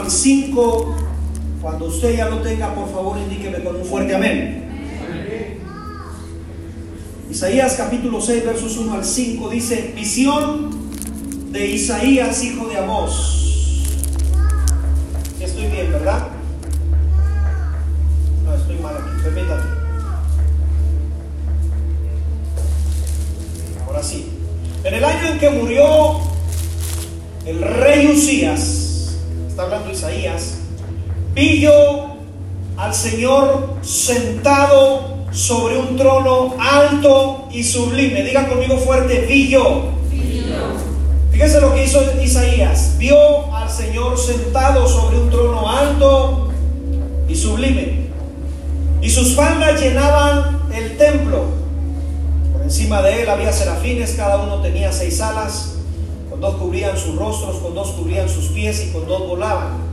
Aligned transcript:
al 0.00 0.10
5. 0.10 0.96
Cuando 1.60 1.86
usted 1.86 2.16
ya 2.16 2.28
lo 2.28 2.38
tenga, 2.38 2.74
por 2.74 2.90
favor, 2.90 3.18
indíqueme 3.18 3.62
con 3.62 3.76
un 3.76 3.84
fuerte 3.84 4.14
amén. 4.14 4.66
Isaías 7.30 7.74
capítulo 7.76 8.20
6, 8.20 8.44
versos 8.44 8.76
1 8.76 8.92
al 8.92 9.04
5 9.04 9.50
dice, 9.50 9.92
visión 9.94 10.70
de 11.52 11.66
Isaías, 11.66 12.42
hijo 12.42 12.66
de 12.66 12.78
Amós. 12.78 13.84
Estoy 15.40 15.66
bien, 15.66 15.92
¿verdad? 15.92 16.28
No, 18.44 18.54
estoy 18.54 18.78
mal 18.78 18.96
aquí, 18.96 19.22
permítame. 19.22 19.62
Ahora 23.86 24.02
sí. 24.02 24.26
En 24.82 24.94
el 24.94 25.04
año 25.04 25.28
en 25.32 25.38
que 25.38 25.50
murió 25.50 26.20
el 27.46 27.60
rey 27.60 28.08
Usías, 28.08 28.79
está 29.60 29.76
hablando 29.76 29.92
Isaías, 29.92 30.54
vi 31.34 31.60
yo 31.60 32.16
al 32.78 32.94
Señor 32.94 33.74
sentado 33.82 35.26
sobre 35.32 35.76
un 35.76 35.98
trono 35.98 36.54
alto 36.58 37.46
y 37.52 37.62
sublime. 37.62 38.22
Diga 38.22 38.48
conmigo 38.48 38.78
fuerte, 38.78 39.26
vi 39.28 39.50
yo. 39.50 39.90
Fíjese 41.30 41.60
lo 41.60 41.74
que 41.74 41.84
hizo 41.84 42.00
Isaías. 42.22 42.94
Vio 42.96 43.54
al 43.54 43.68
Señor 43.68 44.18
sentado 44.18 44.88
sobre 44.88 45.18
un 45.18 45.28
trono 45.28 45.68
alto 45.68 46.48
y 47.28 47.36
sublime. 47.36 48.08
Y 49.02 49.10
sus 49.10 49.34
faldas 49.34 49.78
llenaban 49.78 50.62
el 50.74 50.96
templo. 50.96 51.44
Por 52.54 52.62
encima 52.62 53.02
de 53.02 53.24
él 53.24 53.28
había 53.28 53.52
serafines, 53.52 54.12
cada 54.12 54.38
uno 54.38 54.62
tenía 54.62 54.90
seis 54.90 55.20
alas. 55.20 55.79
Dos 56.40 56.54
cubrían 56.54 56.96
sus 56.96 57.16
rostros, 57.16 57.56
con 57.56 57.74
dos 57.74 57.90
cubrían 57.90 58.28
sus 58.28 58.46
pies 58.46 58.86
y 58.86 58.92
con 58.92 59.06
dos 59.06 59.28
volaban. 59.28 59.90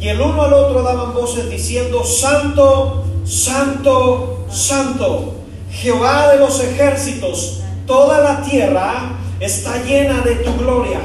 Y 0.00 0.08
el 0.08 0.20
uno 0.20 0.42
al 0.42 0.52
otro 0.52 0.82
daban 0.82 1.12
voces 1.12 1.50
diciendo, 1.50 2.02
Santo, 2.04 3.04
Santo, 3.24 4.46
Santo, 4.50 5.34
Jehová 5.70 6.32
de 6.32 6.38
los 6.38 6.60
ejércitos, 6.60 7.60
toda 7.86 8.20
la 8.20 8.42
tierra 8.42 9.12
está 9.40 9.82
llena 9.82 10.20
de 10.22 10.36
tu 10.36 10.56
gloria. 10.56 11.00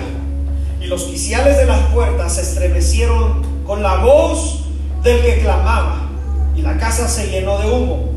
Y 0.81 0.87
los 0.87 1.03
quiciales 1.03 1.57
de 1.57 1.65
las 1.65 1.79
puertas 1.93 2.35
se 2.35 2.41
estremecieron 2.41 3.43
con 3.65 3.83
la 3.83 3.97
voz 3.97 4.61
del 5.03 5.21
que 5.21 5.39
clamaba, 5.39 6.09
y 6.55 6.61
la 6.61 6.77
casa 6.77 7.07
se 7.07 7.27
llenó 7.27 7.57
de 7.59 7.69
humo. 7.69 8.09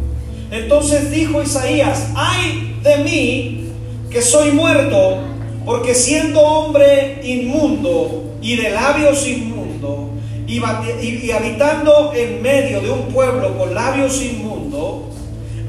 Entonces 0.50 1.10
dijo 1.10 1.42
Isaías, 1.42 2.08
ay 2.14 2.78
de 2.82 2.96
mí 2.98 3.68
que 4.10 4.20
soy 4.20 4.52
muerto, 4.52 5.18
porque 5.64 5.94
siendo 5.94 6.40
hombre 6.40 7.20
inmundo 7.22 8.36
y 8.40 8.56
de 8.56 8.70
labios 8.70 9.26
inmundo, 9.26 10.10
y, 10.46 11.30
habitando 11.30 12.12
en 12.14 12.42
medio 12.42 12.80
de 12.80 12.90
un 12.90 13.12
pueblo 13.12 13.56
con 13.56 13.74
labios 13.74 14.20
inmundo, 14.20 15.08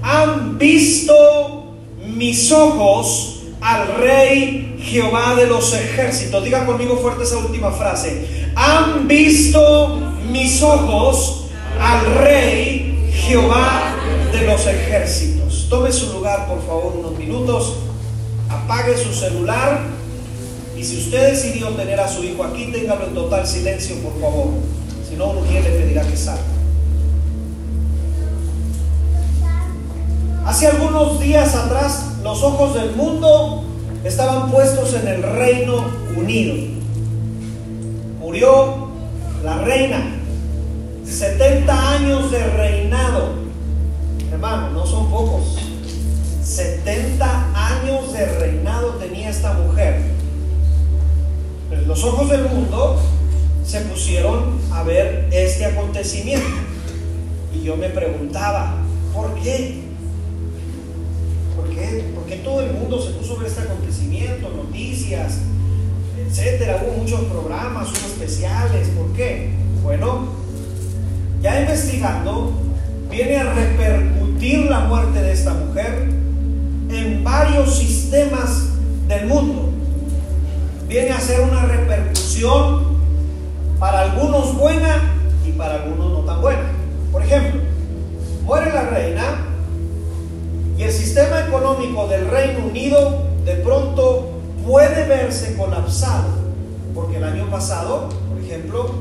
han 0.01 0.57
visto 0.57 1.75
mis 2.05 2.51
ojos 2.51 3.43
al 3.61 3.95
rey 3.95 4.75
Jehová 4.79 5.35
de 5.35 5.47
los 5.47 5.73
ejércitos. 5.73 6.43
Diga 6.43 6.65
conmigo 6.65 6.97
fuerte 6.97 7.23
esa 7.23 7.37
última 7.37 7.71
frase. 7.71 8.51
Han 8.55 9.07
visto 9.07 9.99
mis 10.29 10.61
ojos 10.61 11.45
al 11.79 12.17
rey 12.17 13.09
Jehová 13.13 13.95
de 14.33 14.45
los 14.45 14.67
ejércitos. 14.67 15.67
Tome 15.69 15.91
su 15.93 16.11
lugar, 16.11 16.47
por 16.47 16.65
favor, 16.65 16.97
unos 16.97 17.17
minutos. 17.17 17.77
Apague 18.53 18.97
su 18.97 19.13
celular. 19.13 19.81
Y 20.77 20.83
si 20.83 20.97
usted 20.97 21.31
decidió 21.31 21.69
tener 21.69 21.99
a 21.99 22.07
su 22.07 22.23
hijo 22.23 22.43
aquí, 22.43 22.71
téngalo 22.71 23.07
en 23.07 23.13
total 23.13 23.47
silencio, 23.47 23.95
por 23.97 24.19
favor. 24.19 24.47
Si 25.09 25.15
no, 25.15 25.29
uno 25.29 25.41
quiere 25.41 25.69
le 25.69 25.79
pedirá 25.79 26.01
que 26.03 26.17
salga. 26.17 26.43
Hace 30.45 30.67
algunos 30.67 31.19
días 31.19 31.55
atrás 31.55 32.17
los 32.21 32.43
ojos 32.43 32.73
del 32.73 32.95
mundo 32.95 33.63
estaban 34.03 34.51
puestos 34.51 34.93
en 34.93 35.07
el 35.07 35.23
Reino 35.23 35.85
Unido. 36.17 36.55
Murió 38.19 38.89
la 39.43 39.59
reina, 39.59 40.01
70 41.05 41.91
años 41.93 42.31
de 42.31 42.43
reinado. 42.43 43.29
Hermano, 44.31 44.71
no 44.71 44.85
son 44.85 45.09
pocos. 45.09 45.57
70 46.53 47.51
años 47.55 48.13
de 48.13 48.25
reinado 48.27 48.89
tenía 48.99 49.29
esta 49.29 49.53
mujer. 49.53 50.01
Pero 51.67 51.81
los 51.83 52.03
ojos 52.03 52.29
del 52.29 52.43
mundo 52.43 53.01
se 53.65 53.81
pusieron 53.81 54.59
a 54.71 54.83
ver 54.83 55.29
este 55.31 55.65
acontecimiento. 55.65 56.45
Y 57.55 57.63
yo 57.63 57.75
me 57.75 57.89
preguntaba, 57.89 58.75
¿por 59.15 59.33
qué? 59.35 59.81
Porque 62.15 62.35
todo 62.37 62.61
el 62.61 62.73
mundo 62.73 63.01
se 63.01 63.11
puso 63.11 63.35
a 63.35 63.39
ver 63.39 63.47
este 63.47 63.61
acontecimiento, 63.61 64.49
noticias, 64.49 65.39
etcétera. 66.19 66.83
Hubo 66.85 67.01
muchos 67.01 67.21
programas, 67.21 67.89
hubo 67.89 68.07
especiales. 68.07 68.89
¿Por 68.89 69.11
qué? 69.13 69.49
Bueno, 69.81 70.27
ya 71.41 71.61
investigando, 71.61 72.53
viene 73.09 73.37
a 73.37 73.53
repercutir 73.53 74.69
la 74.69 74.81
muerte 74.81 75.21
de 75.21 75.31
esta 75.31 75.53
mujer 75.53 76.23
en 76.93 77.23
varios 77.23 77.75
sistemas 77.75 78.69
del 79.07 79.27
mundo. 79.27 79.69
Viene 80.87 81.11
a 81.11 81.19
ser 81.19 81.41
una 81.41 81.65
repercusión 81.65 82.93
para 83.79 84.01
algunos 84.01 84.55
buena 84.55 85.11
y 85.45 85.51
para 85.53 85.83
algunos 85.83 86.11
no 86.11 86.19
tan 86.19 86.41
buena. 86.41 86.71
Por 87.11 87.23
ejemplo, 87.23 87.61
muere 88.43 88.71
la 88.71 88.83
reina 88.83 89.23
y 90.77 90.83
el 90.83 90.91
sistema 90.91 91.41
económico 91.47 92.07
del 92.07 92.29
Reino 92.29 92.65
Unido 92.65 93.23
de 93.45 93.55
pronto 93.55 94.31
puede 94.65 95.07
verse 95.07 95.55
colapsado, 95.55 96.29
porque 96.93 97.17
el 97.17 97.23
año 97.23 97.49
pasado, 97.49 98.09
por 98.29 98.41
ejemplo, 98.41 98.91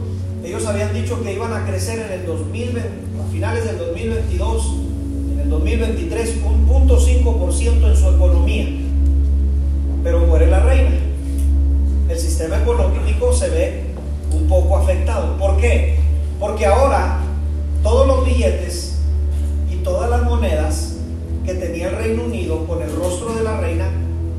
ellos 0.44 0.66
habían 0.66 0.92
dicho 0.92 1.22
que 1.22 1.32
iban 1.32 1.52
a 1.52 1.64
crecer 1.64 2.00
en 2.00 2.20
el 2.20 2.26
2020, 2.26 2.80
a 2.80 3.30
finales 3.30 3.64
del 3.64 3.78
2022, 3.78 4.76
en 5.42 5.46
el 5.46 5.50
2023, 5.50 6.40
un 6.44 6.66
punto 6.66 6.98
5% 6.98 7.90
en 7.90 7.96
su 7.96 8.08
economía. 8.08 8.66
Pero 10.02 10.20
muere 10.20 10.46
la 10.46 10.60
reina. 10.60 10.90
El 12.08 12.18
sistema 12.18 12.58
económico 12.58 13.32
se 13.32 13.48
ve 13.48 13.84
un 14.32 14.46
poco 14.48 14.76
afectado. 14.76 15.36
¿Por 15.38 15.56
qué? 15.56 15.96
Porque 16.38 16.66
ahora 16.66 17.20
todos 17.82 18.06
los 18.06 18.24
billetes 18.24 18.98
y 19.70 19.76
todas 19.76 20.10
las 20.10 20.22
monedas 20.22 20.96
que 21.44 21.54
tenía 21.54 21.88
el 21.88 21.96
Reino 21.96 22.24
Unido 22.24 22.66
con 22.66 22.82
el 22.82 22.94
rostro 22.94 23.34
de 23.34 23.42
la 23.42 23.58
reina, 23.60 23.88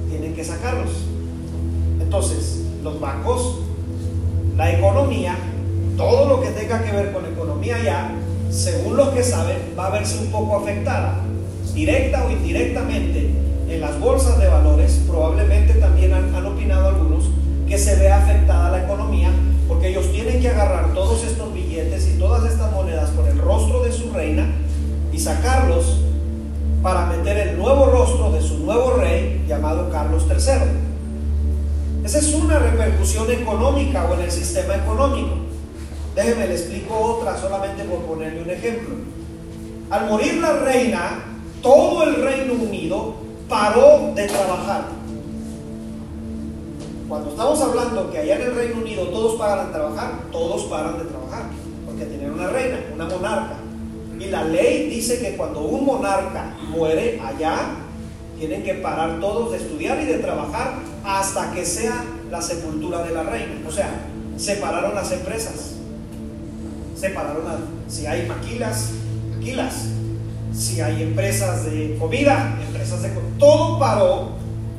tienen 0.10 0.34
que 0.34 0.44
sacarlos. 0.44 0.92
Entonces, 2.00 2.62
los 2.82 3.00
bancos, 3.00 3.60
la 4.56 4.72
economía, 4.72 5.36
todo 5.98 6.30
lo 6.30 6.42
que 6.42 6.50
tenga 6.50 6.82
que 6.82 6.92
ver 6.92 7.12
con 7.12 7.26
economía 7.26 7.78
ya, 7.84 8.16
según 8.54 8.96
los 8.98 9.10
que 9.10 9.24
saben, 9.24 9.58
va 9.78 9.88
a 9.88 9.90
verse 9.90 10.20
un 10.20 10.28
poco 10.28 10.58
afectada, 10.58 11.22
directa 11.74 12.24
o 12.26 12.30
indirectamente, 12.30 13.32
en 13.68 13.82
las 13.82 14.00
bolsas 14.00 14.40
de 14.40 14.48
valores, 14.48 15.02
probablemente 15.08 15.74
también 15.74 16.14
han, 16.14 16.34
han 16.36 16.46
opinado 16.46 16.90
algunos, 16.90 17.30
que 17.68 17.78
se 17.80 17.96
vea 17.96 18.20
afectada 18.20 18.70
la 18.70 18.84
economía, 18.84 19.32
porque 19.68 19.88
ellos 19.88 20.12
tienen 20.12 20.40
que 20.40 20.50
agarrar 20.50 20.94
todos 20.94 21.24
estos 21.24 21.52
billetes 21.52 22.08
y 22.08 22.20
todas 22.20 22.50
estas 22.50 22.72
monedas 22.72 23.10
con 23.12 23.26
el 23.28 23.40
rostro 23.40 23.82
de 23.82 23.92
su 23.92 24.12
reina 24.12 24.46
y 25.12 25.18
sacarlos 25.18 26.02
para 26.84 27.08
meter 27.08 27.38
el 27.48 27.58
nuevo 27.58 27.88
rostro 27.88 28.32
de 28.32 28.42
su 28.42 28.60
nuevo 28.60 28.98
rey 28.98 29.44
llamado 29.48 29.90
Carlos 29.90 30.26
III. 30.30 32.06
Esa 32.06 32.20
es 32.20 32.34
una 32.36 32.60
repercusión 32.60 33.32
económica 33.32 34.06
o 34.06 34.14
en 34.14 34.22
el 34.22 34.32
sistema 34.32 34.76
económico. 34.76 35.43
Déjeme 36.16 36.48
le 36.48 36.54
explico 36.54 36.96
otra 36.96 37.38
solamente 37.38 37.84
por 37.86 38.00
ponerle 38.02 38.42
un 38.42 38.50
ejemplo. 38.50 38.96
Al 39.90 40.10
morir 40.10 40.36
la 40.36 40.54
reina, 40.54 41.24
todo 41.62 42.04
el 42.04 42.16
Reino 42.16 42.54
Unido 42.54 43.16
paró 43.50 44.12
de 44.14 44.28
trabajar. 44.28 44.86
Cuando 47.08 47.30
estamos 47.30 47.62
hablando 47.62 48.12
que 48.12 48.20
allá 48.20 48.36
en 48.36 48.42
el 48.44 48.56
Reino 48.56 48.82
Unido 48.82 49.08
todos 49.08 49.40
paran 49.40 49.68
de 49.68 49.74
trabajar, 49.74 50.12
todos 50.32 50.64
paran 50.64 50.98
de 50.98 51.06
trabajar, 51.06 51.44
porque 51.86 52.06
tienen 52.06 52.32
una 52.32 52.48
reina, 52.48 52.80
una 52.94 53.06
monarca. 53.06 53.56
Y 54.20 54.26
la 54.26 54.44
ley 54.46 54.90
dice 54.90 55.20
que 55.20 55.36
cuando 55.36 55.62
un 55.62 55.86
monarca 55.86 56.56
muere 56.70 57.20
allá, 57.20 57.76
tienen 58.38 58.64
que 58.64 58.76
parar 58.76 59.20
todos 59.20 59.52
de 59.52 59.58
estudiar 59.58 60.02
y 60.02 60.06
de 60.06 60.20
trabajar 60.20 60.74
hasta 61.04 61.52
que 61.52 61.66
sea 61.66 62.04
la 62.30 62.42
sepultura 62.42 63.04
de 63.04 63.14
la 63.14 63.24
reina. 63.24 63.62
O 63.68 63.72
sea, 63.72 63.90
separaron 64.38 64.96
las 64.96 65.12
empresas. 65.12 65.73
Si 67.88 68.06
hay 68.06 68.26
maquilas, 68.28 68.92
maquilas. 69.36 69.88
Si 70.54 70.80
hay 70.80 71.04
empresas 71.04 71.66
de 71.66 71.98
comida, 72.00 72.58
empresas 72.66 73.02
de 73.02 73.10
todo 73.38 73.78
paró 73.78 74.30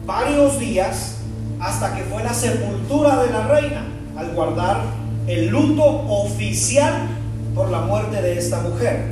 varios 0.06 0.58
días 0.58 1.16
hasta 1.60 1.94
que 1.94 2.02
fue 2.04 2.22
la 2.22 2.32
sepultura 2.32 3.22
de 3.24 3.30
la 3.30 3.46
reina 3.46 3.84
al 4.16 4.32
guardar 4.34 4.80
el 5.26 5.48
luto 5.48 5.84
oficial 5.84 7.08
por 7.54 7.70
la 7.70 7.80
muerte 7.80 8.22
de 8.22 8.38
esta 8.38 8.60
mujer. 8.60 9.04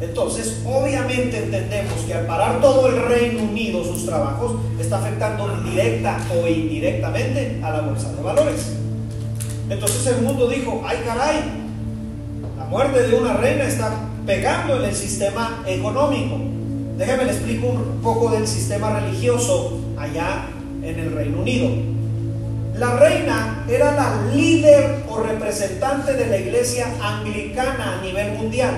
Entonces, 0.00 0.60
obviamente 0.66 1.44
entendemos 1.44 2.00
que 2.06 2.14
al 2.14 2.26
parar 2.26 2.60
todo 2.60 2.88
el 2.88 3.06
Reino 3.08 3.44
Unido 3.44 3.84
sus 3.84 4.04
trabajos, 4.04 4.56
está 4.80 4.98
afectando 4.98 5.48
directa 5.62 6.18
o 6.34 6.46
indirectamente 6.46 7.60
a 7.62 7.70
la 7.70 7.80
bolsa 7.82 8.12
de 8.12 8.22
valores. 8.22 8.72
Entonces 9.70 10.06
el 10.08 10.22
mundo 10.22 10.48
dijo, 10.48 10.82
ay 10.84 10.98
caray, 11.04 11.67
muerte 12.68 13.08
de 13.08 13.14
una 13.14 13.34
reina 13.34 13.64
está 13.64 13.92
pegando 14.26 14.76
en 14.76 14.84
el 14.90 14.94
sistema 14.94 15.62
económico. 15.66 16.38
Déjeme 16.98 17.24
le 17.24 17.32
explico 17.32 17.68
un 17.68 18.00
poco 18.02 18.30
del 18.30 18.46
sistema 18.46 19.00
religioso 19.00 19.78
allá 19.96 20.46
en 20.82 20.98
el 20.98 21.14
Reino 21.14 21.40
Unido. 21.40 21.70
La 22.74 22.96
reina 22.96 23.64
era 23.68 23.92
la 23.92 24.32
líder 24.34 25.02
o 25.08 25.20
representante 25.20 26.12
de 26.12 26.26
la 26.26 26.36
iglesia 26.36 26.86
anglicana 27.02 27.98
a 27.98 28.04
nivel 28.04 28.32
mundial. 28.36 28.74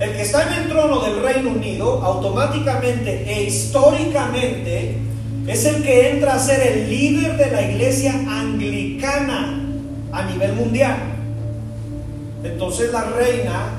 El 0.00 0.12
que 0.12 0.22
está 0.22 0.46
en 0.46 0.62
el 0.62 0.68
trono 0.68 1.00
del 1.00 1.22
Reino 1.22 1.50
Unido 1.50 2.02
automáticamente 2.02 3.30
e 3.32 3.44
históricamente 3.44 4.98
es 5.46 5.64
el 5.66 5.82
que 5.82 6.10
entra 6.10 6.34
a 6.34 6.38
ser 6.38 6.60
el 6.66 6.88
líder 6.88 7.36
de 7.36 7.50
la 7.50 7.62
iglesia 7.62 8.12
anglicana 8.12 9.60
a 10.12 10.22
nivel 10.24 10.54
mundial. 10.54 11.13
Entonces 12.44 12.92
la 12.92 13.04
reina 13.04 13.70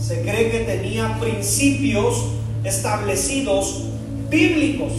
se 0.00 0.22
cree 0.22 0.50
que 0.50 0.60
tenía 0.60 1.18
principios 1.20 2.24
establecidos 2.64 3.84
bíblicos. 4.30 4.92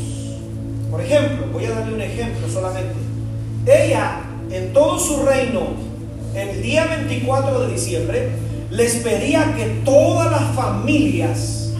Por 0.92 1.02
ejemplo, 1.02 1.48
voy 1.52 1.66
a 1.66 1.72
darle 1.72 1.96
un 1.96 2.02
ejemplo 2.02 2.48
solamente. 2.48 2.94
Ella, 3.66 4.22
en 4.52 4.74
todo 4.74 5.00
su 5.00 5.24
reino, 5.24 5.62
el 6.36 6.62
día 6.62 6.86
24 6.86 7.62
de 7.62 7.74
diciembre, 7.74 8.30
les 8.70 8.96
pedía 8.98 9.56
que 9.56 9.66
todas 9.84 10.32
las 10.32 10.56
familias 10.56 11.74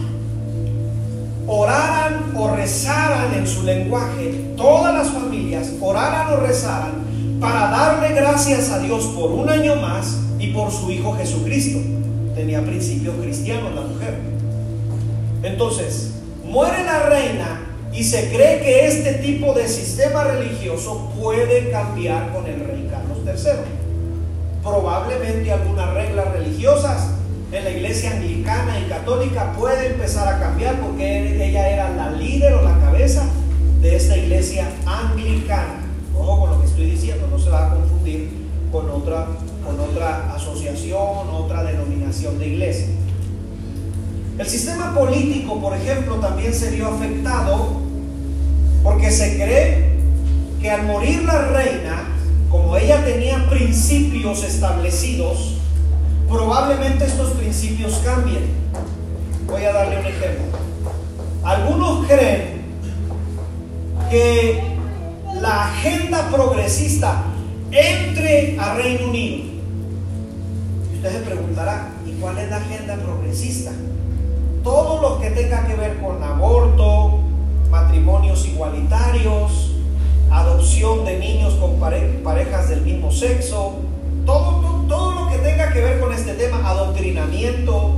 oraran 1.46 2.32
o 2.36 2.56
rezaran 2.56 3.34
en 3.34 3.46
su 3.46 3.62
lenguaje, 3.62 4.52
todas 4.56 4.94
las 4.94 5.08
familias 5.08 5.70
oraran 5.80 6.32
o 6.32 6.36
rezaran 6.38 6.92
para 7.40 7.70
darle 7.70 8.14
gracias 8.14 8.70
a 8.70 8.80
Dios 8.80 9.04
por 9.16 9.30
un 9.30 9.48
año 9.48 9.76
más 9.76 10.18
por 10.52 10.70
su 10.70 10.90
Hijo 10.90 11.12
Jesucristo. 11.14 11.80
Tenía 12.34 12.64
principios 12.64 13.14
cristianos 13.20 13.74
la 13.74 13.82
mujer. 13.82 14.14
Entonces, 15.42 16.12
muere 16.44 16.84
la 16.84 17.08
reina 17.08 17.60
y 17.92 18.04
se 18.04 18.28
cree 18.28 18.60
que 18.60 18.86
este 18.86 19.14
tipo 19.14 19.52
de 19.52 19.66
sistema 19.66 20.24
religioso 20.24 21.10
puede 21.20 21.70
cambiar 21.70 22.32
con 22.32 22.46
el 22.46 22.60
rey 22.60 22.88
Carlos 22.90 23.18
III. 23.24 23.50
Probablemente 24.62 25.52
algunas 25.52 25.94
reglas 25.94 26.32
religiosas 26.32 27.08
en 27.52 27.64
la 27.64 27.70
iglesia 27.70 28.12
anglicana 28.12 28.78
y 28.78 28.88
católica 28.88 29.52
puede 29.58 29.88
empezar 29.88 30.28
a 30.28 30.38
cambiar 30.38 30.80
porque 30.80 31.44
ella 31.48 31.68
era 31.68 31.90
la 31.90 32.10
líder 32.12 32.54
o 32.54 32.62
la 32.62 32.78
cabeza 32.78 33.24
de 33.80 33.96
esta 33.96 34.16
iglesia 34.16 34.68
anglicana. 34.86 35.80
Ojo 36.16 36.40
con 36.40 36.50
lo 36.50 36.60
que 36.60 36.66
estoy 36.66 36.90
diciendo, 36.90 37.26
no 37.30 37.38
se 37.38 37.50
va 37.50 37.66
a 37.66 37.74
confundir 37.74 38.30
con 38.70 38.88
otra, 38.90 39.26
con 39.64 39.78
otra 39.78 40.34
asociación, 40.34 41.28
otra 41.32 41.64
denominación 41.64 42.38
de 42.38 42.48
iglesia. 42.48 42.86
El 44.38 44.46
sistema 44.46 44.94
político, 44.94 45.60
por 45.60 45.76
ejemplo, 45.76 46.16
también 46.16 46.54
se 46.54 46.70
vio 46.70 46.88
afectado 46.88 47.80
porque 48.82 49.10
se 49.10 49.36
cree 49.36 49.90
que 50.60 50.70
al 50.70 50.86
morir 50.86 51.22
la 51.24 51.48
reina, 51.48 52.08
como 52.50 52.76
ella 52.76 53.04
tenía 53.04 53.48
principios 53.50 54.42
establecidos, 54.42 55.58
probablemente 56.28 57.04
estos 57.04 57.32
principios 57.32 58.00
cambien. 58.04 58.44
Voy 59.46 59.64
a 59.64 59.72
darle 59.72 60.00
un 60.00 60.06
ejemplo. 60.06 60.44
Algunos 61.42 62.06
creen 62.06 62.62
que 64.10 64.62
la 65.40 65.64
agenda 65.64 66.28
progresista 66.30 67.24
entre 67.70 68.58
a 68.58 68.74
Reino 68.74 69.08
Unido. 69.08 69.49
Usted 71.02 71.12
se 71.12 71.24
preguntará, 71.30 71.92
¿y 72.04 72.12
cuál 72.20 72.36
es 72.36 72.50
la 72.50 72.58
agenda 72.58 72.94
progresista? 72.96 73.70
Todo 74.62 75.00
lo 75.00 75.18
que 75.18 75.30
tenga 75.30 75.66
que 75.66 75.74
ver 75.74 75.98
con 75.98 76.22
aborto, 76.22 77.20
matrimonios 77.70 78.46
igualitarios, 78.46 79.76
adopción 80.30 81.06
de 81.06 81.18
niños 81.18 81.54
con 81.54 81.80
parejas 81.80 82.68
del 82.68 82.82
mismo 82.82 83.10
sexo, 83.10 83.76
todo, 84.26 84.60
todo, 84.60 84.84
todo, 84.88 85.24
lo 85.24 85.30
que 85.30 85.38
tenga 85.38 85.72
que 85.72 85.80
ver 85.80 86.00
con 86.00 86.12
este 86.12 86.34
tema, 86.34 86.68
adoctrinamiento, 86.68 87.92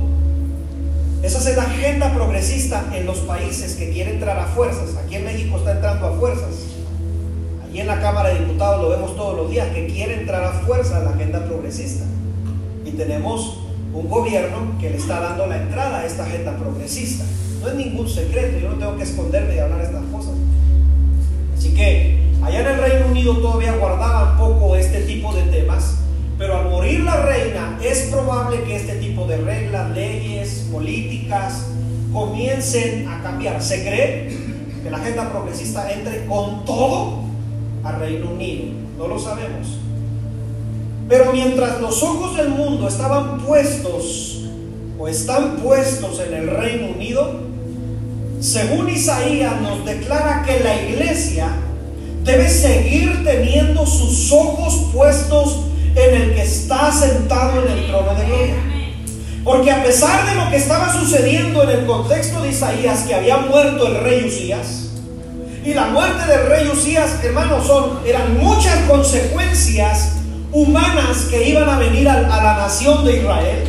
esa 1.23 1.49
es 1.49 1.57
la 1.57 1.63
agenda 1.63 2.13
progresista 2.13 2.85
en 2.93 3.05
los 3.05 3.17
países 3.17 3.75
que 3.75 3.89
quieren 3.89 4.13
entrar 4.13 4.39
a 4.39 4.45
fuerzas. 4.45 4.95
Aquí 4.95 5.17
en 5.17 5.25
México 5.25 5.57
está 5.57 5.73
entrando 5.73 6.07
a 6.07 6.11
fuerzas. 6.13 6.55
Allí 7.65 7.81
en 7.81 7.87
la 7.87 7.99
Cámara 7.99 8.29
de 8.29 8.39
Diputados 8.39 8.81
lo 8.81 8.87
vemos 8.87 9.13
todos 9.17 9.35
los 9.35 9.51
días, 9.51 9.67
que 9.73 9.87
quiere 9.87 10.21
entrar 10.21 10.45
a 10.45 10.53
fuerza 10.53 10.99
a 10.99 10.99
la 11.01 11.09
agenda 11.09 11.43
progresista. 11.43 12.05
Y 12.85 12.91
tenemos 12.91 13.59
un 13.93 14.09
gobierno 14.09 14.77
que 14.79 14.89
le 14.89 14.97
está 14.97 15.19
dando 15.19 15.45
la 15.47 15.61
entrada 15.61 15.99
a 15.99 16.05
esta 16.05 16.25
agenda 16.25 16.57
progresista. 16.57 17.23
No 17.61 17.69
es 17.69 17.75
ningún 17.75 18.09
secreto, 18.09 18.59
yo 18.59 18.71
no 18.71 18.75
tengo 18.77 18.97
que 18.97 19.03
esconderme 19.03 19.53
de 19.53 19.61
hablar 19.61 19.81
estas 19.81 20.03
cosas. 20.11 20.33
Así 21.57 21.73
que 21.73 22.19
allá 22.43 22.61
en 22.61 22.67
el 22.67 22.77
Reino 22.77 23.07
Unido 23.07 23.37
todavía 23.37 23.73
guardaban 23.75 24.37
poco 24.37 24.75
este 24.75 25.01
tipo 25.01 25.33
de 25.33 25.43
temas, 25.43 25.99
pero 26.37 26.57
al 26.57 26.69
morir 26.69 27.01
la 27.01 27.17
reina 27.25 27.79
es 27.81 28.09
probable 28.11 28.63
que 28.63 28.75
este 28.75 28.95
tipo 28.95 29.25
de 29.27 29.37
reglas, 29.37 29.91
leyes, 29.91 30.67
políticas 30.71 31.67
comiencen 32.11 33.07
a 33.07 33.21
cambiar. 33.21 33.61
Se 33.61 33.83
cree 33.83 34.29
que 34.83 34.89
la 34.89 34.97
agenda 34.97 35.31
progresista 35.31 35.89
entre 35.91 36.25
con 36.25 36.65
todo 36.65 37.23
al 37.83 37.99
Reino 37.99 38.31
Unido. 38.31 38.65
No 38.97 39.07
lo 39.07 39.19
sabemos. 39.19 39.79
Pero 41.09 41.31
mientras 41.33 41.81
los 41.81 42.01
ojos 42.01 42.37
del 42.37 42.49
mundo 42.49 42.87
estaban 42.87 43.39
puestos 43.39 44.45
o 44.97 45.07
están 45.07 45.57
puestos 45.57 46.19
en 46.19 46.33
el 46.33 46.47
Reino 46.49 46.91
Unido, 46.95 47.41
según 48.39 48.89
Isaías 48.89 49.61
nos 49.61 49.85
declara 49.85 50.43
que 50.45 50.59
la 50.59 50.81
iglesia 50.81 51.49
debe 52.23 52.49
seguir 52.49 53.23
teniendo 53.23 53.85
sus 53.85 54.31
ojos 54.31 54.91
puestos 54.93 55.59
en 55.95 56.21
el 56.21 56.33
que 56.33 56.43
está 56.43 56.91
sentado 56.91 57.63
en 57.63 57.71
el 57.71 57.87
trono 57.87 58.15
de 58.15 58.25
gloria. 58.25 58.55
Porque 59.43 59.71
a 59.71 59.83
pesar 59.83 60.25
de 60.25 60.35
lo 60.35 60.49
que 60.49 60.55
estaba 60.55 60.91
sucediendo 60.93 61.63
en 61.63 61.69
el 61.69 61.85
contexto 61.85 62.41
de 62.41 62.49
Isaías, 62.49 63.03
que 63.03 63.13
había 63.13 63.37
muerto 63.37 63.87
el 63.87 64.01
rey 64.01 64.25
Usías, 64.25 64.89
y 65.65 65.73
la 65.73 65.87
muerte 65.87 66.25
del 66.25 66.47
rey 66.47 66.67
Usías, 66.67 67.23
hermanos, 67.23 67.67
son, 67.67 67.99
eran 68.05 68.37
muchas 68.39 68.77
consecuencias 68.89 70.22
humanas 70.53 71.25
que 71.29 71.49
iban 71.49 71.67
a 71.67 71.79
venir 71.79 72.07
a, 72.07 72.21
la 72.21 72.57
nación 72.57 73.03
de 73.03 73.17
Israel. 73.17 73.63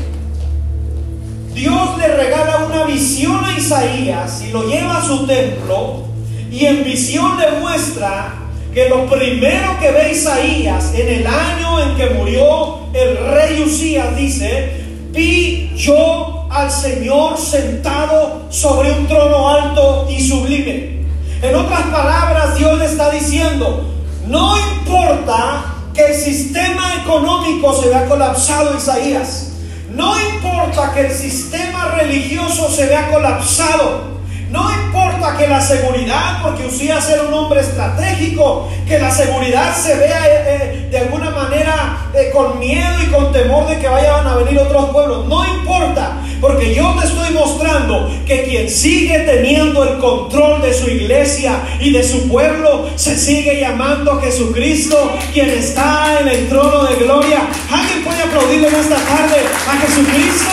Dios 1.54 1.98
le 1.98 2.08
regala 2.08 2.66
una 2.66 2.84
visión 2.84 3.44
a 3.44 3.56
Isaías 3.56 4.42
y 4.42 4.52
lo 4.52 4.68
lleva 4.68 4.98
a 4.98 5.04
su 5.04 5.26
templo 5.26 6.04
y 6.50 6.66
en 6.66 6.84
visión 6.84 7.38
le 7.38 7.60
muestra 7.60 8.34
que 8.72 8.88
lo 8.88 9.06
primero 9.06 9.78
que 9.80 9.90
ve 9.92 10.12
Isaías 10.12 10.92
en 10.94 11.08
el 11.08 11.26
año 11.26 11.80
en 11.80 11.96
que 11.96 12.10
murió 12.10 12.80
el 12.92 13.16
rey 13.16 13.62
Usías 13.62 14.16
dice, 14.16 14.84
vi 15.10 15.72
yo 15.76 16.46
al 16.50 16.70
Señor 16.70 17.38
sentado 17.38 18.42
sobre 18.50 18.92
un 18.92 19.06
trono 19.06 19.48
alto 19.48 20.06
y 20.10 20.20
sublime. 20.20 21.04
En 21.40 21.54
otras 21.54 21.82
palabras, 21.82 22.56
Dios 22.56 22.78
le 22.78 22.86
está 22.86 23.10
diciendo, 23.10 23.84
no 24.26 24.56
importa 24.76 25.73
que 25.94 26.06
el 26.06 26.14
sistema 26.14 26.96
económico 27.02 27.80
se 27.80 27.88
vea 27.88 28.06
colapsado, 28.06 28.76
Isaías. 28.76 29.52
No 29.90 30.14
importa 30.20 30.92
que 30.92 31.06
el 31.06 31.12
sistema 31.12 31.94
religioso 31.96 32.68
se 32.68 32.86
vea 32.86 33.10
colapsado. 33.12 34.12
No 34.50 34.70
importa 34.72 35.36
que 35.36 35.48
la 35.48 35.60
seguridad, 35.60 36.42
porque 36.42 36.66
Usías 36.66 37.08
era 37.10 37.22
un 37.22 37.34
hombre 37.34 37.60
estratégico, 37.60 38.68
que 38.86 38.98
la 38.98 39.10
seguridad 39.10 39.74
se 39.74 39.96
vea 39.96 40.26
eh, 40.26 40.44
eh, 40.46 40.88
de 40.90 40.98
alguna 40.98 41.30
manera 41.30 42.08
eh, 42.14 42.30
con 42.32 42.58
miedo 42.58 43.02
y 43.02 43.06
con 43.10 43.32
temor 43.32 43.66
de 43.68 43.78
que 43.78 43.88
vayan 43.88 44.26
a 44.26 44.36
venir 44.36 44.58
otros 44.58 44.90
pueblos. 44.90 45.26
No 45.26 45.44
importa, 45.44 46.18
porque 46.44 46.74
yo 46.74 46.94
te 47.00 47.06
estoy 47.06 47.32
mostrando 47.32 48.06
que 48.26 48.42
quien 48.42 48.68
sigue 48.68 49.20
teniendo 49.20 49.82
el 49.82 49.96
control 49.96 50.60
de 50.60 50.74
su 50.74 50.90
iglesia 50.90 51.58
y 51.80 51.90
de 51.90 52.04
su 52.04 52.28
pueblo 52.28 52.86
se 52.96 53.16
sigue 53.16 53.58
llamando 53.58 54.20
Jesucristo, 54.20 55.10
quien 55.32 55.48
está 55.48 56.20
en 56.20 56.28
el 56.28 56.46
trono 56.50 56.84
de 56.84 56.96
gloria. 56.96 57.48
¿Alguien 57.70 58.04
puede 58.04 58.22
aplaudirle 58.24 58.68
en 58.68 58.74
esta 58.74 58.96
tarde 58.96 59.36
a 59.66 59.86
Jesucristo? 59.86 60.50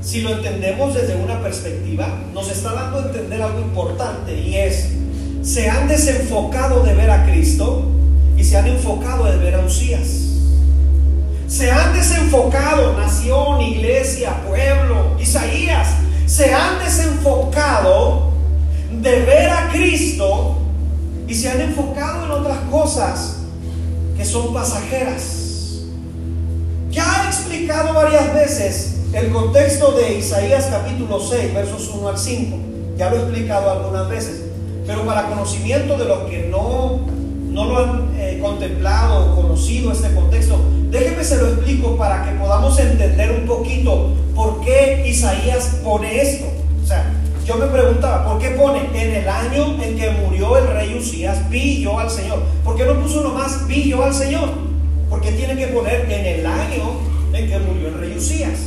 si 0.00 0.22
lo 0.22 0.30
entendemos 0.30 0.94
desde 0.94 1.14
una 1.16 1.42
perspectiva, 1.42 2.08
nos 2.32 2.50
está 2.50 2.72
dando 2.72 3.00
a 3.00 3.02
entender 3.02 3.42
algo 3.42 3.60
importante 3.60 4.34
y 4.34 4.56
es, 4.56 4.92
se 5.42 5.68
han 5.68 5.88
desenfocado 5.88 6.82
de 6.84 6.94
ver 6.94 7.10
a 7.10 7.26
Cristo 7.26 7.95
y 8.36 8.44
se 8.44 8.56
han 8.56 8.66
enfocado 8.66 9.24
de 9.24 9.36
ver 9.38 9.54
a 9.54 9.60
Usías. 9.60 10.26
Se 11.48 11.70
han 11.70 11.94
desenfocado, 11.94 12.96
nación, 12.96 13.60
iglesia, 13.62 14.42
pueblo, 14.46 15.16
Isaías, 15.20 15.88
se 16.26 16.52
han 16.52 16.78
desenfocado 16.80 18.32
de 18.90 19.20
ver 19.20 19.50
a 19.50 19.68
Cristo 19.70 20.58
y 21.28 21.34
se 21.34 21.48
han 21.48 21.60
enfocado 21.60 22.24
en 22.26 22.30
otras 22.32 22.58
cosas 22.70 23.36
que 24.16 24.24
son 24.24 24.52
pasajeras. 24.52 25.82
Ya 26.90 27.24
he 27.24 27.26
explicado 27.28 27.94
varias 27.94 28.34
veces 28.34 28.96
el 29.12 29.30
contexto 29.30 29.92
de 29.92 30.18
Isaías 30.18 30.66
capítulo 30.70 31.20
6, 31.20 31.54
versos 31.54 31.88
1 31.94 32.08
al 32.08 32.18
5. 32.18 32.56
Ya 32.96 33.10
lo 33.10 33.16
he 33.16 33.20
explicado 33.20 33.70
algunas 33.70 34.08
veces, 34.08 34.42
pero 34.86 35.06
para 35.06 35.28
conocimiento 35.28 35.96
de 35.96 36.04
los 36.06 36.28
que 36.30 36.48
no, 36.50 37.00
no 37.56 37.64
lo 37.64 37.78
han 37.78 38.10
eh, 38.18 38.38
contemplado 38.38 39.32
o 39.32 39.34
conocido 39.34 39.90
este 39.90 40.14
contexto, 40.14 40.60
déjeme 40.90 41.24
se 41.24 41.38
lo 41.38 41.48
explico 41.48 41.96
para 41.96 42.22
que 42.22 42.32
podamos 42.32 42.78
entender 42.78 43.32
un 43.32 43.46
poquito 43.46 44.10
por 44.34 44.60
qué 44.60 45.04
Isaías 45.06 45.78
pone 45.82 46.20
esto. 46.20 46.44
O 46.84 46.86
sea, 46.86 47.10
yo 47.46 47.56
me 47.56 47.64
preguntaba, 47.68 48.26
¿por 48.26 48.38
qué 48.38 48.50
pone 48.50 48.80
en 48.92 49.22
el 49.22 49.26
año 49.26 49.82
en 49.82 49.96
que 49.96 50.10
murió 50.10 50.58
el 50.58 50.66
rey 50.66 50.98
Usías, 50.98 51.48
vi 51.48 51.80
yo 51.80 51.98
al 51.98 52.10
Señor? 52.10 52.42
¿Por 52.62 52.76
qué 52.76 52.84
no 52.84 53.00
puso 53.00 53.22
nomás 53.22 53.66
vi 53.66 53.88
yo 53.88 54.04
al 54.04 54.12
Señor? 54.12 54.50
Porque 55.08 55.32
tiene 55.32 55.56
que 55.56 55.68
poner 55.68 56.04
en 56.10 56.26
el 56.26 56.46
año 56.46 57.00
en 57.32 57.48
que 57.48 57.58
murió 57.58 57.88
el 57.88 57.94
rey 57.94 58.14
Usías. 58.18 58.58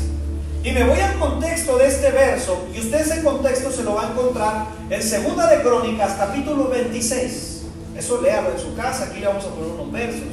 Y 0.64 0.72
me 0.72 0.84
voy 0.84 1.00
al 1.00 1.20
contexto 1.20 1.78
de 1.78 1.86
este 1.86 2.10
verso, 2.10 2.66
y 2.74 2.80
usted 2.80 3.02
ese 3.02 3.22
contexto 3.22 3.72
se 3.72 3.84
lo 3.84 3.94
va 3.94 4.08
a 4.08 4.12
encontrar 4.14 4.66
en 4.90 5.04
Segunda 5.04 5.48
de 5.48 5.62
Crónicas, 5.62 6.16
capítulo 6.18 6.70
26. 6.70 7.59
Eso 8.00 8.22
léalo 8.22 8.52
en 8.52 8.60
su 8.60 8.74
casa, 8.76 9.10
aquí 9.10 9.20
le 9.20 9.28
vamos 9.28 9.44
a 9.44 9.50
poner 9.50 9.72
unos 9.72 9.92
versos. 9.92 10.24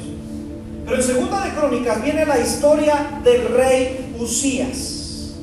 Pero 0.85 0.95
en 0.95 1.03
Segunda 1.03 1.43
de 1.43 1.51
Crónicas 1.51 2.01
viene 2.01 2.25
la 2.25 2.39
historia 2.39 3.19
del 3.21 3.49
rey 3.49 4.15
Usías. 4.17 5.33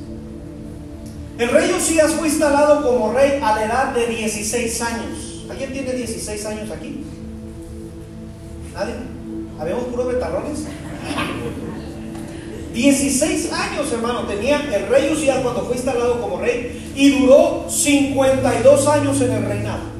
El 1.37 1.49
rey 1.49 1.71
Usías 1.71 2.13
fue 2.13 2.27
instalado 2.27 2.81
como 2.81 3.13
rey 3.13 3.39
a 3.43 3.55
la 3.55 3.65
edad 3.65 3.93
de 3.93 4.07
16 4.07 4.81
años. 4.81 5.45
¿Alguien 5.51 5.71
tiene 5.71 5.93
16 5.93 6.45
años 6.47 6.71
aquí? 6.71 7.05
¿Nadie? 8.73 8.95
¿Habemos 9.59 9.83
puros 9.83 10.07
betarrones? 10.07 10.63
16 12.73 13.53
años, 13.53 13.91
hermano, 13.93 14.21
tenía 14.23 14.61
el 14.75 14.87
rey 14.87 15.13
Usías 15.13 15.41
cuando 15.41 15.63
fue 15.63 15.75
instalado 15.75 16.19
como 16.19 16.39
rey 16.39 16.91
y 16.95 17.19
duró 17.19 17.67
52 17.69 18.87
años 18.87 19.21
en 19.21 19.31
el 19.31 19.45
reinado. 19.45 19.94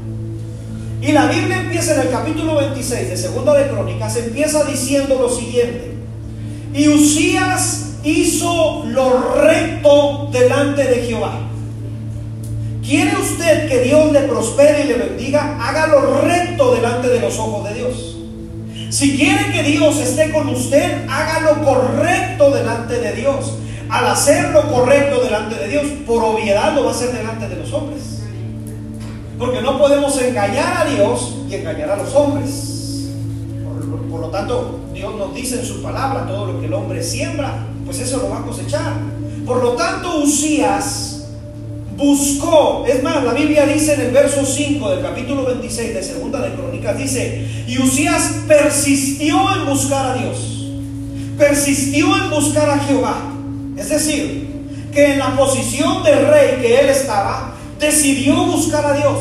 Y 1.01 1.11
la 1.11 1.27
Biblia 1.27 1.57
empieza 1.61 1.95
en 1.95 2.01
el 2.01 2.09
capítulo 2.09 2.55
26 2.55 3.09
de 3.09 3.17
Segunda 3.17 3.53
de 3.53 3.69
Crónicas, 3.69 4.15
empieza 4.15 4.63
diciendo 4.63 5.17
lo 5.19 5.29
siguiente. 5.29 5.93
Y 6.73 6.87
Usías 6.87 7.97
hizo 8.03 8.85
lo 8.85 9.35
recto 9.35 10.29
delante 10.31 10.83
de 10.83 11.03
Jehová. 11.07 11.39
¿Quiere 12.83 13.17
usted 13.17 13.67
que 13.67 13.79
Dios 13.79 14.11
le 14.11 14.21
prospere 14.21 14.85
y 14.85 14.87
le 14.87 14.93
bendiga? 14.95 15.57
Haga 15.59 15.87
lo 15.87 16.21
recto 16.21 16.75
delante 16.75 17.07
de 17.07 17.19
los 17.19 17.37
ojos 17.39 17.67
de 17.67 17.75
Dios. 17.75 18.17
Si 18.89 19.17
quiere 19.17 19.51
que 19.51 19.63
Dios 19.63 19.97
esté 19.97 20.31
con 20.31 20.47
usted, 20.49 21.05
haga 21.09 21.39
lo 21.41 21.63
correcto 21.65 22.51
delante 22.51 22.99
de 22.99 23.13
Dios. 23.13 23.53
Al 23.89 24.07
hacer 24.07 24.49
lo 24.49 24.71
correcto 24.71 25.23
delante 25.23 25.55
de 25.55 25.67
Dios, 25.67 25.83
por 26.05 26.23
obviedad 26.23 26.73
lo 26.75 26.85
va 26.85 26.91
a 26.91 26.93
hacer 26.93 27.11
delante 27.11 27.47
de 27.47 27.55
los 27.55 27.73
hombres. 27.73 28.14
Porque 29.37 29.61
no 29.61 29.77
podemos 29.77 30.19
engañar 30.21 30.87
a 30.87 30.89
Dios 30.89 31.35
y 31.49 31.55
engañar 31.55 31.91
a 31.91 31.97
los 31.97 32.13
hombres. 32.15 33.09
Por, 34.09 34.21
lo 34.21 34.29
tanto, 34.29 34.79
Dios 34.93 35.13
nos 35.15 35.35
dice 35.35 35.59
en 35.59 35.65
su 35.65 35.81
palabra, 35.81 36.25
todo 36.25 36.53
lo 36.53 36.59
que 36.59 36.67
el 36.67 36.73
hombre 36.73 37.03
siembra, 37.03 37.67
pues 37.85 37.99
eso 37.99 38.17
lo 38.17 38.29
va 38.29 38.39
a 38.39 38.43
cosechar. 38.43 38.93
Por 39.45 39.61
lo 39.61 39.71
tanto, 39.71 40.19
Usías 40.19 41.15
buscó, 41.97 42.85
es 42.87 43.01
más, 43.03 43.23
la 43.23 43.33
Biblia 43.33 43.65
dice 43.65 43.93
en 43.93 44.01
el 44.01 44.11
verso 44.11 44.45
5 44.45 44.89
del 44.89 45.01
capítulo 45.01 45.45
26 45.45 45.93
de 45.93 46.03
Segunda 46.03 46.41
de 46.41 46.53
Crónicas, 46.53 46.97
dice, 46.97 47.45
y 47.67 47.77
Usías 47.81 48.43
persistió 48.47 49.37
en 49.55 49.65
buscar 49.65 50.11
a 50.11 50.13
Dios, 50.15 50.71
persistió 51.37 52.07
en 52.17 52.29
buscar 52.29 52.69
a 52.69 52.79
Jehová. 52.79 53.31
Es 53.77 53.89
decir, 53.89 54.47
que 54.93 55.13
en 55.13 55.19
la 55.19 55.35
posición 55.35 56.03
de 56.03 56.15
rey 56.15 56.61
que 56.61 56.79
él 56.79 56.89
estaba, 56.89 57.54
decidió 57.79 58.35
buscar 58.45 58.85
a 58.85 58.93
Dios. 58.93 59.19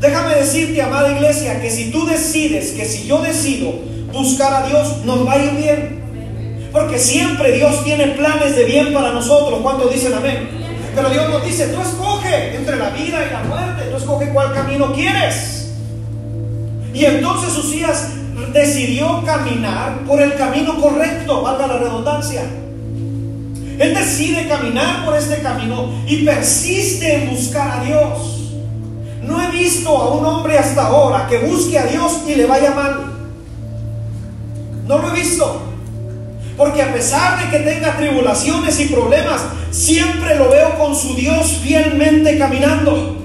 Déjame 0.00 0.34
decirte, 0.36 0.80
amada 0.80 1.12
iglesia, 1.12 1.60
que 1.60 1.70
si 1.70 1.90
tú 1.90 2.06
decides, 2.06 2.70
que 2.70 2.84
si 2.84 3.06
yo 3.06 3.20
decido 3.20 3.72
buscar 4.12 4.62
a 4.62 4.66
Dios, 4.66 5.04
nos 5.04 5.26
va 5.26 5.32
a 5.32 5.44
ir 5.44 5.50
bien. 5.52 6.68
Porque 6.72 6.98
siempre 6.98 7.52
Dios 7.52 7.82
tiene 7.84 8.08
planes 8.08 8.54
de 8.54 8.64
bien 8.64 8.92
para 8.92 9.12
nosotros. 9.12 9.60
¿Cuántos 9.62 9.92
dicen 9.92 10.14
amén? 10.14 10.48
Pero 10.94 11.10
Dios 11.10 11.28
nos 11.30 11.44
dice, 11.44 11.68
tú 11.68 11.80
escoge 11.80 12.56
entre 12.56 12.76
la 12.76 12.90
vida 12.90 13.24
y 13.26 13.32
la 13.32 13.42
muerte, 13.44 13.84
tú 13.90 13.96
escoge 13.96 14.28
cuál 14.30 14.52
camino 14.52 14.92
quieres. 14.92 15.70
Y 16.92 17.04
entonces 17.04 17.56
Usías 17.56 18.08
decidió 18.52 19.22
caminar 19.24 20.00
por 20.06 20.20
el 20.20 20.34
camino 20.34 20.80
correcto, 20.80 21.42
valga 21.42 21.66
la 21.66 21.78
redundancia. 21.78 22.42
Él 23.78 23.94
decide 23.94 24.48
caminar 24.48 25.04
por 25.04 25.16
este 25.16 25.38
camino 25.38 25.90
y 26.06 26.24
persiste 26.24 27.14
en 27.14 27.30
buscar 27.30 27.80
a 27.80 27.84
Dios. 27.84 28.38
No 29.22 29.40
he 29.40 29.50
visto 29.50 29.96
a 29.96 30.14
un 30.14 30.24
hombre 30.24 30.58
hasta 30.58 30.86
ahora 30.86 31.26
que 31.28 31.38
busque 31.38 31.78
a 31.78 31.86
Dios 31.86 32.20
y 32.26 32.34
le 32.34 32.46
vaya 32.46 32.72
mal. 32.72 33.12
No 34.86 34.98
lo 34.98 35.10
he 35.10 35.20
visto. 35.20 35.62
Porque 36.56 36.82
a 36.82 36.92
pesar 36.92 37.38
de 37.38 37.50
que 37.56 37.64
tenga 37.64 37.96
tribulaciones 37.96 38.80
y 38.80 38.86
problemas, 38.86 39.42
siempre 39.70 40.36
lo 40.36 40.50
veo 40.50 40.76
con 40.76 40.96
su 40.96 41.14
Dios 41.14 41.58
fielmente 41.62 42.36
caminando. 42.36 43.16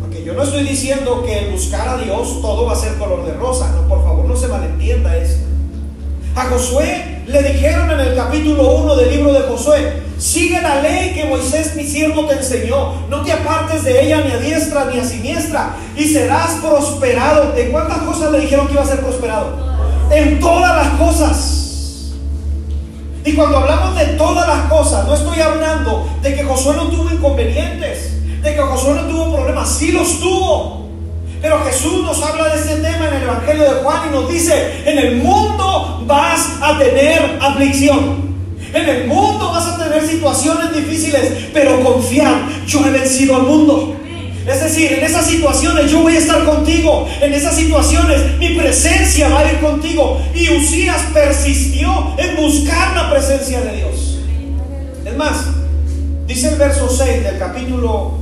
Porque 0.00 0.24
yo 0.24 0.32
no 0.32 0.42
estoy 0.42 0.64
diciendo 0.64 1.22
que 1.24 1.48
buscar 1.52 1.88
a 1.88 1.98
Dios 1.98 2.40
todo 2.40 2.66
va 2.66 2.72
a 2.72 2.76
ser 2.76 2.94
color 2.94 3.24
de 3.24 3.34
rosa. 3.34 3.70
No, 3.70 3.88
por 3.88 4.02
favor, 4.02 4.24
no 4.24 4.34
se 4.34 4.48
malentienda 4.48 5.16
eso. 5.16 5.51
A 6.34 6.44
Josué 6.46 7.22
le 7.26 7.42
dijeron 7.42 7.90
en 7.90 8.00
el 8.00 8.16
capítulo 8.16 8.76
1 8.76 8.96
del 8.96 9.10
libro 9.10 9.34
de 9.34 9.40
Josué, 9.40 10.02
sigue 10.16 10.62
la 10.62 10.80
ley 10.80 11.12
que 11.12 11.26
Moisés 11.26 11.76
mi 11.76 11.84
siervo 11.84 12.24
te 12.26 12.36
enseñó, 12.36 13.06
no 13.10 13.22
te 13.22 13.32
apartes 13.32 13.84
de 13.84 14.02
ella 14.02 14.22
ni 14.24 14.32
a 14.32 14.38
diestra 14.38 14.86
ni 14.86 14.98
a 14.98 15.04
siniestra, 15.04 15.76
y 15.94 16.08
serás 16.08 16.52
prosperado. 16.62 17.54
¿En 17.54 17.70
cuántas 17.70 17.98
cosas 17.98 18.32
le 18.32 18.40
dijeron 18.40 18.66
que 18.66 18.72
iba 18.72 18.82
a 18.82 18.86
ser 18.86 19.00
prosperado? 19.00 19.56
En 20.10 20.40
todas 20.40 20.74
las 20.74 20.98
cosas. 20.98 22.12
Y 23.26 23.34
cuando 23.34 23.58
hablamos 23.58 23.94
de 23.98 24.06
todas 24.16 24.48
las 24.48 24.70
cosas, 24.70 25.06
no 25.06 25.14
estoy 25.14 25.38
hablando 25.38 26.08
de 26.22 26.34
que 26.34 26.44
Josué 26.44 26.74
no 26.76 26.88
tuvo 26.88 27.10
inconvenientes, 27.12 28.42
de 28.42 28.54
que 28.54 28.60
Josué 28.60 28.94
no 28.94 29.02
tuvo 29.02 29.34
problemas, 29.34 29.68
sí 29.68 29.92
los 29.92 30.18
tuvo. 30.18 30.81
Pero 31.42 31.64
Jesús 31.64 32.04
nos 32.04 32.22
habla 32.22 32.54
de 32.54 32.60
este 32.60 32.76
tema 32.76 33.08
en 33.08 33.14
el 33.14 33.22
Evangelio 33.24 33.64
de 33.64 33.82
Juan 33.82 34.08
y 34.08 34.14
nos 34.14 34.30
dice, 34.30 34.84
en 34.86 34.96
el 34.96 35.16
mundo 35.16 36.04
vas 36.06 36.58
a 36.62 36.78
tener 36.78 37.38
aflicción. 37.40 38.32
En 38.72 38.88
el 38.88 39.06
mundo 39.08 39.50
vas 39.50 39.66
a 39.66 39.76
tener 39.76 40.06
situaciones 40.06 40.72
difíciles, 40.72 41.48
pero 41.52 41.82
confiar, 41.82 42.48
yo 42.64 42.86
he 42.86 42.90
vencido 42.90 43.34
al 43.34 43.42
mundo. 43.42 43.96
Es 44.46 44.60
decir, 44.62 44.92
en 44.92 45.04
esas 45.04 45.26
situaciones 45.26 45.90
yo 45.90 46.02
voy 46.02 46.14
a 46.14 46.18
estar 46.20 46.44
contigo. 46.44 47.08
En 47.20 47.34
esas 47.34 47.56
situaciones 47.56 48.38
mi 48.38 48.50
presencia 48.54 49.28
va 49.28 49.40
a 49.40 49.52
ir 49.52 49.58
contigo. 49.58 50.20
Y 50.34 50.48
Usías 50.56 51.02
persistió 51.12 52.14
en 52.18 52.36
buscar 52.36 52.94
la 52.94 53.10
presencia 53.10 53.60
de 53.62 53.76
Dios. 53.76 54.18
Es 55.04 55.16
más, 55.16 55.46
dice 56.26 56.50
el 56.50 56.56
verso 56.56 56.88
6 56.88 57.24
del 57.24 57.38
capítulo 57.38 58.12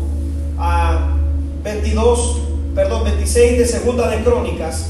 22, 0.57 0.59
ah, 0.59 2.50
perdón, 2.83 3.05
26 3.05 3.59
de 3.59 3.67
Segunda 3.67 4.09
de 4.09 4.23
Crónicas. 4.23 4.87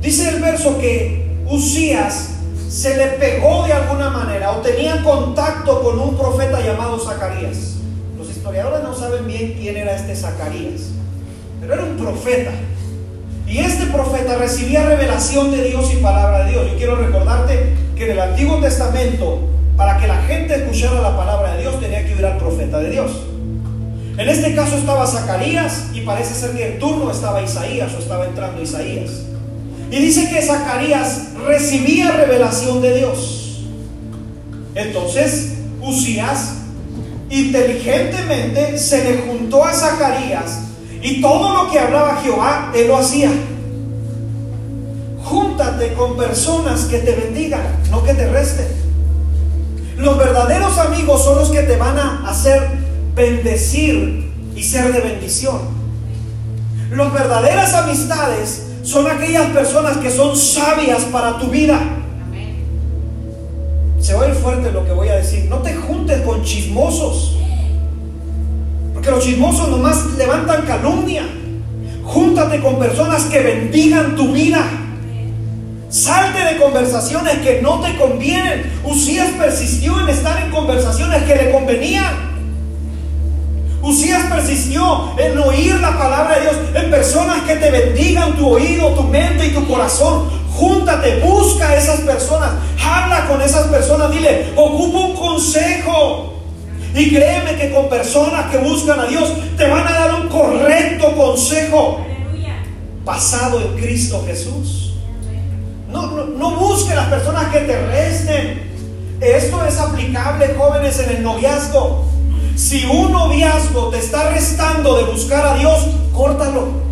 Dice 0.00 0.28
el 0.28 0.40
verso 0.40 0.78
que 0.78 1.36
Usías 1.46 2.30
se 2.68 2.96
le 2.96 3.06
pegó 3.18 3.64
de 3.66 3.72
alguna 3.72 4.10
manera 4.10 4.52
o 4.52 4.56
tenía 4.56 5.02
contacto 5.02 5.82
con 5.82 5.98
un 5.98 6.16
profeta 6.16 6.60
llamado 6.60 6.98
Zacarías 6.98 7.72
historiadores 8.42 8.82
no 8.82 8.92
saben 8.92 9.26
bien 9.28 9.56
quién 9.58 9.76
era 9.76 9.94
este 9.94 10.16
Zacarías, 10.16 10.90
pero 11.60 11.74
era 11.74 11.84
un 11.84 11.96
profeta. 11.96 12.50
Y 13.46 13.58
este 13.58 13.86
profeta 13.86 14.36
recibía 14.36 14.84
revelación 14.84 15.52
de 15.52 15.62
Dios 15.62 15.92
y 15.94 15.98
palabra 15.98 16.44
de 16.44 16.50
Dios. 16.50 16.66
Yo 16.72 16.76
quiero 16.76 16.96
recordarte 16.96 17.72
que 17.94 18.06
en 18.06 18.10
el 18.10 18.20
Antiguo 18.20 18.58
Testamento, 18.58 19.48
para 19.76 19.96
que 19.98 20.08
la 20.08 20.16
gente 20.22 20.56
escuchara 20.56 21.00
la 21.00 21.16
palabra 21.16 21.54
de 21.54 21.60
Dios, 21.60 21.78
tenía 21.78 22.04
que 22.04 22.12
ir 22.18 22.26
al 22.26 22.36
profeta 22.36 22.80
de 22.80 22.90
Dios. 22.90 23.12
En 24.18 24.28
este 24.28 24.54
caso 24.54 24.76
estaba 24.76 25.06
Zacarías 25.06 25.86
y 25.94 26.02
parece 26.02 26.34
ser 26.34 26.52
que 26.52 26.74
en 26.74 26.78
turno 26.78 27.10
estaba 27.10 27.42
Isaías 27.42 27.92
o 27.94 27.98
estaba 27.98 28.26
entrando 28.26 28.62
Isaías. 28.62 29.10
Y 29.90 29.96
dice 29.96 30.28
que 30.28 30.42
Zacarías 30.42 31.34
recibía 31.46 32.12
revelación 32.12 32.82
de 32.82 32.98
Dios. 32.98 33.62
Entonces, 34.74 35.54
Usías 35.80 36.54
inteligentemente 37.28 38.78
se 38.78 39.02
le 39.02 39.22
juntó 39.22 39.64
a 39.64 39.72
Zacarías 39.72 40.60
y 41.00 41.20
todo 41.20 41.64
lo 41.64 41.70
que 41.70 41.78
hablaba 41.80 42.20
Jehová, 42.22 42.70
él 42.74 42.88
lo 42.88 42.98
hacía. 42.98 43.30
Júntate 45.24 45.94
con 45.94 46.16
personas 46.16 46.84
que 46.84 46.98
te 46.98 47.14
bendigan, 47.14 47.62
no 47.90 48.04
que 48.04 48.14
te 48.14 48.28
resten. 48.28 48.66
Los 49.96 50.18
verdaderos 50.18 50.78
amigos 50.78 51.24
son 51.24 51.38
los 51.38 51.50
que 51.50 51.62
te 51.62 51.76
van 51.76 51.98
a 51.98 52.28
hacer 52.28 52.81
bendecir 53.14 54.30
y 54.54 54.62
ser 54.62 54.92
de 54.92 55.00
bendición. 55.00 55.60
Las 56.90 57.12
verdaderas 57.12 57.72
amistades 57.74 58.66
son 58.82 59.06
aquellas 59.06 59.48
personas 59.50 59.96
que 59.98 60.10
son 60.10 60.36
sabias 60.36 61.04
para 61.04 61.38
tu 61.38 61.46
vida. 61.46 61.80
Se 64.00 64.14
va 64.14 64.24
a 64.24 64.28
ir 64.28 64.34
fuerte 64.34 64.72
lo 64.72 64.84
que 64.84 64.92
voy 64.92 65.08
a 65.08 65.16
decir. 65.16 65.46
No 65.48 65.58
te 65.58 65.74
juntes 65.74 66.20
con 66.22 66.42
chismosos. 66.42 67.38
Porque 68.92 69.10
los 69.10 69.24
chismosos 69.24 69.68
nomás 69.68 70.04
levantan 70.18 70.66
calumnia. 70.66 71.22
Júntate 72.04 72.60
con 72.60 72.78
personas 72.78 73.24
que 73.24 73.40
bendigan 73.40 74.16
tu 74.16 74.32
vida. 74.32 74.64
Salte 75.88 76.44
de 76.44 76.60
conversaciones 76.60 77.38
que 77.38 77.62
no 77.62 77.80
te 77.80 77.96
convienen. 77.96 78.70
Usías 78.84 79.30
persistió 79.38 80.00
en 80.00 80.08
estar 80.08 80.42
en 80.42 80.50
conversaciones 80.50 81.22
que 81.22 81.36
le 81.36 81.52
convenían. 81.52 82.31
Usías 83.82 84.32
persistió 84.32 85.12
en 85.18 85.36
oír 85.38 85.74
la 85.80 85.98
palabra 85.98 86.36
de 86.36 86.42
Dios, 86.42 86.54
en 86.74 86.90
personas 86.90 87.42
que 87.42 87.56
te 87.56 87.68
bendigan 87.68 88.36
tu 88.36 88.48
oído, 88.48 88.90
tu 88.90 89.02
mente 89.02 89.46
y 89.46 89.50
tu 89.50 89.66
corazón. 89.66 90.30
Júntate, 90.54 91.18
busca 91.18 91.70
a 91.70 91.76
esas 91.76 92.00
personas, 92.02 92.50
habla 92.80 93.26
con 93.26 93.42
esas 93.42 93.66
personas, 93.66 94.12
dile, 94.12 94.52
ocupa 94.54 94.98
un 94.98 95.16
consejo. 95.16 96.34
Y 96.94 97.12
créeme 97.12 97.56
que 97.56 97.72
con 97.72 97.88
personas 97.88 98.50
que 98.52 98.58
buscan 98.58 99.00
a 99.00 99.06
Dios 99.06 99.32
te 99.56 99.66
van 99.66 99.86
a 99.86 99.92
dar 99.92 100.14
un 100.14 100.28
correcto 100.28 101.16
consejo 101.16 102.06
basado 103.04 103.60
en 103.62 103.76
Cristo 103.78 104.22
Jesús. 104.24 104.94
No, 105.90 106.06
no, 106.06 106.24
no 106.24 106.50
busque 106.56 106.94
las 106.94 107.08
personas 107.08 107.46
que 107.52 107.60
te 107.60 107.86
resten. 107.86 108.70
Esto 109.20 109.64
es 109.64 109.78
aplicable, 109.78 110.54
jóvenes, 110.56 111.00
en 111.00 111.16
el 111.16 111.22
noviazgo. 111.22 112.04
Si 112.56 112.84
un 112.84 113.12
noviazgo 113.12 113.88
te 113.88 113.98
está 113.98 114.30
restando 114.30 114.96
de 114.96 115.04
buscar 115.04 115.46
a 115.46 115.54
Dios, 115.54 115.86
córtalo. 116.12 116.82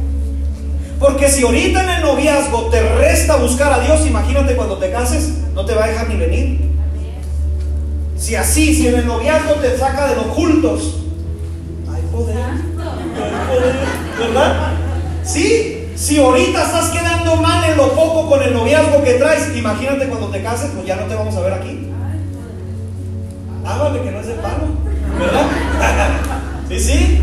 Porque 0.99 1.29
si 1.29 1.43
ahorita 1.43 1.83
en 1.83 1.91
el 1.91 2.03
noviazgo 2.03 2.67
te 2.67 2.83
resta 2.97 3.37
buscar 3.37 3.73
a 3.73 3.81
Dios, 3.81 4.07
imagínate 4.07 4.55
cuando 4.55 4.79
te 4.79 4.91
cases, 4.91 5.31
no 5.55 5.65
te 5.65 5.75
va 5.75 5.85
a 5.85 5.89
dejar 5.89 6.09
ni 6.09 6.17
venir. 6.17 6.71
Si 8.17 8.35
así, 8.35 8.75
si 8.75 8.89
en 8.89 8.97
el 8.97 9.07
noviazgo 9.07 9.55
te 9.55 9.79
saca 9.79 10.09
de 10.09 10.17
los 10.17 10.27
cultos, 10.27 10.97
hay 11.91 12.03
poder. 12.13 12.37
Hay 12.37 13.47
poder, 13.49 13.77
¿verdad? 14.19 14.73
Sí, 15.25 15.89
si 15.97 16.19
ahorita 16.19 16.65
estás 16.65 16.91
quedando 16.91 17.37
mal 17.37 17.65
en 17.65 17.77
lo 17.77 17.93
poco 17.93 18.29
con 18.29 18.43
el 18.43 18.53
noviazgo 18.53 19.03
que 19.03 19.15
traes, 19.15 19.57
imagínate 19.57 20.07
cuando 20.09 20.29
te 20.29 20.43
cases, 20.43 20.71
pues 20.75 20.87
ya 20.87 20.97
no 20.97 21.07
te 21.07 21.15
vamos 21.15 21.35
a 21.35 21.41
ver 21.41 21.55
aquí. 21.55 21.89
Háblame 23.65 24.03
que 24.03 24.11
no 24.11 24.21
es 24.21 24.27
de 24.27 24.35
palo, 24.35 24.67
¿verdad? 25.21 25.47
¿Sí, 26.69 26.81
sí? 26.81 27.19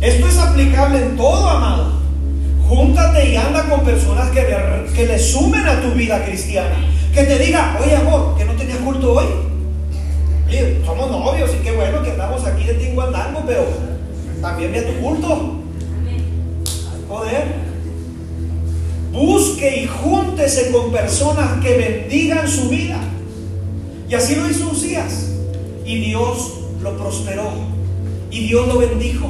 Esto 0.00 0.26
es 0.26 0.38
aplicable 0.38 0.98
en 0.98 1.16
todo, 1.16 1.48
amado. 1.48 1.92
Júntate 2.66 3.30
y 3.30 3.36
anda 3.36 3.68
con 3.68 3.80
personas 3.80 4.30
que 4.30 5.06
le, 5.06 5.18
sumen 5.18 5.66
a 5.66 5.80
tu 5.80 5.90
vida 5.90 6.24
cristiana. 6.24 6.76
Que 7.12 7.24
te 7.24 7.38
diga, 7.38 7.76
oye 7.82 7.96
amor, 7.96 8.36
que 8.38 8.44
no 8.44 8.52
tenías 8.54 8.78
culto 8.78 9.12
hoy. 9.12 9.26
Somos 10.84 11.10
novios 11.10 11.50
y 11.54 11.62
qué 11.62 11.72
bueno 11.72 12.02
que 12.02 12.12
andamos 12.12 12.44
aquí 12.44 12.64
de 12.64 12.74
tingo 12.74 13.02
andando, 13.02 13.42
pero 13.46 13.66
también 14.40 14.72
ve 14.72 14.82
tu 14.82 15.00
culto. 15.00 15.56
Hay 16.06 17.02
poder. 17.08 17.44
Busque 19.12 19.82
y 19.82 19.86
júntese 19.86 20.70
con 20.70 20.92
personas 20.92 21.60
que 21.62 21.76
bendigan 21.76 22.48
su 22.48 22.68
vida. 22.68 23.00
Y 24.08 24.14
así 24.14 24.36
lo 24.36 24.48
hizo 24.48 24.70
Usías. 24.70 25.30
Y 25.84 25.98
Dios 25.98 26.59
lo 26.82 26.96
prosperó. 26.96 27.50
Y 28.30 28.48
Dios 28.48 28.66
lo 28.68 28.78
bendijo. 28.78 29.28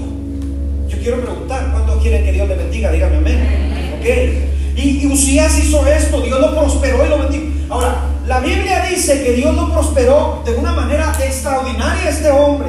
Yo 0.88 0.98
quiero 0.98 1.20
preguntar, 1.20 1.70
¿cuántos 1.72 2.02
quieren 2.02 2.24
que 2.24 2.32
Dios 2.32 2.48
le 2.48 2.56
bendiga? 2.56 2.90
Dígame 2.90 3.16
amén. 3.16 3.96
Ok. 3.98 4.76
Y, 4.76 5.06
Usías 5.06 5.58
hizo 5.58 5.86
esto, 5.86 6.20
Dios 6.20 6.40
lo 6.40 6.54
prosperó 6.54 7.04
y 7.04 7.08
lo 7.08 7.18
bendijo. 7.18 7.44
Ahora, 7.68 8.02
la 8.26 8.40
Biblia 8.40 8.86
dice 8.88 9.22
que 9.22 9.32
Dios 9.32 9.54
lo 9.54 9.72
prosperó 9.72 10.42
de 10.44 10.54
una 10.54 10.72
manera 10.72 11.12
extraordinaria 11.22 12.04
a 12.04 12.10
este 12.10 12.30
hombre. 12.30 12.68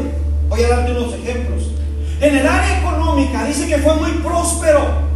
Voy 0.49 0.63
a 0.63 0.69
darte 0.69 0.91
unos 0.91 1.13
ejemplos. 1.13 1.71
En 2.19 2.37
el 2.37 2.47
área 2.47 2.79
económica 2.79 3.45
dice 3.45 3.67
que 3.67 3.77
fue 3.77 3.95
muy 3.95 4.11
próspero. 4.11 5.11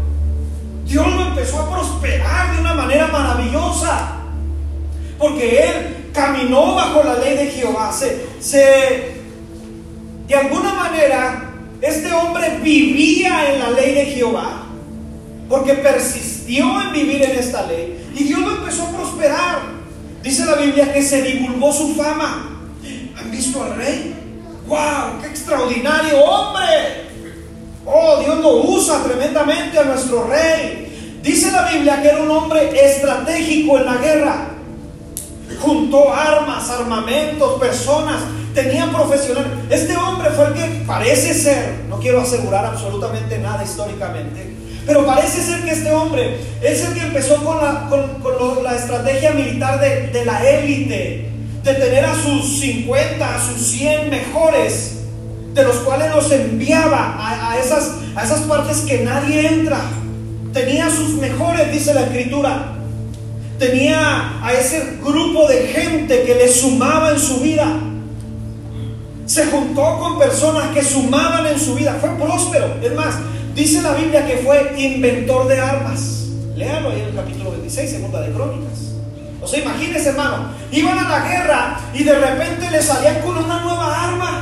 Dios 0.85 1.07
lo 1.07 1.27
empezó 1.27 1.59
a 1.59 1.69
prosperar 1.69 2.55
de 2.55 2.61
una 2.61 2.73
manera 2.73 3.07
maravillosa. 3.07 4.17
Porque 5.17 5.63
él 5.63 6.09
caminó 6.13 6.75
bajo 6.75 7.03
la 7.03 7.15
ley 7.15 7.37
de 7.37 7.51
Jehová. 7.51 7.91
Se, 7.91 8.25
se, 8.39 9.14
de 10.27 10.35
alguna 10.35 10.73
manera 10.73 11.51
este 11.81 12.11
hombre 12.11 12.59
vivía 12.63 13.53
en 13.53 13.59
la 13.59 13.69
ley 13.71 13.93
de 13.93 14.05
Jehová 14.05 14.63
porque 15.47 15.73
persistió 15.75 16.81
en 16.81 16.93
vivir 16.93 17.23
en 17.23 17.37
esta 17.37 17.65
ley 17.67 18.09
y 18.15 18.23
Dios 18.23 18.39
lo 18.39 18.57
empezó 18.57 18.87
a 18.87 18.91
prosperar. 18.91 19.75
Dice 20.23 20.45
la 20.45 20.55
Biblia 20.55 20.91
que 20.91 21.03
se 21.03 21.21
divulgó 21.21 21.71
su 21.71 21.93
fama. 21.93 22.49
¿Han 23.17 23.31
visto 23.31 23.63
al 23.63 23.75
rey? 23.75 24.15
¡Wow! 24.67 25.21
¡Qué 25.21 25.27
extraordinario 25.27 26.19
hombre! 26.19 27.05
Oh, 27.85 28.19
Dios 28.19 28.39
lo 28.41 28.63
usa 28.63 29.03
tremendamente 29.03 29.77
a 29.77 29.83
nuestro 29.83 30.27
rey. 30.27 31.19
Dice 31.21 31.51
la 31.51 31.69
Biblia 31.69 32.01
que 32.01 32.07
era 32.07 32.23
un 32.23 32.31
hombre 32.31 32.71
estratégico 32.83 33.77
en 33.77 33.85
la 33.85 33.97
guerra. 33.97 34.47
Juntó 35.59 36.11
armas, 36.11 36.69
armamentos, 36.71 37.59
personas 37.59 38.21
tenía 38.55 38.89
profesional. 38.89 39.67
Este 39.69 39.95
hombre 39.97 40.31
fue 40.31 40.47
el 40.47 40.53
que 40.53 40.83
parece 40.87 41.33
ser, 41.33 41.83
no 41.89 41.99
quiero 41.99 42.21
asegurar 42.21 42.65
absolutamente 42.65 43.37
nada 43.37 43.63
históricamente, 43.63 44.55
pero 44.87 45.05
parece 45.05 45.41
ser 45.41 45.63
que 45.63 45.71
este 45.71 45.91
hombre 45.91 46.37
es 46.61 46.83
el 46.83 46.93
que 46.93 47.01
empezó 47.01 47.43
con 47.43 47.57
la, 47.57 47.89
con, 47.89 48.63
la 48.63 48.75
estrategia 48.75 49.31
militar 49.31 49.79
de, 49.79 50.07
de 50.07 50.25
la 50.25 50.49
élite, 50.49 51.29
de 51.63 51.73
tener 51.73 52.05
a 52.05 52.15
sus 52.15 52.59
50, 52.59 53.35
a 53.35 53.45
sus 53.45 53.61
100 53.67 54.09
mejores, 54.09 55.01
de 55.53 55.63
los 55.63 55.77
cuales 55.77 56.13
los 56.13 56.31
enviaba 56.31 57.15
a, 57.17 57.51
a, 57.51 57.59
esas, 57.59 57.95
a 58.15 58.23
esas 58.23 58.41
partes 58.41 58.81
que 58.81 58.99
nadie 58.99 59.47
entra. 59.47 59.79
Tenía 60.53 60.87
a 60.87 60.91
sus 60.91 61.15
mejores, 61.15 61.71
dice 61.71 61.93
la 61.93 62.01
escritura. 62.03 62.71
Tenía 63.57 64.45
a 64.45 64.53
ese 64.53 64.97
grupo 65.01 65.47
de 65.47 65.67
gente 65.67 66.23
que 66.23 66.35
le 66.35 66.47
sumaba 66.47 67.11
en 67.11 67.19
su 67.19 67.39
vida 67.39 67.65
se 69.25 69.45
juntó 69.47 69.99
con 69.99 70.19
personas 70.19 70.69
que 70.73 70.83
sumaban 70.83 71.45
en 71.47 71.59
su 71.59 71.75
vida. 71.75 71.97
Fue 71.99 72.09
próspero. 72.11 72.75
Es 72.81 72.93
más, 72.93 73.15
dice 73.55 73.81
la 73.81 73.93
Biblia 73.93 74.25
que 74.25 74.37
fue 74.37 74.73
inventor 74.77 75.47
de 75.47 75.59
armas. 75.59 76.27
Léalo 76.55 76.89
ahí 76.89 77.01
en 77.01 77.07
el 77.07 77.15
capítulo 77.15 77.51
26, 77.51 77.89
segunda 77.89 78.21
de 78.21 78.31
Crónicas. 78.31 78.93
O 79.41 79.47
sea, 79.47 79.59
imagínense, 79.59 80.09
hermano, 80.09 80.49
iban 80.71 80.97
a 80.97 81.09
la 81.09 81.27
guerra 81.27 81.79
y 81.93 82.03
de 82.03 82.17
repente 82.17 82.71
le 82.71 82.81
salían 82.81 83.21
con 83.21 83.37
una 83.37 83.61
nueva 83.61 84.03
arma. 84.03 84.41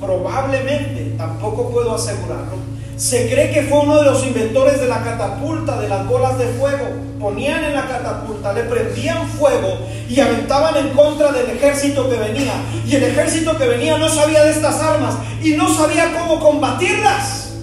Probablemente, 0.00 1.14
tampoco 1.16 1.70
puedo 1.70 1.94
asegurarlo, 1.94 2.58
se 2.96 3.28
cree 3.28 3.50
que 3.50 3.64
fue 3.64 3.80
uno 3.80 3.98
de 3.98 4.04
los 4.04 4.24
inventores 4.24 4.80
de 4.80 4.86
la 4.86 5.02
catapulta, 5.02 5.80
de 5.80 5.88
las 5.88 6.06
bolas 6.06 6.38
de 6.38 6.46
fuego. 6.46 6.86
Ponían 7.18 7.64
en 7.64 7.74
la 7.74 7.88
catapulta, 7.88 8.52
le 8.52 8.64
prendían 8.64 9.28
fuego 9.28 9.78
y 10.08 10.20
aventaban 10.20 10.76
en 10.76 10.90
contra 10.90 11.32
del 11.32 11.50
ejército 11.50 12.08
que 12.08 12.16
venía. 12.16 12.52
Y 12.86 12.94
el 12.94 13.04
ejército 13.04 13.56
que 13.58 13.66
venía 13.66 13.98
no 13.98 14.08
sabía 14.08 14.44
de 14.44 14.52
estas 14.52 14.80
armas 14.80 15.16
y 15.42 15.52
no 15.52 15.74
sabía 15.74 16.12
cómo 16.16 16.38
combatirlas. 16.38 17.54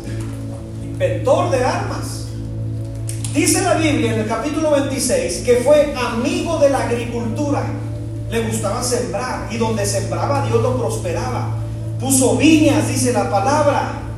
Inventor 0.83 1.51
de 1.51 1.63
armas. 1.63 2.25
Dice 3.33 3.61
la 3.61 3.75
Biblia 3.75 4.13
en 4.13 4.19
el 4.19 4.27
capítulo 4.27 4.71
26 4.71 5.43
que 5.45 5.57
fue 5.57 5.93
amigo 5.95 6.57
de 6.59 6.69
la 6.69 6.79
agricultura. 6.79 7.63
Le 8.29 8.41
gustaba 8.41 8.83
sembrar 8.83 9.47
y 9.49 9.57
donde 9.57 9.85
sembraba 9.85 10.45
Dios 10.45 10.61
lo 10.61 10.77
prosperaba. 10.77 11.55
Puso 12.01 12.35
viñas, 12.35 12.87
dice 12.89 13.13
la 13.13 13.29
palabra 13.29 14.10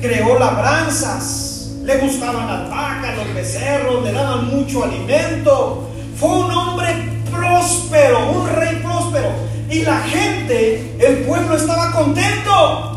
creó 0.00 0.38
labranzas, 0.38 1.70
le 1.82 1.98
gustaban 1.98 2.46
las 2.46 2.70
vacas, 2.70 3.16
los 3.16 3.34
becerros, 3.34 4.04
le 4.04 4.12
daban 4.12 4.48
mucho 4.48 4.84
alimento. 4.84 5.88
Fue 6.18 6.28
un 6.28 6.50
hombre 6.50 7.22
próspero, 7.30 8.30
un 8.30 8.48
rey 8.48 8.76
próspero. 8.82 9.30
Y 9.70 9.82
la 9.82 9.98
gente, 10.00 10.96
el 10.98 11.24
pueblo 11.24 11.56
estaba 11.56 11.92
contento. 11.92 12.92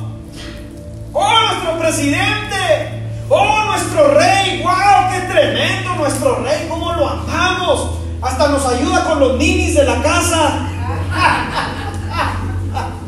Oh, 1.13 1.33
nuestro 1.47 1.79
presidente, 1.79 3.03
oh, 3.29 3.63
nuestro 3.65 4.13
rey, 4.13 4.62
wow, 4.62 5.12
qué 5.12 5.21
tremendo 5.33 5.95
nuestro 5.95 6.43
rey, 6.43 6.67
cómo 6.69 6.93
lo 6.93 7.09
amamos. 7.09 7.91
Hasta 8.21 8.49
nos 8.49 8.65
ayuda 8.65 9.05
con 9.05 9.19
los 9.19 9.38
ninis 9.38 9.75
de 9.75 9.83
la 9.83 10.01
casa. 10.01 10.67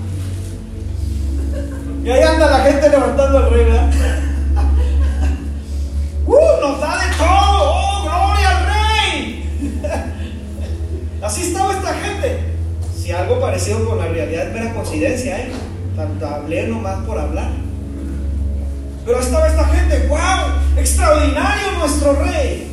Y 2.04 2.10
ahí 2.10 2.24
anda 2.24 2.50
la 2.50 2.60
gente 2.60 2.90
levantando 2.90 3.40
el 3.40 3.54
rey, 3.54 3.66
¿verdad? 3.66 3.92
¡Uh! 6.26 6.62
Nos 6.62 6.82
da 6.82 6.98
de 6.98 7.16
todo. 7.16 7.74
¡Oh, 7.74 8.04
gloria 8.04 8.50
al 8.50 8.66
rey! 8.66 9.50
Así 11.22 11.44
estaba 11.44 11.74
esta 11.74 11.94
gente. 11.94 12.40
Si 12.98 13.12
algo 13.12 13.40
parecido 13.40 13.88
con 13.88 14.00
la 14.00 14.08
realidad 14.08 14.48
es 14.48 14.54
mera 14.54 14.74
coincidencia, 14.74 15.40
¿eh? 15.42 15.52
Tanto 15.96 16.26
hablé 16.26 16.68
nomás 16.68 17.06
por 17.06 17.20
hablar. 17.20 17.52
Pero 19.06 19.20
estaba 19.20 19.48
esta 19.48 19.66
gente, 19.66 20.08
¡wow! 20.08 20.18
Extraordinario 20.78 21.72
nuestro 21.78 22.14
rey. 22.14 22.68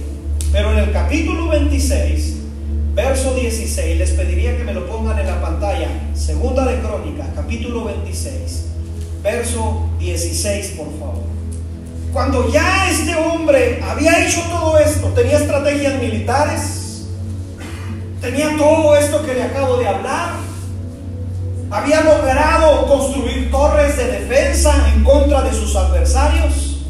Pero 0.52 0.72
en 0.72 0.78
el 0.78 0.92
capítulo 0.92 1.48
26, 1.48 2.36
verso 2.94 3.34
16, 3.34 3.98
les 3.98 4.10
pediría 4.12 4.56
que 4.56 4.64
me 4.64 4.72
lo 4.72 4.86
pongan 4.86 5.18
en 5.18 5.26
la 5.26 5.40
pantalla. 5.42 5.88
Segunda 6.14 6.64
de 6.64 6.80
Crónicas, 6.80 7.26
capítulo 7.34 7.84
26, 7.84 8.64
verso 9.22 9.88
16, 9.98 10.74
por 10.76 10.86
favor. 10.98 11.24
Cuando 12.12 12.50
ya 12.50 12.90
este 12.90 13.14
hombre 13.14 13.80
había 13.82 14.26
hecho 14.26 14.40
todo 14.48 14.78
esto, 14.78 15.08
tenía 15.08 15.38
estrategias 15.38 16.00
militares, 16.00 17.06
tenía 18.20 18.56
todo 18.56 18.96
esto 18.96 19.24
que 19.24 19.34
le 19.34 19.42
acabo 19.42 19.76
de 19.76 19.86
hablar, 19.86 20.30
había 21.70 22.00
logrado 22.00 22.86
construir 22.86 23.50
torres 23.50 23.96
de 23.98 24.06
defensa 24.06 24.90
en 24.94 25.04
contra 25.04 25.42
de 25.42 25.52
sus 25.52 25.76
adversarios. 25.76 26.82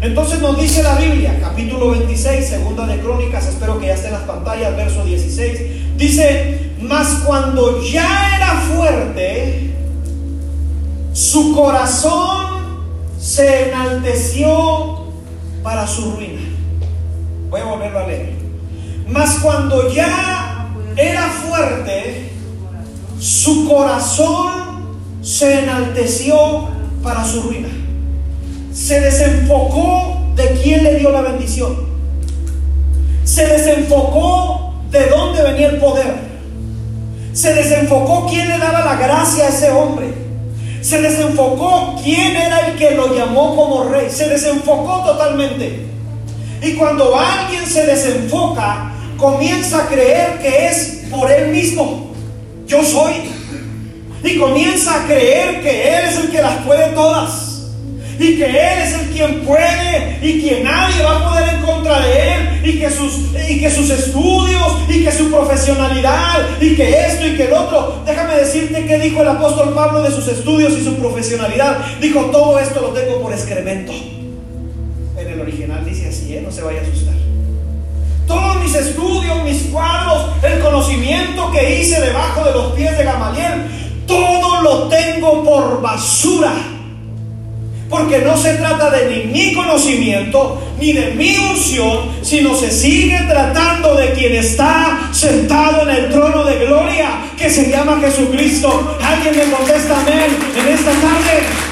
Entonces 0.00 0.40
nos 0.40 0.58
dice 0.58 0.82
la 0.82 0.94
Biblia, 0.94 1.38
capítulo 1.40 1.90
26, 1.90 2.48
segunda 2.48 2.86
de 2.86 3.00
Crónicas, 3.00 3.48
espero 3.48 3.78
que 3.78 3.88
ya 3.88 3.94
esté 3.94 4.06
en 4.06 4.14
las 4.14 4.22
pantallas, 4.22 4.76
verso 4.76 5.04
16, 5.04 5.96
dice, 5.98 6.70
mas 6.80 7.22
cuando 7.26 7.82
ya 7.82 8.36
era 8.36 8.60
fuerte, 8.60 9.67
su 11.18 11.52
corazón 11.52 12.76
se 13.18 13.70
enalteció 13.70 15.00
para 15.64 15.84
su 15.84 16.12
ruina. 16.12 16.40
Voy 17.50 17.60
a 17.60 17.64
volverlo 17.64 17.98
a 17.98 18.06
leer. 18.06 18.34
Mas 19.08 19.40
cuando 19.42 19.90
ya 19.90 20.68
era 20.96 21.22
fuerte, 21.22 22.30
su 23.18 23.68
corazón 23.68 24.96
se 25.20 25.64
enalteció 25.64 26.68
para 27.02 27.24
su 27.24 27.42
ruina. 27.42 27.68
Se 28.72 29.00
desenfocó 29.00 30.20
de 30.36 30.52
quién 30.62 30.84
le 30.84 31.00
dio 31.00 31.10
la 31.10 31.22
bendición. 31.22 31.74
Se 33.24 33.44
desenfocó 33.44 34.72
de 34.92 35.08
dónde 35.08 35.42
venía 35.42 35.70
el 35.70 35.78
poder. 35.78 36.14
Se 37.32 37.54
desenfocó 37.54 38.28
quién 38.28 38.48
le 38.48 38.58
daba 38.58 38.84
la 38.84 38.94
gracia 38.94 39.46
a 39.46 39.48
ese 39.48 39.72
hombre. 39.72 40.17
Se 40.80 41.00
desenfocó 41.00 41.96
quién 42.02 42.36
era 42.36 42.68
el 42.68 42.76
que 42.76 42.92
lo 42.92 43.14
llamó 43.14 43.56
como 43.56 43.84
rey. 43.84 44.08
Se 44.10 44.28
desenfocó 44.28 45.04
totalmente. 45.04 45.86
Y 46.62 46.72
cuando 46.74 47.16
alguien 47.18 47.66
se 47.66 47.84
desenfoca, 47.86 48.92
comienza 49.16 49.84
a 49.84 49.86
creer 49.88 50.38
que 50.40 50.66
es 50.68 51.04
por 51.10 51.30
él 51.30 51.50
mismo. 51.50 52.08
Yo 52.66 52.84
soy. 52.84 53.14
Y 54.22 54.36
comienza 54.36 55.02
a 55.02 55.06
creer 55.06 55.62
que 55.62 55.88
Él 55.88 56.04
es 56.08 56.18
el 56.18 56.30
que 56.30 56.42
las 56.42 56.64
puede 56.64 56.88
todas. 56.88 57.47
Y 58.18 58.36
que 58.36 58.46
Él 58.46 58.78
es 58.82 58.94
el 58.94 59.08
quien 59.10 59.40
puede 59.40 60.18
y 60.22 60.42
que 60.42 60.62
nadie 60.62 61.02
va 61.02 61.18
a 61.18 61.28
poder 61.28 61.54
en 61.54 61.62
contra 61.62 62.00
de 62.00 62.34
Él. 62.34 62.60
Y 62.64 62.78
que 62.80 62.90
sus, 62.90 63.30
y 63.48 63.60
que 63.60 63.70
sus 63.70 63.90
estudios 63.90 64.72
y 64.88 65.04
que 65.04 65.12
su 65.12 65.30
profesionalidad 65.30 66.60
y 66.60 66.74
que 66.74 67.06
esto 67.06 67.26
y 67.26 67.36
que 67.36 67.44
el 67.44 67.52
otro. 67.52 68.02
Déjame 68.04 68.34
decirte 68.34 68.84
que 68.86 68.98
dijo 68.98 69.22
el 69.22 69.28
apóstol 69.28 69.72
Pablo 69.74 70.02
de 70.02 70.10
sus 70.10 70.26
estudios 70.28 70.72
y 70.72 70.84
su 70.84 70.96
profesionalidad. 70.96 71.78
Dijo, 72.00 72.22
todo 72.26 72.58
esto 72.58 72.80
lo 72.80 72.88
tengo 72.88 73.22
por 73.22 73.32
excremento. 73.32 73.92
En 73.92 75.28
el 75.28 75.40
original 75.40 75.84
dice 75.84 76.08
así, 76.08 76.36
¿eh? 76.36 76.42
no 76.44 76.50
se 76.50 76.62
vaya 76.62 76.80
a 76.80 76.82
asustar 76.82 77.18
todos 78.28 78.62
mis 78.62 78.74
estudios, 78.74 79.42
mis 79.42 79.62
cuadros, 79.72 80.26
el 80.42 80.60
conocimiento 80.60 81.50
que 81.50 81.80
hice 81.80 82.00
debajo 82.00 82.44
de 82.44 82.52
los 82.52 82.72
pies 82.72 82.96
de 82.96 83.04
Gamaliel, 83.04 84.04
todo 84.06 84.62
lo 84.62 84.88
tengo 84.88 85.42
por 85.42 85.80
basura. 85.80 86.52
Porque 87.88 88.18
no 88.18 88.36
se 88.36 88.54
trata 88.54 88.90
de 88.90 89.08
ni 89.08 89.32
mi 89.32 89.54
conocimiento, 89.54 90.60
ni 90.78 90.92
de 90.92 91.12
mi 91.12 91.36
unción, 91.38 92.10
sino 92.22 92.54
se 92.54 92.70
sigue 92.70 93.18
tratando 93.28 93.94
de 93.94 94.12
quien 94.12 94.34
está 94.34 95.08
sentado 95.12 95.88
en 95.88 95.96
el 95.96 96.10
trono 96.10 96.44
de 96.44 96.66
gloria, 96.66 97.20
que 97.36 97.48
se 97.48 97.70
llama 97.70 97.98
Jesucristo. 98.00 98.98
Alguien 99.02 99.36
me 99.36 99.54
contesta 99.54 100.00
amén 100.00 100.36
en 100.54 100.68
esta 100.68 100.90
tarde. 100.90 101.68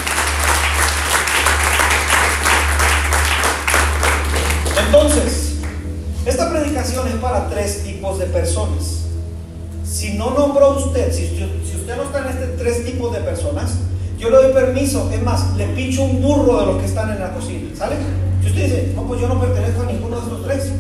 Entonces, 4.87 5.57
esta 6.25 6.51
predicación 6.51 7.07
es 7.09 7.15
para 7.15 7.49
tres 7.51 7.85
tipos 7.85 8.19
de 8.19 8.27
personas. 8.27 9.05
Si 9.85 10.15
no 10.15 10.31
nombró 10.31 10.77
usted, 10.79 11.13
si, 11.13 11.25
usted 11.77 11.97
no 11.97 12.05
está 12.05 12.21
en 12.21 12.29
este 12.29 12.47
tres 12.59 12.85
tipos 12.85 13.13
de 13.13 13.21
personas, 13.21 13.75
yo 14.19 14.31
le 14.31 14.37
doy 14.37 14.53
permiso, 14.53 15.11
es 15.13 15.23
más, 15.23 15.57
le 15.57 15.67
pincho 15.69 16.05
un 16.05 16.23
burro 16.23 16.61
de 16.61 16.67
los 16.67 16.77
que 16.79 16.87
están 16.87 17.11
en 17.11 17.21
la 17.21 17.33
cocina, 17.33 17.71
¿sale? 17.77 17.97
Si 18.41 18.49
usted 18.49 18.65
dice, 18.65 18.93
no, 18.95 19.03
pues 19.03 19.21
yo 19.21 19.29
no 19.29 19.41
pertenezco 19.41 19.83
a 19.83 19.87
ninguno 19.87 20.17
de 20.17 20.23
estos 20.23 20.45
tres, 20.45 20.73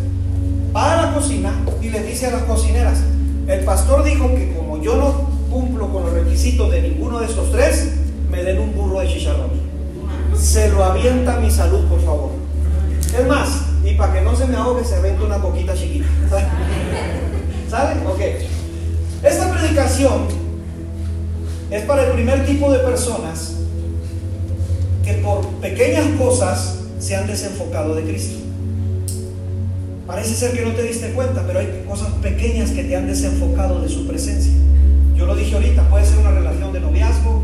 va 0.74 0.92
a 0.92 1.06
la 1.06 1.14
cocina 1.14 1.52
y 1.82 1.90
le 1.90 2.02
dice 2.02 2.26
a 2.26 2.30
las 2.32 2.42
cocineras, 2.42 2.98
el 3.46 3.64
pastor 3.64 4.04
dijo 4.04 4.28
que 4.34 4.54
como 4.54 4.82
yo 4.82 4.96
no 4.96 5.30
cumplo 5.50 5.92
con 5.92 6.04
los 6.04 6.12
requisitos 6.12 6.70
de 6.70 6.82
ninguno 6.82 7.20
de 7.20 7.26
estos 7.26 7.52
tres, 7.52 7.92
me 8.30 8.42
den 8.42 8.58
un 8.58 8.74
burro 8.74 9.00
de 9.00 9.08
chicharrón. 9.08 9.50
Se 10.36 10.68
lo 10.70 10.84
avienta 10.84 11.38
mi 11.38 11.50
salud, 11.50 11.84
por 11.86 12.02
favor. 12.04 12.30
Es 13.18 13.26
más, 13.26 13.48
y 13.84 13.94
para 13.94 14.14
que 14.14 14.22
no 14.22 14.34
se 14.34 14.46
me 14.46 14.56
ahogue, 14.56 14.84
se 14.84 15.00
vende 15.00 15.24
una 15.24 15.38
coquita 15.38 15.74
chiquita. 15.74 16.06
¿Sabe? 17.70 18.06
Ok. 18.06 18.20
Esta 19.22 19.50
predicación 19.50 20.45
es 21.70 21.82
para 21.82 22.06
el 22.06 22.12
primer 22.12 22.46
tipo 22.46 22.70
de 22.70 22.78
personas 22.78 23.54
que 25.04 25.14
por 25.14 25.46
pequeñas 25.56 26.06
cosas 26.18 26.78
se 26.98 27.16
han 27.16 27.26
desenfocado 27.26 27.94
de 27.94 28.02
Cristo. 28.02 28.38
Parece 30.06 30.34
ser 30.34 30.52
que 30.52 30.64
no 30.64 30.70
te 30.72 30.82
diste 30.84 31.10
cuenta, 31.10 31.42
pero 31.46 31.58
hay 31.58 31.84
cosas 31.88 32.08
pequeñas 32.22 32.70
que 32.70 32.84
te 32.84 32.94
han 32.94 33.08
desenfocado 33.08 33.80
de 33.82 33.88
su 33.88 34.06
presencia. 34.06 34.52
Yo 35.16 35.26
lo 35.26 35.34
dije 35.34 35.54
ahorita, 35.56 35.88
puede 35.88 36.04
ser 36.04 36.18
una 36.18 36.30
relación 36.30 36.72
de 36.72 36.80
noviazgo, 36.80 37.42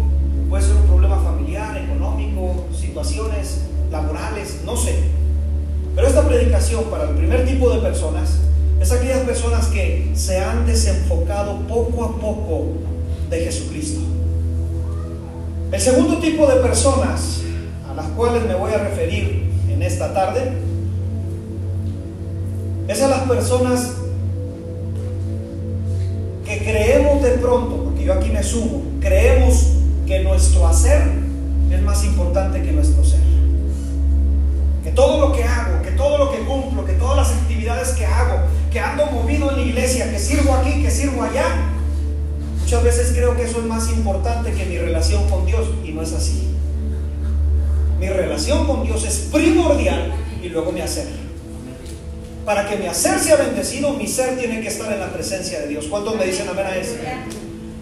puede 0.49 0.63
ser 0.63 0.77
un 0.77 0.87
problema 0.87 1.19
familiar, 1.19 1.77
económico, 1.77 2.67
situaciones 2.79 3.63
laborales, 3.91 4.61
no 4.65 4.77
sé. 4.77 4.95
Pero 5.97 6.07
esta 6.07 6.27
predicación 6.27 6.85
para 6.85 7.11
el 7.11 7.17
primer 7.17 7.45
tipo 7.45 7.71
de 7.71 7.81
personas 7.81 8.39
es 8.81 8.93
aquellas 8.93 9.21
personas 9.21 9.67
que 9.67 10.13
se 10.15 10.39
han 10.39 10.65
desenfocado 10.67 11.59
poco 11.67 12.05
a 12.05 12.21
poco 12.21 12.92
de 13.33 13.45
Jesucristo. 13.45 14.01
El 15.73 15.81
segundo 15.81 16.19
tipo 16.19 16.47
de 16.47 16.57
personas 16.57 17.41
a 17.91 17.95
las 17.95 18.07
cuales 18.09 18.45
me 18.45 18.55
voy 18.55 18.73
a 18.73 18.79
referir 18.79 19.51
en 19.71 19.83
esta 19.83 20.13
tarde 20.13 20.53
es 22.89 23.03
a 23.03 23.09
las 23.09 23.21
personas 23.21 23.95
que 26.45 26.59
creemos 26.59 27.23
de 27.23 27.31
pronto, 27.31 27.85
porque 27.85 28.05
yo 28.05 28.13
aquí 28.13 28.29
me 28.29 28.43
sumo, 28.43 28.83
creemos 29.01 29.73
que 30.07 30.21
nuestro 30.21 30.67
hacer 30.69 31.01
es 31.71 31.81
más 31.81 32.05
importante 32.05 32.63
que 32.63 32.73
nuestro 32.73 33.03
ser 33.03 33.21
que 34.85 34.91
todo 34.91 35.21
lo 35.21 35.33
que 35.33 35.45
hago, 35.45 35.81
que 35.81 35.93
todo 35.93 36.19
lo 36.19 36.33
que 36.33 36.39
cumplo, 36.41 36.85
que 36.85 36.95
todas 36.95 37.17
las 37.17 37.31
actividades 37.31 37.91
que 37.91 38.05
hago, 38.05 38.41
que 38.71 38.81
ando 38.81 39.07
movido 39.07 39.51
en 39.51 39.57
la 39.57 39.63
iglesia, 39.63 40.11
que 40.11 40.19
sirvo 40.19 40.55
aquí, 40.55 40.83
que 40.83 40.91
sirvo 40.91 41.23
allá, 41.23 41.45
muchas 42.63 42.85
veces 42.85 43.13
creo 43.15 43.37
que 43.37 43.43
eso 43.43 43.59
es 43.59 43.65
más 43.65 43.91
importante 43.91 44.53
que 44.53 44.65
mi 44.65 44.79
relación 44.79 45.29
con 45.29 45.45
Dios 45.45 45.69
y 45.85 45.93
no 45.93 46.03
es 46.03 46.13
así. 46.13 46.49
Mi 47.99 48.09
relación 48.09 48.67
con 48.67 48.83
Dios 48.85 49.05
es 49.05 49.29
primordial 49.33 50.13
y 50.43 50.49
luego 50.49 50.73
mi 50.73 50.81
hacer. 50.81 51.07
Para 52.45 52.69
que 52.69 52.77
mi 52.77 52.87
hacer 52.87 53.19
sea 53.21 53.37
bendecido, 53.37 53.93
mi 53.93 54.07
ser 54.07 54.37
tiene 54.39 54.61
que 54.61 54.69
estar 54.69 54.93
en 54.93 55.01
la 55.01 55.13
presencia 55.13 55.61
de 55.61 55.69
Dios. 55.69 55.87
¿Cuántos 55.89 56.17
me 56.17 56.25
dicen 56.25 56.49
amén 56.49 56.67
a 56.67 56.77
eso? 56.77 56.95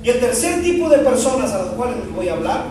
Y 0.02 0.08
el 0.08 0.20
tercer 0.20 0.62
tipo 0.62 0.88
de 0.88 0.98
personas 0.98 1.52
a 1.52 1.58
las 1.58 1.68
cuales 1.68 1.96
les 1.98 2.14
voy 2.14 2.28
a 2.28 2.34
hablar 2.34 2.64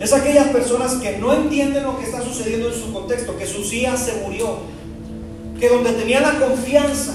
es 0.00 0.12
aquellas 0.12 0.48
personas 0.48 0.94
que 0.94 1.18
no 1.18 1.32
entienden 1.32 1.84
lo 1.84 1.98
que 1.98 2.04
está 2.04 2.22
sucediendo 2.22 2.68
en 2.68 2.74
su 2.74 2.92
contexto, 2.92 3.36
que 3.36 3.46
su 3.46 3.60
hija 3.72 3.96
se 3.96 4.14
murió, 4.24 4.58
que 5.58 5.68
donde 5.68 5.92
tenían 5.92 6.22
la 6.22 6.38
confianza, 6.38 7.14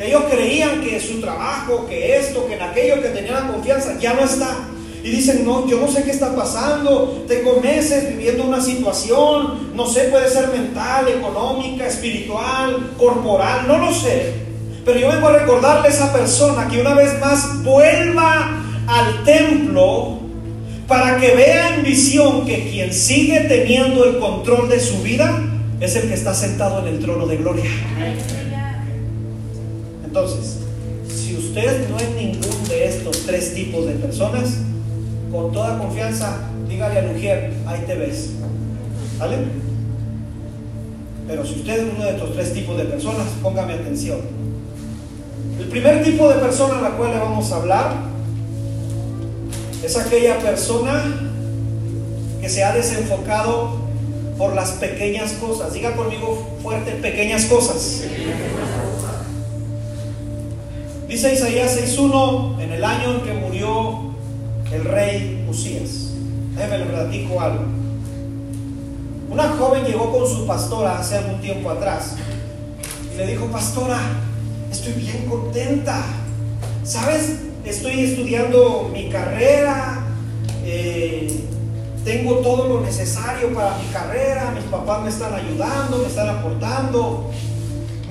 ellos 0.00 0.24
creían 0.30 0.80
que 0.82 1.00
su 1.00 1.20
trabajo, 1.20 1.86
que 1.88 2.16
esto, 2.16 2.46
que 2.46 2.54
en 2.54 2.62
aquello 2.62 3.02
que 3.02 3.08
tenían 3.08 3.34
la 3.34 3.52
confianza, 3.52 3.98
ya 3.98 4.14
no 4.14 4.24
está. 4.24 4.68
Y 5.02 5.10
dicen, 5.10 5.44
no, 5.44 5.66
yo 5.68 5.80
no 5.80 5.88
sé 5.88 6.02
qué 6.02 6.10
está 6.10 6.34
pasando, 6.34 7.24
tengo 7.26 7.60
meses 7.60 8.08
viviendo 8.08 8.44
una 8.44 8.60
situación, 8.60 9.74
no 9.74 9.86
sé, 9.86 10.04
puede 10.04 10.28
ser 10.28 10.48
mental, 10.48 11.08
económica, 11.08 11.86
espiritual, 11.86 12.94
corporal, 12.98 13.66
no 13.66 13.78
lo 13.78 13.92
sé. 13.92 14.34
Pero 14.84 14.98
yo 15.00 15.08
vengo 15.08 15.28
a 15.28 15.38
recordarle 15.38 15.88
a 15.88 15.90
esa 15.90 16.12
persona 16.12 16.68
que 16.68 16.80
una 16.80 16.94
vez 16.94 17.18
más 17.20 17.62
vuelva 17.62 18.60
al 18.86 19.24
templo 19.24 20.18
para 20.86 21.18
que 21.18 21.34
vea 21.34 21.76
en 21.76 21.84
visión 21.84 22.46
que 22.46 22.70
quien 22.70 22.92
sigue 22.92 23.40
teniendo 23.40 24.04
el 24.04 24.18
control 24.18 24.68
de 24.68 24.80
su 24.80 25.02
vida 25.02 25.42
es 25.80 25.94
el 25.96 26.08
que 26.08 26.14
está 26.14 26.34
sentado 26.34 26.80
en 26.80 26.94
el 26.94 26.98
trono 26.98 27.26
de 27.26 27.36
gloria. 27.36 27.70
Entonces, 30.20 30.56
si 31.08 31.36
usted 31.36 31.88
no 31.88 31.96
es 31.96 32.10
ningún 32.16 32.68
de 32.68 32.88
estos 32.88 33.24
tres 33.24 33.54
tipos 33.54 33.86
de 33.86 33.92
personas, 33.92 34.48
con 35.30 35.52
toda 35.52 35.78
confianza, 35.78 36.40
dígale 36.68 36.98
a 36.98 37.02
mujer, 37.02 37.52
ahí 37.66 37.84
te 37.86 37.94
ves. 37.94 38.30
¿Vale? 39.16 39.36
Pero 41.28 41.46
si 41.46 41.60
usted 41.60 41.86
es 41.86 41.94
uno 41.94 42.04
de 42.04 42.10
estos 42.10 42.32
tres 42.34 42.52
tipos 42.52 42.76
de 42.76 42.86
personas, 42.86 43.28
póngame 43.40 43.74
atención. 43.74 44.18
El 45.56 45.66
primer 45.66 46.02
tipo 46.02 46.28
de 46.28 46.40
persona 46.40 46.80
a 46.80 46.82
la 46.82 46.90
cual 46.96 47.12
le 47.12 47.18
vamos 47.18 47.52
a 47.52 47.56
hablar 47.56 47.92
es 49.84 49.96
aquella 49.96 50.40
persona 50.40 51.04
que 52.40 52.48
se 52.48 52.64
ha 52.64 52.74
desenfocado 52.74 53.82
por 54.36 54.56
las 54.56 54.72
pequeñas 54.72 55.34
cosas. 55.34 55.72
Diga 55.72 55.94
conmigo 55.94 56.58
fuerte, 56.60 56.90
pequeñas 56.90 57.44
cosas. 57.44 58.02
Dice 61.08 61.32
Isaías 61.32 61.74
6.1, 61.74 62.60
en 62.60 62.70
el 62.70 62.84
año 62.84 63.14
en 63.14 63.20
que 63.22 63.32
murió 63.32 64.12
el 64.70 64.84
rey 64.84 65.42
Usías. 65.48 66.10
Déjeme 66.54 66.80
le 66.80 66.84
platico 66.84 67.40
algo. 67.40 67.64
Una 69.30 69.48
joven 69.48 69.86
llegó 69.86 70.12
con 70.12 70.28
su 70.28 70.46
pastora 70.46 70.98
hace 70.98 71.16
algún 71.16 71.40
tiempo 71.40 71.70
atrás 71.70 72.16
y 73.14 73.16
le 73.16 73.26
dijo, 73.26 73.46
pastora, 73.46 73.98
estoy 74.70 74.92
bien 74.92 75.24
contenta. 75.24 76.04
¿Sabes? 76.84 77.38
Estoy 77.64 78.00
estudiando 78.00 78.90
mi 78.92 79.08
carrera, 79.08 80.04
eh, 80.66 81.40
tengo 82.04 82.36
todo 82.40 82.68
lo 82.68 82.80
necesario 82.82 83.54
para 83.54 83.78
mi 83.78 83.86
carrera, 83.94 84.52
mis 84.54 84.64
papás 84.64 85.02
me 85.02 85.08
están 85.08 85.32
ayudando, 85.32 85.98
me 86.00 86.06
están 86.06 86.28
aportando, 86.28 87.30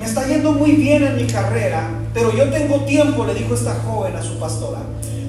me 0.00 0.04
está 0.04 0.26
yendo 0.26 0.52
muy 0.52 0.72
bien 0.72 1.04
en 1.04 1.16
mi 1.16 1.28
carrera, 1.28 1.97
pero 2.18 2.32
yo 2.32 2.50
tengo 2.50 2.80
tiempo, 2.80 3.24
le 3.24 3.32
dijo 3.32 3.54
esta 3.54 3.74
joven 3.86 4.16
a 4.16 4.22
su 4.22 4.40
pastora, 4.40 4.80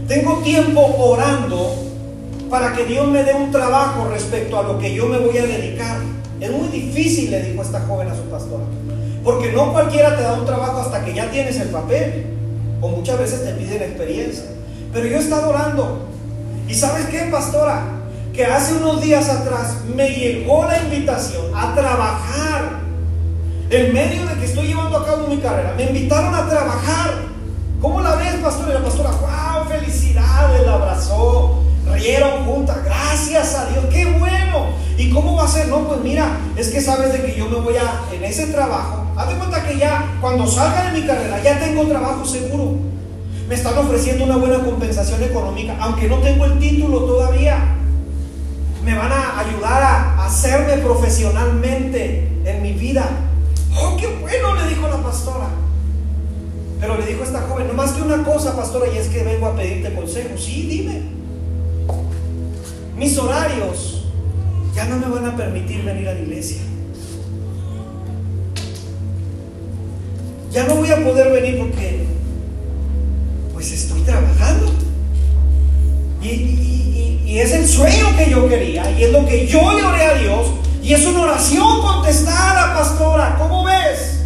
tengo 0.08 0.40
tiempo 0.40 0.82
orando 0.98 1.76
para 2.50 2.74
que 2.74 2.86
Dios 2.86 3.08
me 3.08 3.24
dé 3.24 3.32
un 3.36 3.52
trabajo 3.52 4.10
respecto 4.10 4.58
a 4.58 4.64
lo 4.64 4.80
que 4.80 4.96
yo 4.96 5.06
me 5.06 5.20
voy 5.20 5.38
a 5.38 5.46
dedicar. 5.46 6.00
Es 6.40 6.50
muy 6.50 6.68
difícil, 6.70 7.30
le 7.30 7.44
dijo 7.44 7.62
esta 7.62 7.82
joven 7.82 8.08
a 8.08 8.16
su 8.16 8.24
pastora, 8.24 8.64
porque 9.24 9.52
no 9.52 9.72
cualquiera 9.72 10.18
te 10.18 10.24
da 10.24 10.34
un 10.34 10.48
trabajo 10.48 10.80
hasta 10.80 11.06
que 11.06 11.14
ya 11.14 11.30
tienes 11.30 11.60
el 11.60 11.68
papel, 11.70 12.26
o 12.82 12.88
muchas 12.88 13.20
veces 13.20 13.44
te 13.44 13.52
piden 13.52 13.84
experiencia. 13.84 14.46
Pero 14.92 15.06
yo 15.06 15.18
he 15.18 15.20
estado 15.20 15.50
orando. 15.50 16.08
¿Y 16.68 16.74
sabes 16.74 17.06
qué, 17.06 17.20
pastora? 17.32 17.84
Que 18.34 18.46
hace 18.46 18.78
unos 18.78 19.00
días 19.00 19.30
atrás 19.30 19.76
me 19.96 20.10
llegó 20.10 20.66
la 20.66 20.82
invitación 20.82 21.52
a 21.54 21.76
trabajar 21.76 22.79
en 23.70 23.94
medio 23.94 24.26
de 24.26 24.36
que 24.36 24.46
estoy 24.46 24.68
llevando 24.68 24.98
a 24.98 25.06
cabo 25.06 25.28
mi 25.28 25.38
carrera, 25.38 25.74
me 25.78 25.84
invitaron 25.84 26.34
a 26.34 26.48
trabajar. 26.48 27.30
¿Cómo 27.80 28.02
la 28.02 28.16
ves, 28.16 28.36
pastor? 28.42 28.70
Y 28.70 28.74
la 28.74 28.84
pastora, 28.84 29.12
wow, 29.12 29.66
felicidades, 29.70 30.66
la 30.66 30.74
abrazó, 30.74 31.62
rieron 31.94 32.46
juntas, 32.46 32.84
gracias 32.84 33.56
a 33.56 33.68
Dios, 33.68 33.86
qué 33.92 34.06
bueno. 34.06 34.68
¿Y 34.98 35.10
cómo 35.12 35.36
va 35.36 35.46
a 35.46 35.48
ser? 35.48 35.68
No, 35.68 35.88
pues 35.88 36.02
mira, 36.02 36.40
es 36.58 36.70
que 36.70 36.82
sabes 36.82 37.14
de 37.14 37.24
que 37.24 37.38
yo 37.38 37.48
me 37.48 37.58
voy 37.58 37.76
a, 37.78 38.14
en 38.14 38.24
ese 38.26 38.48
trabajo, 38.48 39.06
hazte 39.16 39.36
cuenta 39.36 39.64
que 39.64 39.78
ya, 39.78 40.18
cuando 40.20 40.46
salga 40.46 40.92
de 40.92 41.00
mi 41.00 41.08
carrera, 41.08 41.42
ya 41.42 41.60
tengo 41.60 41.86
trabajo 41.86 42.26
seguro. 42.26 42.76
Me 43.48 43.56
están 43.56 43.78
ofreciendo 43.78 44.26
una 44.26 44.38
buena 44.38 44.60
compensación 44.60 45.24
económica, 45.24 45.76
aunque 45.80 46.08
no 46.08 46.18
tengo 46.18 46.46
el 46.46 46.60
título 46.60 47.00
todavía. 47.06 47.76
Me 48.84 48.94
van 48.96 49.12
a 49.12 49.40
ayudar 49.40 49.82
a 49.82 50.26
hacerme 50.26 50.78
profesionalmente 50.78 52.30
en 52.46 52.62
mi 52.62 52.74
vida. 52.74 53.29
Oh, 53.78 53.98
qué 53.98 54.08
bueno, 54.08 54.56
le 54.56 54.70
dijo 54.70 54.88
la 54.88 55.02
pastora. 55.02 55.50
Pero 56.80 56.98
le 56.98 57.06
dijo 57.06 57.24
esta 57.24 57.42
joven, 57.42 57.68
no 57.68 57.74
más 57.74 57.92
que 57.92 58.02
una 58.02 58.24
cosa, 58.24 58.56
pastora, 58.56 58.88
y 58.94 58.98
es 58.98 59.08
que 59.08 59.24
vengo 59.24 59.48
a 59.48 59.56
pedirte 59.56 59.94
consejo. 59.94 60.38
Sí, 60.38 60.68
dime. 60.70 61.02
Mis 62.98 63.18
horarios 63.18 64.06
ya 64.76 64.86
no 64.86 64.98
me 64.98 65.08
van 65.14 65.26
a 65.26 65.36
permitir 65.36 65.84
venir 65.84 66.08
a 66.08 66.14
la 66.14 66.20
iglesia. 66.20 66.62
Ya 70.52 70.64
no 70.64 70.76
voy 70.76 70.90
a 70.90 71.04
poder 71.04 71.32
venir 71.32 71.60
porque, 71.60 72.06
pues 73.54 73.72
estoy 73.72 74.02
trabajando. 74.02 74.72
Y, 76.22 76.28
y, 76.28 77.22
y, 77.26 77.40
es 77.40 77.54
el 77.54 77.68
sueño 77.68 78.08
que 78.18 78.30
yo 78.30 78.50
quería, 78.50 78.90
y 78.92 79.04
es 79.04 79.12
lo 79.12 79.26
que 79.26 79.48
yo 79.48 79.62
le 79.74 79.86
oré 79.86 80.04
a 80.04 80.14
Dios, 80.16 80.48
y 80.90 80.94
es 80.96 81.06
una 81.06 81.22
oración 81.22 81.82
contestada, 81.82 82.74
pastora. 82.74 83.36
¿Cómo 83.38 83.64
ves? 83.64 84.22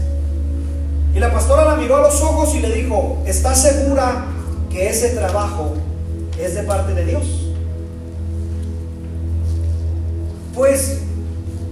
Y 1.14 1.20
la 1.20 1.30
pastora 1.30 1.66
la 1.66 1.76
miró 1.76 1.98
a 1.98 2.04
los 2.04 2.22
ojos 2.22 2.56
y 2.56 2.62
le 2.62 2.72
dijo, 2.72 3.22
¿estás 3.26 3.62
segura 3.62 4.28
que 4.72 4.88
ese 4.88 5.10
trabajo 5.10 5.74
es 6.40 6.56
de 6.56 6.64
parte 6.64 6.94
de 6.94 7.04
Dios? 7.04 7.24
Pues, 10.56 11.02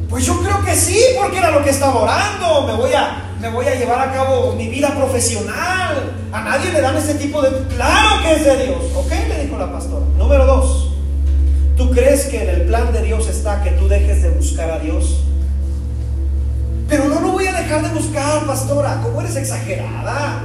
pues 0.09 0.25
yo 0.25 0.37
creo 0.41 0.61
que 0.65 0.75
sí, 0.75 0.99
porque 1.17 1.37
era 1.37 1.51
lo 1.51 1.63
que 1.63 1.69
estaba 1.69 1.95
orando. 1.95 2.67
Me 2.67 2.73
voy 2.73 2.91
a, 2.91 3.31
me 3.39 3.49
voy 3.49 3.67
a 3.67 3.75
llevar 3.75 4.09
a 4.09 4.11
cabo 4.11 4.55
mi 4.57 4.67
vida 4.67 4.93
profesional. 4.93 6.17
A 6.33 6.41
nadie 6.41 6.69
le 6.73 6.81
dan 6.81 6.97
ese 6.97 7.15
tipo 7.15 7.41
de... 7.41 7.49
Claro 7.77 8.21
que 8.23 8.33
es 8.33 8.43
de 8.43 8.65
Dios. 8.65 8.83
¿Ok? 8.93 9.11
Le 9.29 9.45
dijo 9.45 9.57
la 9.57 9.71
pastora. 9.71 10.05
Número 10.17 10.45
dos. 10.45 10.90
¿Tú 11.81 11.89
crees 11.89 12.25
que 12.25 12.43
en 12.43 12.49
el 12.49 12.61
plan 12.67 12.93
de 12.93 13.01
Dios 13.01 13.27
está 13.27 13.63
que 13.63 13.71
tú 13.71 13.87
dejes 13.87 14.21
de 14.21 14.29
buscar 14.29 14.69
a 14.69 14.77
Dios? 14.77 15.23
Pero 16.87 17.05
no 17.05 17.19
lo 17.19 17.31
voy 17.31 17.47
a 17.47 17.59
dejar 17.59 17.81
de 17.81 17.89
buscar, 17.99 18.45
pastora. 18.45 19.01
¿Cómo 19.01 19.19
eres 19.19 19.35
exagerada? 19.35 20.43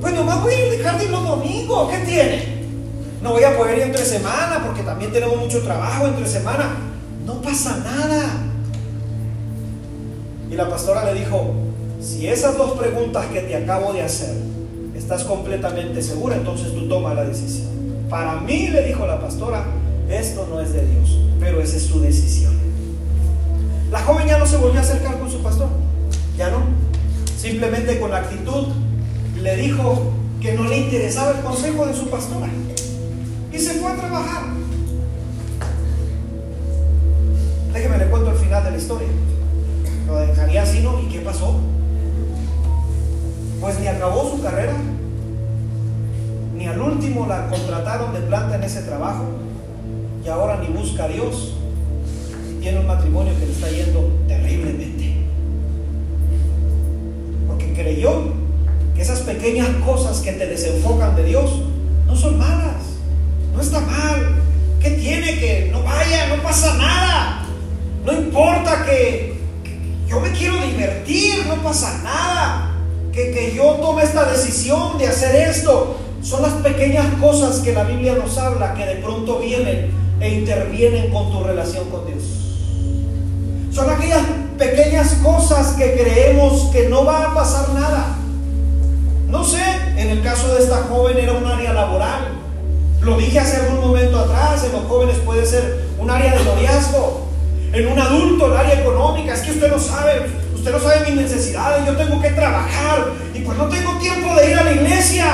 Pues 0.00 0.14
nomás 0.14 0.40
voy 0.40 0.54
a 0.54 0.70
dejar 0.70 0.96
de 0.96 1.06
ir 1.06 1.10
los 1.10 1.26
domingos. 1.26 1.90
¿Qué 1.90 1.98
tiene? 2.06 2.44
No 3.20 3.32
voy 3.32 3.42
a 3.42 3.58
poder 3.58 3.78
ir 3.78 3.82
entre 3.82 4.04
semana 4.04 4.62
porque 4.64 4.82
también 4.82 5.10
tenemos 5.10 5.38
mucho 5.38 5.60
trabajo 5.60 6.06
entre 6.06 6.24
semana. 6.24 6.76
No 7.26 7.42
pasa 7.42 7.76
nada. 7.78 8.28
Y 10.48 10.54
la 10.54 10.70
pastora 10.70 11.12
le 11.12 11.18
dijo, 11.18 11.52
si 12.00 12.28
esas 12.28 12.56
dos 12.56 12.78
preguntas 12.78 13.26
que 13.26 13.40
te 13.40 13.56
acabo 13.56 13.92
de 13.92 14.02
hacer, 14.02 14.36
estás 14.94 15.24
completamente 15.24 16.00
segura, 16.00 16.36
entonces 16.36 16.72
tú 16.72 16.88
toma 16.88 17.12
la 17.12 17.24
decisión. 17.24 17.70
Para 18.08 18.36
mí, 18.36 18.68
le 18.68 18.86
dijo 18.86 19.04
la 19.04 19.20
pastora, 19.20 19.64
esto 20.10 20.46
no 20.50 20.60
es 20.60 20.72
de 20.72 20.84
Dios, 20.86 21.18
pero 21.38 21.60
esa 21.60 21.76
es 21.76 21.84
su 21.84 22.00
decisión. 22.00 22.58
La 23.90 24.00
joven 24.02 24.26
ya 24.26 24.38
no 24.38 24.46
se 24.46 24.56
volvió 24.56 24.80
a 24.80 24.82
acercar 24.82 25.18
con 25.18 25.30
su 25.30 25.42
pastor, 25.42 25.68
ya 26.36 26.50
no. 26.50 26.58
Simplemente 27.36 27.98
con 27.98 28.10
la 28.10 28.18
actitud 28.18 28.68
le 29.40 29.56
dijo 29.56 30.12
que 30.40 30.52
no 30.52 30.64
le 30.64 30.78
interesaba 30.78 31.32
el 31.32 31.40
consejo 31.40 31.86
de 31.86 31.94
su 31.94 32.08
pastora 32.08 32.48
y 33.52 33.58
se 33.58 33.74
fue 33.74 33.92
a 33.92 33.96
trabajar. 33.96 34.42
Déjeme 37.72 37.98
le 37.98 38.06
cuento 38.06 38.30
el 38.30 38.36
final 38.36 38.64
de 38.64 38.70
la 38.72 38.76
historia. 38.76 39.08
Lo 40.06 40.16
dejaría 40.20 40.62
así, 40.62 40.80
¿no? 40.80 41.00
¿Y 41.00 41.08
qué 41.08 41.20
pasó? 41.20 41.60
Pues 43.60 43.78
ni 43.78 43.86
acabó 43.86 44.30
su 44.30 44.42
carrera, 44.42 44.74
ni 46.56 46.66
al 46.66 46.80
último 46.80 47.26
la 47.26 47.48
contrataron 47.48 48.12
de 48.12 48.20
planta 48.20 48.56
en 48.56 48.62
ese 48.64 48.82
trabajo, 48.82 49.24
y 50.24 50.28
ahora 50.28 50.58
ni 50.58 50.68
busca 50.68 51.04
a 51.04 51.08
Dios, 51.08 51.54
y 52.50 52.60
tiene 52.60 52.80
un 52.80 52.86
matrimonio 52.86 53.32
que 53.38 53.46
le 53.46 53.52
está 53.52 53.70
yendo 53.70 54.10
terriblemente. 54.28 55.14
Porque 57.46 57.72
creyó 57.72 58.32
que 58.94 59.02
esas 59.02 59.20
pequeñas 59.20 59.68
cosas 59.84 60.20
que 60.20 60.32
te 60.32 60.46
desenfocan 60.46 61.16
de 61.16 61.24
Dios 61.24 61.62
no 62.06 62.14
son 62.14 62.38
malas, 62.38 62.82
no 63.54 63.60
está 63.60 63.80
mal. 63.80 64.36
¿Qué 64.80 64.90
tiene 64.92 65.38
que 65.38 65.68
no 65.72 65.82
vaya? 65.82 66.34
No 66.34 66.42
pasa 66.42 66.74
nada. 66.76 67.46
No 68.04 68.12
importa 68.12 68.84
que, 68.86 69.34
que 69.62 70.08
yo 70.08 70.20
me 70.20 70.32
quiero 70.32 70.56
divertir, 70.64 71.46
no 71.46 71.56
pasa 71.56 72.00
nada. 72.02 72.76
Que, 73.12 73.30
que 73.30 73.54
yo 73.54 73.74
tome 73.74 74.02
esta 74.02 74.24
decisión 74.24 74.96
de 74.96 75.08
hacer 75.08 75.34
esto. 75.50 75.98
Son 76.22 76.42
las 76.42 76.52
pequeñas 76.54 77.06
cosas 77.20 77.58
que 77.60 77.72
la 77.72 77.84
Biblia 77.84 78.14
nos 78.14 78.36
habla 78.38 78.74
que 78.74 78.86
de 78.86 78.96
pronto 78.96 79.38
vienen 79.38 79.99
e 80.20 80.28
intervienen 80.28 81.10
con 81.10 81.32
tu 81.32 81.42
relación 81.42 81.88
con 81.90 82.06
Dios. 82.06 82.22
Son 83.72 83.88
aquellas 83.88 84.22
pequeñas 84.58 85.14
cosas 85.22 85.74
que 85.74 85.94
creemos 85.94 86.70
que 86.72 86.88
no 86.88 87.04
va 87.04 87.30
a 87.30 87.34
pasar 87.34 87.70
nada. 87.70 88.16
No 89.28 89.44
sé, 89.44 89.62
en 89.96 90.10
el 90.10 90.22
caso 90.22 90.54
de 90.54 90.62
esta 90.62 90.82
joven 90.88 91.16
era 91.16 91.32
un 91.32 91.46
área 91.46 91.72
laboral. 91.72 92.28
Lo 93.00 93.16
dije 93.16 93.38
hace 93.38 93.56
algún 93.56 93.80
momento 93.80 94.18
atrás, 94.18 94.64
en 94.64 94.72
los 94.72 94.82
jóvenes 94.82 95.16
puede 95.24 95.46
ser 95.46 95.86
un 95.98 96.10
área 96.10 96.36
de 96.36 96.44
noviazgo. 96.44 97.26
En 97.72 97.86
un 97.86 97.98
adulto, 97.98 98.46
el 98.46 98.56
área 98.56 98.80
económica. 98.80 99.32
Es 99.32 99.40
que 99.40 99.52
usted 99.52 99.70
no 99.70 99.78
sabe, 99.78 100.26
usted 100.54 100.72
no 100.72 100.80
sabe 100.80 101.10
mis 101.10 101.22
necesidades, 101.22 101.86
yo 101.86 101.96
tengo 101.96 102.20
que 102.20 102.30
trabajar 102.30 103.12
y 103.32 103.40
pues 103.40 103.56
no 103.56 103.68
tengo 103.68 103.96
tiempo 103.98 104.34
de 104.34 104.50
ir 104.50 104.58
a 104.58 104.64
la 104.64 104.72
iglesia. 104.72 105.26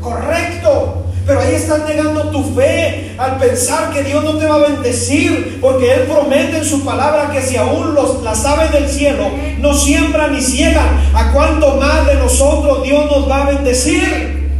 Correcto. 0.00 1.01
Pero 1.24 1.40
ahí 1.40 1.54
estás 1.54 1.86
negando 1.86 2.30
tu 2.30 2.42
fe 2.54 3.14
al 3.16 3.38
pensar 3.38 3.92
que 3.92 4.02
Dios 4.02 4.24
no 4.24 4.38
te 4.38 4.46
va 4.46 4.56
a 4.56 4.68
bendecir, 4.70 5.58
porque 5.60 5.94
Él 5.94 6.00
promete 6.02 6.58
en 6.58 6.64
su 6.64 6.84
palabra 6.84 7.30
que 7.30 7.40
si 7.40 7.56
aún 7.56 7.94
los, 7.94 8.22
las 8.24 8.44
aves 8.44 8.72
del 8.72 8.88
cielo 8.88 9.24
no 9.58 9.72
siembran 9.72 10.32
ni 10.32 10.40
ciegan, 10.40 10.88
¿a 11.14 11.32
cuánto 11.32 11.76
más 11.76 12.06
de 12.08 12.16
nosotros 12.16 12.82
Dios 12.82 13.06
nos 13.06 13.30
va 13.30 13.42
a 13.44 13.50
bendecir? 13.50 14.50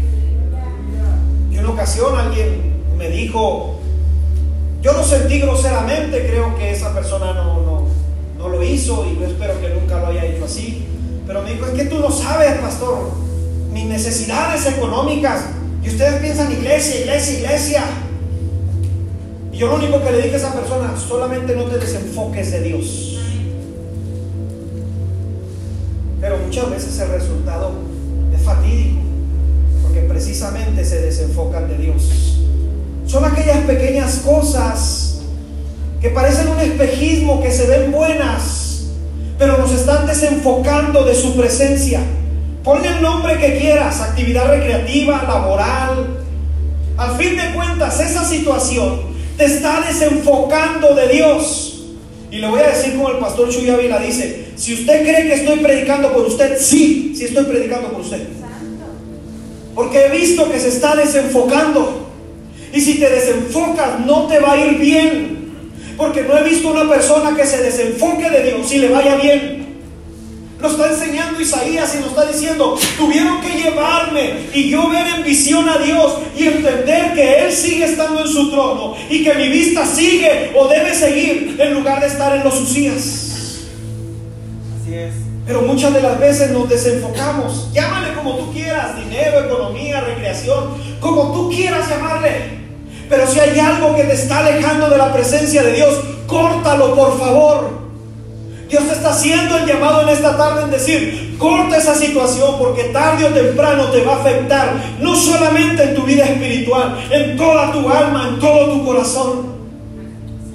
Y 1.50 1.58
una 1.58 1.70
ocasión 1.70 2.16
alguien 2.16 2.72
me 2.96 3.08
dijo, 3.08 3.80
yo 4.82 4.92
lo 4.92 5.02
sentí 5.02 5.40
groseramente, 5.40 6.28
creo 6.28 6.56
que 6.56 6.70
esa 6.70 6.94
persona 6.94 7.32
no, 7.32 7.60
no, 7.62 7.88
no 8.38 8.48
lo 8.48 8.62
hizo 8.62 9.04
y 9.10 9.18
yo 9.18 9.26
espero 9.26 9.60
que 9.60 9.68
nunca 9.70 9.98
lo 9.98 10.06
haya 10.06 10.24
hecho 10.24 10.44
así. 10.44 10.86
Pero 11.26 11.42
me 11.42 11.54
dijo, 11.54 11.66
es 11.66 11.72
que 11.72 11.86
tú 11.86 11.98
no 11.98 12.10
sabes, 12.10 12.52
pastor, 12.60 13.10
mis 13.72 13.86
necesidades 13.86 14.64
económicas 14.66 15.40
y 15.82 15.88
ustedes 15.88 16.20
piensan 16.20 16.52
iglesia, 16.52 17.00
iglesia, 17.00 17.38
iglesia. 17.38 17.84
Y 19.52 19.56
yo 19.56 19.66
lo 19.66 19.76
único 19.76 20.02
que 20.02 20.12
le 20.12 20.22
dije 20.22 20.34
a 20.34 20.38
esa 20.38 20.54
persona, 20.54 20.94
solamente 20.96 21.56
no 21.56 21.64
te 21.64 21.78
desenfoques 21.78 22.52
de 22.52 22.60
Dios. 22.62 23.18
Pero 26.20 26.38
muchas 26.38 26.70
veces 26.70 26.98
el 27.00 27.08
resultado 27.08 27.72
es 28.32 28.42
fatídico, 28.42 29.00
porque 29.82 30.00
precisamente 30.02 30.84
se 30.84 31.00
desenfocan 31.00 31.68
de 31.68 31.78
Dios. 31.78 32.38
Son 33.06 33.24
aquellas 33.24 33.58
pequeñas 33.64 34.20
cosas 34.24 35.20
que 36.00 36.10
parecen 36.10 36.48
un 36.48 36.60
espejismo, 36.60 37.42
que 37.42 37.50
se 37.50 37.66
ven 37.66 37.90
buenas, 37.90 38.84
pero 39.36 39.58
nos 39.58 39.72
están 39.72 40.06
desenfocando 40.06 41.04
de 41.04 41.14
su 41.14 41.36
presencia. 41.36 42.00
Ponle 42.64 42.88
el 42.88 43.02
nombre 43.02 43.38
que 43.38 43.58
quieras, 43.58 44.00
actividad 44.00 44.46
recreativa, 44.48 45.24
laboral. 45.26 46.18
Al 46.96 47.16
fin 47.16 47.36
de 47.36 47.52
cuentas, 47.54 47.98
esa 47.98 48.24
situación 48.24 49.00
te 49.36 49.46
está 49.46 49.80
desenfocando 49.80 50.94
de 50.94 51.08
Dios. 51.08 51.84
Y 52.30 52.38
le 52.38 52.48
voy 52.48 52.60
a 52.60 52.68
decir 52.68 52.94
como 52.94 53.10
el 53.10 53.18
pastor 53.18 53.50
Chuy 53.50 53.68
Ávila 53.68 53.98
dice, 53.98 54.52
si 54.56 54.74
usted 54.74 55.02
cree 55.02 55.26
que 55.26 55.34
estoy 55.34 55.58
predicando 55.58 56.12
por 56.12 56.24
usted, 56.24 56.56
sí, 56.58 57.14
sí 57.16 57.24
estoy 57.24 57.44
predicando 57.44 57.88
por 57.88 58.00
usted. 58.00 58.28
Porque 59.74 60.06
he 60.06 60.10
visto 60.10 60.50
que 60.50 60.60
se 60.60 60.68
está 60.68 60.94
desenfocando. 60.94 62.10
Y 62.72 62.80
si 62.80 62.94
te 62.98 63.10
desenfocas, 63.10 64.00
no 64.06 64.28
te 64.28 64.38
va 64.38 64.52
a 64.52 64.56
ir 64.58 64.78
bien. 64.78 65.52
Porque 65.96 66.22
no 66.22 66.38
he 66.38 66.44
visto 66.44 66.70
una 66.70 66.88
persona 66.88 67.36
que 67.36 67.44
se 67.44 67.62
desenfoque 67.62 68.30
de 68.30 68.44
Dios 68.44 68.72
y 68.72 68.78
le 68.78 68.88
vaya 68.88 69.16
bien. 69.16 69.61
Lo 70.62 70.68
está 70.68 70.92
enseñando 70.92 71.40
Isaías 71.40 71.92
y 71.96 71.98
nos 71.98 72.10
está 72.10 72.24
diciendo, 72.24 72.78
tuvieron 72.96 73.40
que 73.40 73.50
llevarme 73.50 74.46
y 74.54 74.70
yo 74.70 74.88
ver 74.88 75.08
en 75.08 75.24
visión 75.24 75.68
a 75.68 75.76
Dios 75.78 76.18
y 76.36 76.46
entender 76.46 77.14
que 77.14 77.44
Él 77.44 77.52
sigue 77.52 77.84
estando 77.84 78.20
en 78.20 78.28
su 78.28 78.48
trono 78.48 78.94
y 79.10 79.24
que 79.24 79.34
mi 79.34 79.48
vista 79.48 79.84
sigue 79.84 80.52
o 80.56 80.68
debe 80.68 80.94
seguir 80.94 81.56
en 81.58 81.74
lugar 81.74 82.00
de 82.00 82.06
estar 82.06 82.36
en 82.36 82.44
los 82.44 82.60
usías. 82.60 83.64
Así 84.80 84.94
es. 84.94 85.14
Pero 85.44 85.62
muchas 85.62 85.92
de 85.94 86.00
las 86.00 86.20
veces 86.20 86.52
nos 86.52 86.68
desenfocamos. 86.68 87.72
Llámale 87.72 88.14
como 88.14 88.36
tú 88.36 88.52
quieras, 88.52 88.96
dinero, 88.96 89.40
economía, 89.40 90.00
recreación, 90.02 90.76
como 91.00 91.32
tú 91.32 91.50
quieras 91.50 91.88
llamarle. 91.88 92.62
Pero 93.08 93.26
si 93.26 93.40
hay 93.40 93.58
algo 93.58 93.96
que 93.96 94.04
te 94.04 94.14
está 94.14 94.38
alejando 94.38 94.88
de 94.88 94.96
la 94.96 95.12
presencia 95.12 95.64
de 95.64 95.72
Dios, 95.72 96.00
córtalo 96.28 96.94
por 96.94 97.18
favor. 97.18 97.81
Dios 98.72 98.88
te 98.88 98.94
está 98.94 99.10
haciendo 99.10 99.58
el 99.58 99.66
llamado 99.66 100.00
en 100.00 100.08
esta 100.08 100.34
tarde 100.34 100.62
en 100.62 100.70
decir, 100.70 101.36
corta 101.36 101.76
esa 101.76 101.94
situación 101.94 102.56
porque 102.58 102.84
tarde 102.84 103.26
o 103.26 103.28
temprano 103.28 103.88
te 103.88 104.00
va 104.00 104.14
a 104.14 104.20
afectar, 104.20 104.72
no 104.98 105.14
solamente 105.14 105.82
en 105.82 105.94
tu 105.94 106.04
vida 106.04 106.24
espiritual, 106.24 106.98
en 107.10 107.36
toda 107.36 107.70
tu 107.70 107.86
alma, 107.90 108.28
en 108.30 108.40
todo 108.40 108.72
tu 108.72 108.86
corazón. 108.86 109.52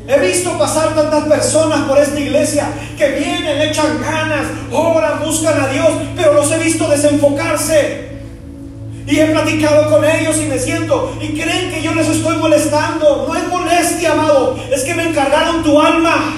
He 0.08 0.20
visto 0.20 0.58
pasar 0.58 0.96
tantas 0.96 1.26
personas 1.26 1.82
por 1.82 2.00
esta 2.00 2.20
iglesia 2.20 2.70
que 2.98 3.08
vienen, 3.08 3.62
echan 3.62 4.02
ganas, 4.02 4.48
oran, 4.72 5.24
buscan 5.24 5.62
a 5.62 5.68
Dios, 5.68 5.90
pero 6.16 6.34
los 6.34 6.52
he 6.52 6.58
visto 6.58 6.88
desenfocarse. 6.88 8.08
Y 9.06 9.20
he 9.20 9.26
platicado 9.28 9.92
con 9.92 10.04
ellos 10.04 10.38
y 10.42 10.48
me 10.48 10.58
siento 10.58 11.16
y 11.22 11.40
creen 11.40 11.72
que 11.72 11.84
yo 11.84 11.94
les 11.94 12.08
estoy 12.08 12.36
molestando. 12.38 13.28
No 13.28 13.36
es 13.36 13.48
molestia, 13.48 14.14
amado, 14.14 14.58
es 14.74 14.84
que 14.84 14.96
me 14.96 15.08
encargaron 15.08 15.62
tu 15.62 15.80
alma. 15.80 16.34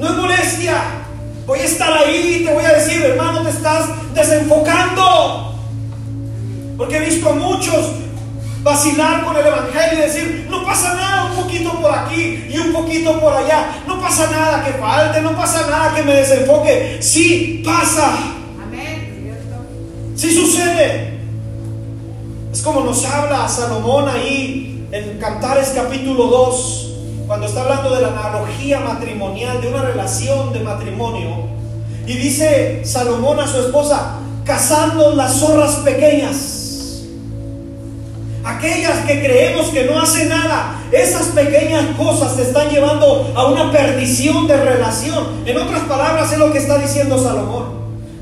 No 0.00 0.08
es 0.08 0.16
molestia. 0.16 0.82
Voy 1.46 1.58
a 1.58 1.64
estar 1.64 1.92
ahí 1.92 2.38
y 2.40 2.44
te 2.46 2.54
voy 2.54 2.64
a 2.64 2.72
decir, 2.72 3.02
hermano, 3.02 3.42
te 3.42 3.50
estás 3.50 3.86
desenfocando. 4.14 5.54
Porque 6.78 6.96
he 6.96 7.00
visto 7.00 7.28
a 7.28 7.34
muchos 7.34 7.92
vacilar 8.62 9.24
con 9.24 9.36
el 9.36 9.46
Evangelio 9.46 9.98
y 9.98 10.02
decir, 10.02 10.46
no 10.48 10.64
pasa 10.64 10.94
nada, 10.94 11.24
un 11.26 11.42
poquito 11.42 11.78
por 11.80 11.94
aquí 11.94 12.46
y 12.48 12.56
un 12.56 12.72
poquito 12.72 13.20
por 13.20 13.34
allá. 13.34 13.82
No 13.86 14.00
pasa 14.00 14.30
nada 14.30 14.64
que 14.64 14.72
falte, 14.72 15.20
no 15.20 15.36
pasa 15.36 15.66
nada 15.68 15.94
que 15.94 16.02
me 16.02 16.14
desenfoque. 16.14 16.98
Sí 17.02 17.62
pasa. 17.62 18.10
Amén. 18.62 19.36
Sí 20.16 20.34
sucede. 20.34 21.20
Es 22.50 22.62
como 22.62 22.80
nos 22.80 23.04
habla 23.04 23.46
Salomón 23.48 24.08
ahí 24.08 24.88
en 24.92 25.18
Cantares 25.18 25.72
capítulo 25.74 26.24
2 26.24 26.89
cuando 27.30 27.46
está 27.46 27.60
hablando 27.60 27.94
de 27.94 28.02
la 28.02 28.08
analogía 28.08 28.80
matrimonial, 28.80 29.60
de 29.60 29.68
una 29.68 29.82
relación 29.82 30.52
de 30.52 30.58
matrimonio, 30.64 31.44
y 32.04 32.14
dice 32.14 32.84
Salomón 32.84 33.38
a 33.38 33.46
su 33.46 33.60
esposa, 33.60 34.16
cazando 34.44 35.14
las 35.14 35.38
zorras 35.38 35.76
pequeñas, 35.76 37.04
aquellas 38.42 39.06
que 39.06 39.22
creemos 39.22 39.68
que 39.68 39.84
no 39.84 40.02
hacen 40.02 40.28
nada, 40.28 40.82
esas 40.90 41.28
pequeñas 41.28 41.94
cosas 41.96 42.34
te 42.34 42.42
están 42.42 42.68
llevando 42.68 43.32
a 43.36 43.46
una 43.46 43.70
perdición 43.70 44.48
de 44.48 44.56
relación. 44.56 45.44
En 45.46 45.56
otras 45.56 45.82
palabras 45.82 46.32
es 46.32 46.38
lo 46.40 46.50
que 46.50 46.58
está 46.58 46.78
diciendo 46.78 47.16
Salomón. 47.16 47.66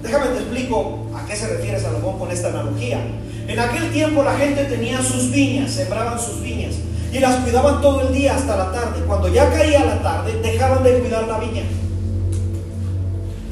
Déjame 0.03 0.27
te 0.27 0.41
explico 0.41 1.07
a 1.17 1.25
qué 1.27 1.35
se 1.35 1.49
refiere 1.49 1.81
Salomón 1.81 2.19
con 2.19 2.31
esta 2.31 2.49
analogía. 2.49 3.01
En 3.47 3.59
aquel 3.59 3.91
tiempo 3.91 4.23
la 4.23 4.35
gente 4.35 4.65
tenía 4.65 5.01
sus 5.01 5.31
viñas, 5.31 5.71
sembraban 5.73 6.21
sus 6.21 6.43
viñas 6.43 6.75
y 7.13 7.19
las 7.19 7.37
cuidaban 7.37 7.81
todo 7.81 8.03
el 8.03 8.13
día 8.13 8.37
hasta 8.37 8.57
la 8.57 8.71
tarde. 8.71 9.03
Cuando 9.07 9.29
ya 9.29 9.51
caía 9.51 9.85
la 9.85 10.03
tarde, 10.03 10.41
dejaban 10.43 10.83
de 10.83 10.99
cuidar 10.99 11.27
la 11.27 11.39
viña. 11.39 11.63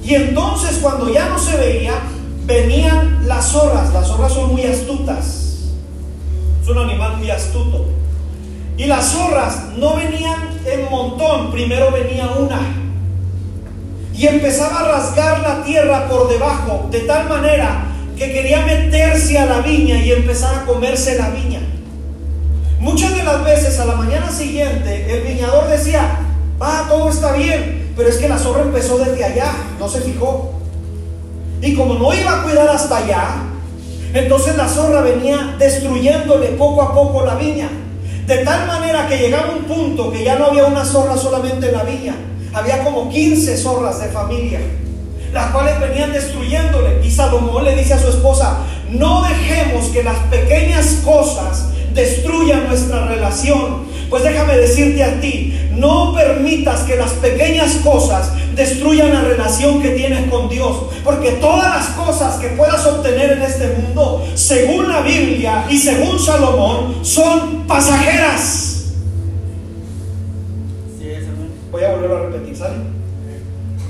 Y 0.05 0.15
entonces 0.15 0.79
cuando 0.83 1.13
ya 1.13 1.29
no 1.29 1.39
se 1.39 1.57
veía, 1.57 1.95
venían 2.45 3.27
las 3.27 3.47
zorras. 3.47 3.93
Las 3.93 4.07
zorras 4.07 4.33
son 4.33 4.53
muy 4.53 4.65
astutas. 4.65 5.73
Es 6.63 6.69
un 6.69 6.79
animal 6.79 7.17
muy 7.17 7.31
astuto. 7.31 7.87
Y 8.77 8.85
las 8.85 9.07
zorras 9.07 9.71
no 9.77 9.97
venían 9.97 10.61
en 10.67 10.91
montón, 10.91 11.51
primero 11.51 11.91
venía 11.91 12.29
una. 12.39 12.61
Y 14.15 14.27
empezaba 14.27 14.81
a 14.81 14.89
rasgar 14.89 15.41
la 15.41 15.65
tierra 15.65 16.09
por 16.09 16.29
debajo, 16.29 16.89
de 16.91 17.01
tal 17.01 17.29
manera 17.29 17.85
que 18.17 18.33
quería 18.33 18.65
meterse 18.65 19.39
a 19.39 19.47
la 19.47 19.61
viña 19.61 19.97
y 20.03 20.13
empezar 20.13 20.55
a 20.55 20.67
comerse 20.67 21.19
la 21.19 21.31
viña. 21.31 21.61
Muchas 22.79 23.17
de 23.17 23.25
las 23.25 23.43
veces 23.43 23.79
a 23.79 23.87
la 23.87 23.95
mañana 23.95 24.31
siguiente 24.31 25.07
el 25.11 25.23
viñador 25.23 25.69
decía, 25.69 26.19
va, 26.61 26.87
todo 26.89 27.09
está 27.09 27.33
bien, 27.33 27.93
pero 27.97 28.09
es 28.09 28.17
que 28.17 28.29
la 28.29 28.39
zorra 28.39 28.63
empezó 28.63 28.99
desde 28.99 29.25
allá, 29.25 29.53
no 29.79 29.89
se 29.89 30.01
fijó. 30.01 30.53
Y 31.63 31.75
como 31.75 31.95
no 31.95 32.13
iba 32.13 32.41
a 32.41 32.43
cuidar 32.43 32.69
hasta 32.69 32.99
allá, 32.99 33.29
entonces 34.13 34.57
la 34.57 34.69
zorra 34.69 35.01
venía 35.01 35.57
destruyéndole 35.59 36.49
poco 36.49 36.83
a 36.83 36.95
poco 36.95 37.25
la 37.25 37.37
viña. 37.37 37.71
De 38.27 38.39
tal 38.39 38.67
manera 38.67 39.09
que 39.09 39.19
llegaba 39.19 39.53
un 39.53 39.65
punto 39.65 40.13
que 40.13 40.23
ya 40.23 40.37
no 40.37 40.47
había 40.47 40.67
una 40.67 40.85
zorra 40.85 41.17
solamente 41.17 41.69
en 41.69 41.73
la 41.73 41.85
viña, 41.85 42.15
había 42.53 42.85
como 42.85 43.09
15 43.09 43.57
zorras 43.57 44.03
de 44.03 44.09
familia, 44.09 44.61
las 45.33 45.51
cuales 45.51 45.81
venían 45.81 46.13
destruyéndole. 46.13 47.01
Y 47.03 47.11
Salomón 47.11 47.65
le 47.65 47.75
dice 47.75 47.95
a 47.95 47.99
su 47.99 48.09
esposa, 48.09 48.59
no 48.91 49.23
dejemos 49.23 49.87
que 49.87 50.03
las 50.03 50.19
pequeñas 50.31 51.01
cosas 51.05 51.69
destruya 51.95 52.61
nuestra 52.61 53.07
relación. 53.07 53.87
Pues 54.09 54.23
déjame 54.23 54.57
decirte 54.57 55.03
a 55.03 55.21
ti, 55.21 55.59
no 55.73 56.15
permitas 56.15 56.83
que 56.83 56.97
las 56.97 57.11
pequeñas 57.13 57.77
cosas 57.83 58.31
destruyan 58.55 59.13
la 59.13 59.23
relación 59.23 59.83
que 59.83 59.91
tienes 59.91 60.31
con 60.31 60.49
Dios. 60.49 60.77
Porque 61.05 61.33
todas 61.33 61.75
las 61.75 61.87
cosas 61.89 62.37
que 62.37 62.49
puedas 62.49 62.85
obtener 62.87 63.33
en 63.33 63.43
este 63.43 63.69
mundo, 63.69 64.27
según 64.35 64.89
la 64.89 65.01
Biblia 65.01 65.67
y 65.69 65.79
según 65.79 66.19
Salomón, 66.19 67.05
son 67.05 67.67
pasajeras. 67.67 68.73
Voy 71.71 71.85
a 71.85 71.91
volver 71.95 72.11
a 72.11 72.21
repetir, 72.21 72.57
¿sale? 72.57 72.77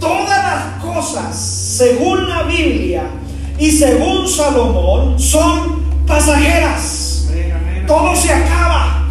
Todas 0.01 0.29
las 0.29 0.83
cosas, 0.83 1.37
según 1.37 2.29
la 2.29 2.43
Biblia 2.43 3.05
y 3.59 3.71
según 3.71 4.27
Salomón, 4.27 5.19
son 5.19 6.05
pasajeras. 6.07 7.06
Todo 7.87 8.17
se 8.17 8.33
acaba. 8.33 9.07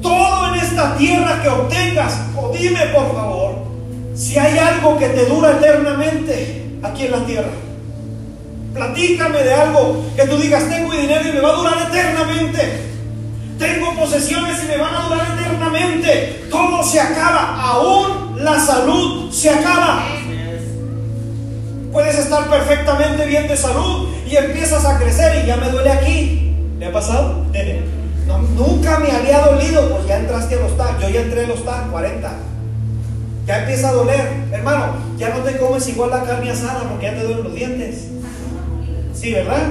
Todo 0.00 0.54
en 0.54 0.60
esta 0.60 0.96
tierra 0.96 1.42
que 1.42 1.48
obtengas, 1.48 2.20
o 2.36 2.50
dime 2.50 2.86
por 2.94 3.12
favor, 3.14 3.54
si 4.14 4.38
hay 4.38 4.58
algo 4.58 4.96
que 4.98 5.08
te 5.08 5.26
dura 5.26 5.52
eternamente 5.52 6.78
aquí 6.82 7.06
en 7.06 7.12
la 7.12 7.26
tierra. 7.26 7.50
Platícame 8.72 9.42
de 9.42 9.54
algo 9.54 10.04
que 10.16 10.26
tú 10.26 10.36
digas, 10.36 10.68
tengo 10.68 10.92
dinero 10.92 11.28
y 11.28 11.32
me 11.32 11.40
va 11.40 11.50
a 11.50 11.56
durar 11.56 11.88
eternamente. 11.88 12.84
Tengo 13.58 13.94
posesiones 13.96 14.62
y 14.62 14.66
me 14.68 14.76
van 14.76 14.94
a 14.94 15.08
durar 15.08 15.26
eternamente. 15.38 16.46
Todo 16.50 16.82
se 16.84 17.00
acaba, 17.00 17.60
aún 17.60 18.36
la 18.38 18.58
salud 18.60 19.32
se 19.32 19.50
acaba. 19.50 20.04
Puedes 21.92 22.18
estar 22.18 22.48
perfectamente 22.48 23.26
bien 23.26 23.48
de 23.48 23.56
salud 23.56 24.08
y 24.28 24.36
empiezas 24.36 24.84
a 24.84 24.98
crecer 24.98 25.42
y 25.42 25.46
ya 25.46 25.56
me 25.56 25.70
duele 25.70 25.90
aquí. 25.90 26.54
¿Le 26.78 26.86
ha 26.86 26.92
pasado? 26.92 27.46
nunca 28.56 28.98
me 28.98 29.10
había 29.10 29.40
dolido, 29.40 29.88
pues 29.90 30.06
ya 30.06 30.18
entraste 30.18 30.56
a 30.56 30.60
los 30.60 30.76
TAC. 30.76 31.00
Yo 31.00 31.08
ya 31.08 31.22
entré 31.22 31.44
a 31.44 31.48
los 31.48 31.64
TAC, 31.64 31.90
40. 31.90 32.32
Ya 33.46 33.60
empieza 33.60 33.88
a 33.88 33.92
doler. 33.92 34.28
Hermano, 34.52 34.96
ya 35.16 35.34
no 35.34 35.42
te 35.42 35.56
comes 35.56 35.88
igual 35.88 36.10
la 36.10 36.22
carne 36.24 36.50
asada 36.50 36.88
porque 36.88 37.06
ya 37.06 37.14
te 37.14 37.22
duelen 37.22 37.44
los 37.44 37.54
dientes. 37.54 38.08
Sí, 39.14 39.32
¿verdad? 39.32 39.68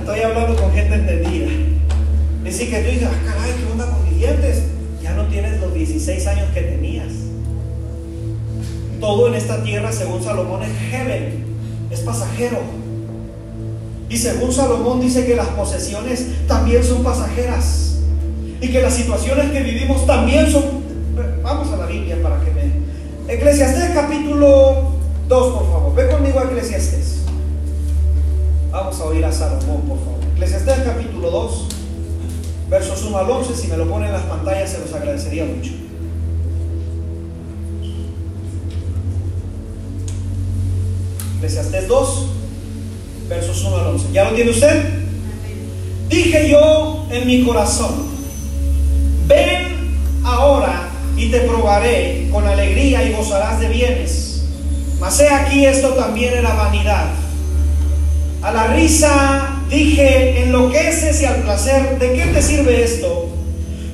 Estoy 0.00 0.20
hablando 0.20 0.56
con 0.56 0.72
gente 0.72 0.94
entendida. 0.94 1.48
Decir 2.42 2.70
que 2.70 2.80
tú 2.80 2.90
dices, 2.90 3.08
ah, 3.08 3.22
caray, 3.24 3.52
¿qué 3.52 3.70
onda 3.70 3.86
con 3.86 4.04
mis 4.04 4.18
dientes? 4.18 4.62
Ya 5.02 5.12
no 5.12 5.24
tienes 5.26 5.60
los 5.60 5.74
16 5.74 6.26
años 6.26 6.48
que 6.54 6.62
tenías. 6.62 7.12
Todo 8.98 9.28
en 9.28 9.34
esta 9.34 9.62
tierra, 9.62 9.92
según 9.92 10.22
Salomón, 10.22 10.62
es 10.62 10.72
heaven, 10.90 11.44
es 11.90 12.00
pasajero. 12.00 12.58
Y 14.10 14.18
según 14.18 14.52
Salomón 14.52 15.00
dice 15.00 15.24
que 15.24 15.36
las 15.36 15.46
posesiones 15.50 16.26
también 16.48 16.82
son 16.82 17.04
pasajeras. 17.04 17.94
Y 18.60 18.68
que 18.68 18.82
las 18.82 18.92
situaciones 18.92 19.52
que 19.52 19.62
vivimos 19.62 20.04
también 20.04 20.50
son... 20.50 20.64
Vamos 21.44 21.72
a 21.72 21.76
la 21.76 21.86
Biblia 21.86 22.20
para 22.20 22.40
que 22.44 22.50
me... 22.50 23.32
Eclesiastés 23.32 23.90
capítulo 23.94 24.94
2, 25.28 25.54
por 25.54 25.70
favor. 25.70 25.94
Ve 25.94 26.08
conmigo 26.08 26.40
a 26.40 26.42
Eclesiastés. 26.42 27.20
Vamos 28.72 29.00
a 29.00 29.04
oír 29.04 29.24
a 29.24 29.30
Salomón, 29.30 29.82
por 29.82 29.98
favor. 30.00 30.18
Eclesiastés 30.34 30.80
capítulo 30.84 31.30
2, 31.30 31.68
versos 32.68 33.04
1 33.04 33.16
al 33.16 33.30
11. 33.30 33.54
Si 33.54 33.68
me 33.68 33.76
lo 33.76 33.88
ponen 33.88 34.08
en 34.08 34.14
las 34.14 34.24
pantallas, 34.24 34.70
se 34.70 34.80
los 34.80 34.92
agradecería 34.92 35.44
mucho. 35.44 35.70
Eclesiastés 41.36 41.86
2, 41.86 42.39
versos 43.30 43.62
1 43.62 43.76
al 43.76 43.86
11. 43.86 44.06
¿Ya 44.12 44.24
lo 44.24 44.34
tiene 44.34 44.50
usted? 44.50 44.84
Dije 46.08 46.50
yo 46.50 47.06
en 47.10 47.26
mi 47.26 47.44
corazón, 47.44 48.08
ven 49.28 49.96
ahora 50.24 50.88
y 51.16 51.30
te 51.30 51.40
probaré 51.42 52.28
con 52.32 52.46
alegría 52.46 53.04
y 53.04 53.12
gozarás 53.12 53.60
de 53.60 53.68
bienes. 53.68 54.42
Mas 54.98 55.20
he 55.20 55.28
aquí 55.28 55.64
esto 55.64 55.90
también 55.90 56.34
era 56.34 56.54
vanidad. 56.54 57.06
A 58.42 58.50
la 58.50 58.66
risa 58.68 59.62
dije, 59.70 60.42
enloqueces 60.42 61.22
y 61.22 61.26
al 61.26 61.36
placer, 61.42 62.00
¿de 62.00 62.12
qué 62.12 62.26
te 62.26 62.42
sirve 62.42 62.82
esto? 62.82 63.28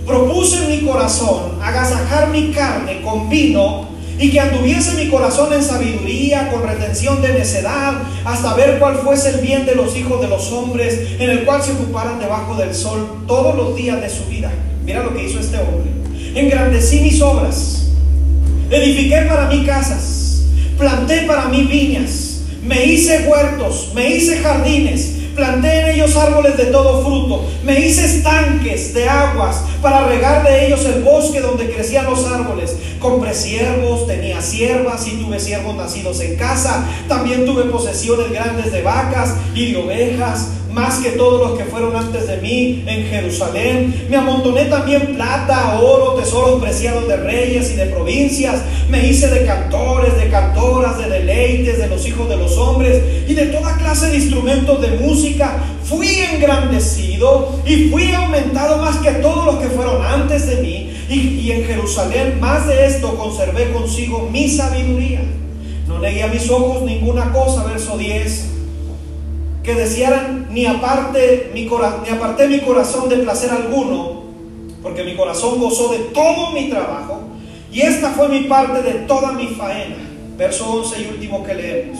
Propuse 0.06 0.64
en 0.64 0.70
mi 0.70 0.86
corazón 0.88 1.58
agasajar 1.62 2.30
mi 2.30 2.52
carne 2.52 3.02
con 3.02 3.28
vino 3.28 3.85
y 4.18 4.30
que 4.30 4.40
anduviese 4.40 4.94
mi 4.94 5.08
corazón 5.08 5.52
en 5.52 5.62
sabiduría, 5.62 6.50
con 6.50 6.62
retención 6.62 7.20
de 7.20 7.34
necedad, 7.34 7.94
hasta 8.24 8.54
ver 8.54 8.78
cuál 8.78 8.96
fuese 8.96 9.30
el 9.30 9.40
bien 9.40 9.66
de 9.66 9.74
los 9.74 9.96
hijos 9.96 10.20
de 10.20 10.28
los 10.28 10.50
hombres, 10.52 10.98
en 11.18 11.30
el 11.30 11.44
cual 11.44 11.62
se 11.62 11.72
ocuparan 11.72 12.18
debajo 12.18 12.54
del 12.54 12.74
sol 12.74 13.24
todos 13.26 13.54
los 13.54 13.76
días 13.76 14.00
de 14.00 14.08
su 14.08 14.24
vida. 14.26 14.50
Mira 14.84 15.02
lo 15.02 15.14
que 15.14 15.24
hizo 15.24 15.40
este 15.40 15.58
hombre. 15.58 15.90
Engrandecí 16.34 17.00
mis 17.00 17.20
obras, 17.20 17.88
edifiqué 18.70 19.22
para 19.22 19.48
mí 19.48 19.64
casas, 19.64 20.44
planté 20.78 21.22
para 21.22 21.48
mí 21.48 21.62
viñas, 21.64 22.40
me 22.62 22.84
hice 22.84 23.26
huertos, 23.28 23.92
me 23.94 24.08
hice 24.08 24.38
jardines, 24.38 25.15
planté 25.36 25.80
en 25.80 25.88
ellos 25.90 26.16
árboles 26.16 26.56
de 26.56 26.66
todo 26.66 27.04
fruto, 27.04 27.44
me 27.62 27.78
hice 27.78 28.06
estanques 28.06 28.94
de 28.94 29.08
aguas 29.08 29.62
para 29.80 30.06
regar 30.08 30.42
de 30.42 30.66
ellos 30.66 30.84
el 30.86 31.02
bosque 31.02 31.40
donde 31.40 31.70
crecían 31.70 32.06
los 32.06 32.24
árboles. 32.26 32.74
Compré 32.98 33.34
siervos, 33.34 34.06
tenía 34.06 34.40
siervas 34.40 35.06
y 35.06 35.22
tuve 35.22 35.38
siervos 35.38 35.76
nacidos 35.76 36.20
en 36.20 36.36
casa. 36.36 36.84
También 37.06 37.44
tuve 37.44 37.64
posesiones 37.64 38.30
grandes 38.30 38.72
de 38.72 38.82
vacas 38.82 39.34
y 39.54 39.72
de 39.72 39.76
ovejas 39.76 40.48
más 40.76 40.98
que 40.98 41.12
todos 41.12 41.40
los 41.40 41.58
que 41.58 41.64
fueron 41.64 41.96
antes 41.96 42.28
de 42.28 42.36
mí 42.36 42.84
en 42.86 43.06
Jerusalén. 43.06 44.06
Me 44.10 44.16
amontoné 44.18 44.66
también 44.66 45.14
plata, 45.14 45.80
oro, 45.80 46.12
tesoros 46.20 46.62
preciados 46.62 47.08
de 47.08 47.16
reyes 47.16 47.72
y 47.72 47.76
de 47.76 47.86
provincias. 47.86 48.60
Me 48.90 49.08
hice 49.08 49.28
de 49.28 49.46
cantores, 49.46 50.18
de 50.18 50.28
cantoras, 50.28 50.98
de 50.98 51.08
deleites, 51.08 51.78
de 51.78 51.88
los 51.88 52.06
hijos 52.06 52.28
de 52.28 52.36
los 52.36 52.58
hombres 52.58 53.02
y 53.26 53.32
de 53.32 53.46
toda 53.46 53.74
clase 53.78 54.10
de 54.10 54.16
instrumentos 54.16 54.82
de 54.82 54.98
música. 54.98 55.56
Fui 55.82 56.08
engrandecido 56.34 57.58
y 57.64 57.88
fui 57.88 58.12
aumentado 58.12 58.76
más 58.76 58.98
que 58.98 59.12
todos 59.12 59.46
los 59.46 59.56
que 59.56 59.68
fueron 59.68 60.04
antes 60.04 60.46
de 60.46 60.56
mí. 60.56 60.92
Y, 61.08 61.20
y 61.40 61.52
en 61.52 61.64
Jerusalén, 61.64 62.38
más 62.38 62.66
de 62.66 62.84
esto, 62.84 63.16
conservé 63.16 63.72
consigo 63.72 64.28
mi 64.30 64.50
sabiduría. 64.50 65.22
No 65.88 66.00
negué 66.00 66.22
a 66.22 66.26
mis 66.26 66.50
ojos 66.50 66.82
ninguna 66.82 67.32
cosa, 67.32 67.64
verso 67.64 67.96
10 67.96 68.55
que 69.66 69.74
desearan 69.74 70.46
ni 70.50 70.64
aparte 70.64 71.50
mi, 71.52 71.62
ni 71.64 72.08
aparté 72.08 72.46
mi 72.46 72.60
corazón 72.60 73.08
de 73.08 73.16
placer 73.16 73.50
alguno, 73.50 74.22
porque 74.80 75.02
mi 75.02 75.16
corazón 75.16 75.58
gozó 75.58 75.90
de 75.90 75.98
todo 76.14 76.52
mi 76.52 76.70
trabajo, 76.70 77.22
y 77.72 77.80
esta 77.80 78.10
fue 78.10 78.28
mi 78.28 78.44
parte 78.44 78.80
de 78.80 78.92
toda 79.00 79.32
mi 79.32 79.48
faena. 79.48 79.96
Verso 80.38 80.70
11 80.70 81.02
y 81.02 81.06
último 81.08 81.42
que 81.42 81.54
leemos. 81.54 81.98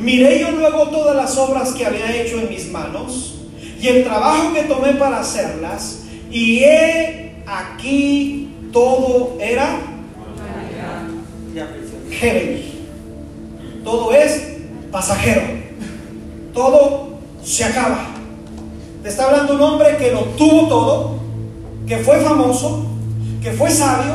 Miré 0.00 0.40
yo 0.40 0.52
luego 0.52 0.88
todas 0.88 1.14
las 1.14 1.36
obras 1.36 1.72
que 1.72 1.84
había 1.84 2.16
hecho 2.16 2.40
en 2.40 2.48
mis 2.48 2.70
manos, 2.70 3.34
y 3.78 3.88
el 3.88 4.04
trabajo 4.04 4.54
que 4.54 4.62
tomé 4.62 4.94
para 4.94 5.20
hacerlas, 5.20 6.04
y 6.30 6.60
he 6.60 7.34
aquí 7.46 8.48
todo 8.72 9.36
era 9.38 9.80
Todo 13.84 14.12
es 14.14 14.56
pasajero 14.90 15.61
todo 16.52 17.18
se 17.42 17.64
acaba. 17.64 18.06
Te 19.02 19.08
está 19.08 19.26
hablando 19.26 19.54
un 19.54 19.60
hombre 19.60 19.96
que 19.96 20.12
lo 20.12 20.20
tuvo 20.36 20.68
todo, 20.68 21.18
que 21.86 21.98
fue 21.98 22.20
famoso, 22.20 22.86
que 23.42 23.52
fue 23.52 23.70
sabio 23.70 24.14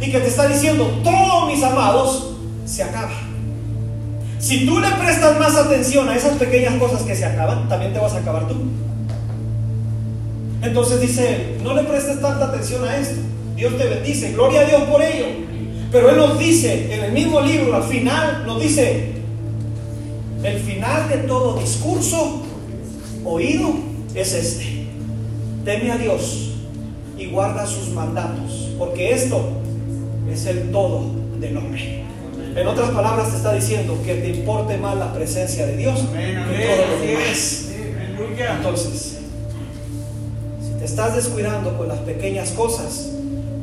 y 0.00 0.10
que 0.10 0.20
te 0.20 0.28
está 0.28 0.46
diciendo, 0.48 0.86
todos 1.02 1.52
mis 1.52 1.62
amados, 1.62 2.34
se 2.64 2.82
acaba. 2.82 3.12
Si 4.38 4.66
tú 4.66 4.78
le 4.78 4.88
prestas 4.90 5.38
más 5.38 5.56
atención 5.56 6.08
a 6.08 6.16
esas 6.16 6.36
pequeñas 6.36 6.74
cosas 6.74 7.02
que 7.02 7.14
se 7.14 7.24
acaban, 7.24 7.68
también 7.68 7.92
te 7.92 7.98
vas 7.98 8.14
a 8.14 8.18
acabar 8.18 8.46
tú. 8.46 8.54
Entonces 10.62 11.00
dice 11.00 11.58
no 11.62 11.74
le 11.74 11.82
prestes 11.82 12.20
tanta 12.20 12.46
atención 12.46 12.84
a 12.84 12.96
esto. 12.96 13.20
Dios 13.56 13.76
te 13.76 13.84
bendice, 13.84 14.32
gloria 14.32 14.62
a 14.62 14.64
Dios 14.64 14.82
por 14.82 15.02
ello. 15.02 15.26
Pero 15.92 16.10
Él 16.10 16.16
nos 16.16 16.38
dice, 16.38 16.92
en 16.92 17.04
el 17.04 17.12
mismo 17.12 17.40
libro, 17.40 17.74
al 17.74 17.84
final, 17.84 18.44
nos 18.46 18.60
dice, 18.60 19.12
el 20.44 20.58
final 20.60 21.08
de 21.08 21.16
todo 21.18 21.58
discurso 21.58 22.42
oído 23.24 23.70
es 24.14 24.34
este. 24.34 24.86
Teme 25.64 25.90
a 25.90 25.96
Dios 25.96 26.50
y 27.16 27.26
guarda 27.26 27.66
sus 27.66 27.88
mandatos, 27.88 28.70
porque 28.78 29.12
esto 29.12 29.40
es 30.30 30.44
el 30.44 30.70
todo 30.70 31.10
del 31.40 31.56
hombre. 31.56 32.04
En 32.54 32.68
otras 32.68 32.90
palabras 32.90 33.30
te 33.30 33.36
está 33.38 33.54
diciendo 33.54 33.98
que 34.04 34.14
te 34.16 34.28
importe 34.28 34.76
más 34.76 34.96
la 34.96 35.12
presencia 35.14 35.66
de 35.66 35.78
Dios 35.78 36.00
que 36.00 36.66
todo 36.66 36.86
lo 36.90 37.06
demás. 37.06 37.68
Entonces, 38.56 39.18
si 40.62 40.78
te 40.78 40.84
estás 40.84 41.16
descuidando 41.16 41.76
con 41.78 41.88
las 41.88 41.98
pequeñas 42.00 42.50
cosas, 42.50 43.10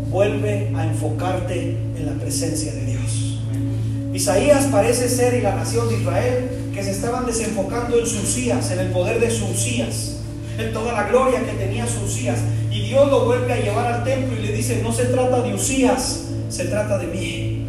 vuelve 0.09 0.71
a 0.75 0.85
enfocarte 0.85 1.77
en 1.95 2.05
la 2.05 2.13
presencia 2.13 2.73
de 2.73 2.85
Dios. 2.85 3.39
Isaías 4.13 4.65
parece 4.71 5.07
ser 5.07 5.35
y 5.35 5.41
la 5.41 5.55
nación 5.55 5.87
de 5.87 5.97
Israel 5.97 6.60
que 6.73 6.83
se 6.83 6.91
estaban 6.91 7.25
desenfocando 7.25 7.99
en 7.99 8.05
sus 8.05 8.37
en 8.37 8.79
el 8.79 8.87
poder 8.91 9.19
de 9.19 9.29
sus 9.29 9.65
en 10.57 10.73
toda 10.73 10.93
la 10.93 11.07
gloria 11.07 11.39
que 11.45 11.53
tenía 11.53 11.85
sus 11.87 12.19
Y 12.71 12.81
Dios 12.87 13.09
lo 13.09 13.25
vuelve 13.25 13.53
a 13.53 13.57
llevar 13.57 13.87
al 13.87 14.03
templo 14.03 14.37
y 14.37 14.45
le 14.45 14.53
dice, 14.53 14.81
no 14.83 14.91
se 14.91 15.05
trata 15.05 15.41
de 15.41 15.53
Usías, 15.53 16.27
se 16.49 16.65
trata 16.65 16.97
de 16.97 17.07
mí. 17.07 17.65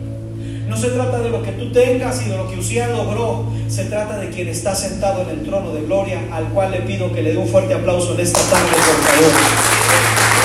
No 0.68 0.76
se 0.76 0.88
trata 0.88 1.18
de 1.20 1.30
lo 1.30 1.42
que 1.42 1.52
tú 1.52 1.70
tengas 1.72 2.22
y 2.24 2.30
de 2.30 2.36
lo 2.36 2.48
que 2.48 2.58
Usías 2.58 2.90
logró, 2.90 3.46
se 3.68 3.84
trata 3.86 4.18
de 4.18 4.30
quien 4.30 4.48
está 4.48 4.74
sentado 4.74 5.22
en 5.22 5.30
el 5.30 5.42
trono 5.42 5.72
de 5.72 5.82
gloria, 5.82 6.20
al 6.32 6.48
cual 6.48 6.70
le 6.70 6.80
pido 6.80 7.12
que 7.12 7.22
le 7.22 7.32
dé 7.32 7.38
un 7.38 7.48
fuerte 7.48 7.74
aplauso 7.74 8.14
en 8.14 8.20
esta 8.20 8.40
tarde, 8.40 8.70
por 8.70 8.80
favor. 8.80 10.41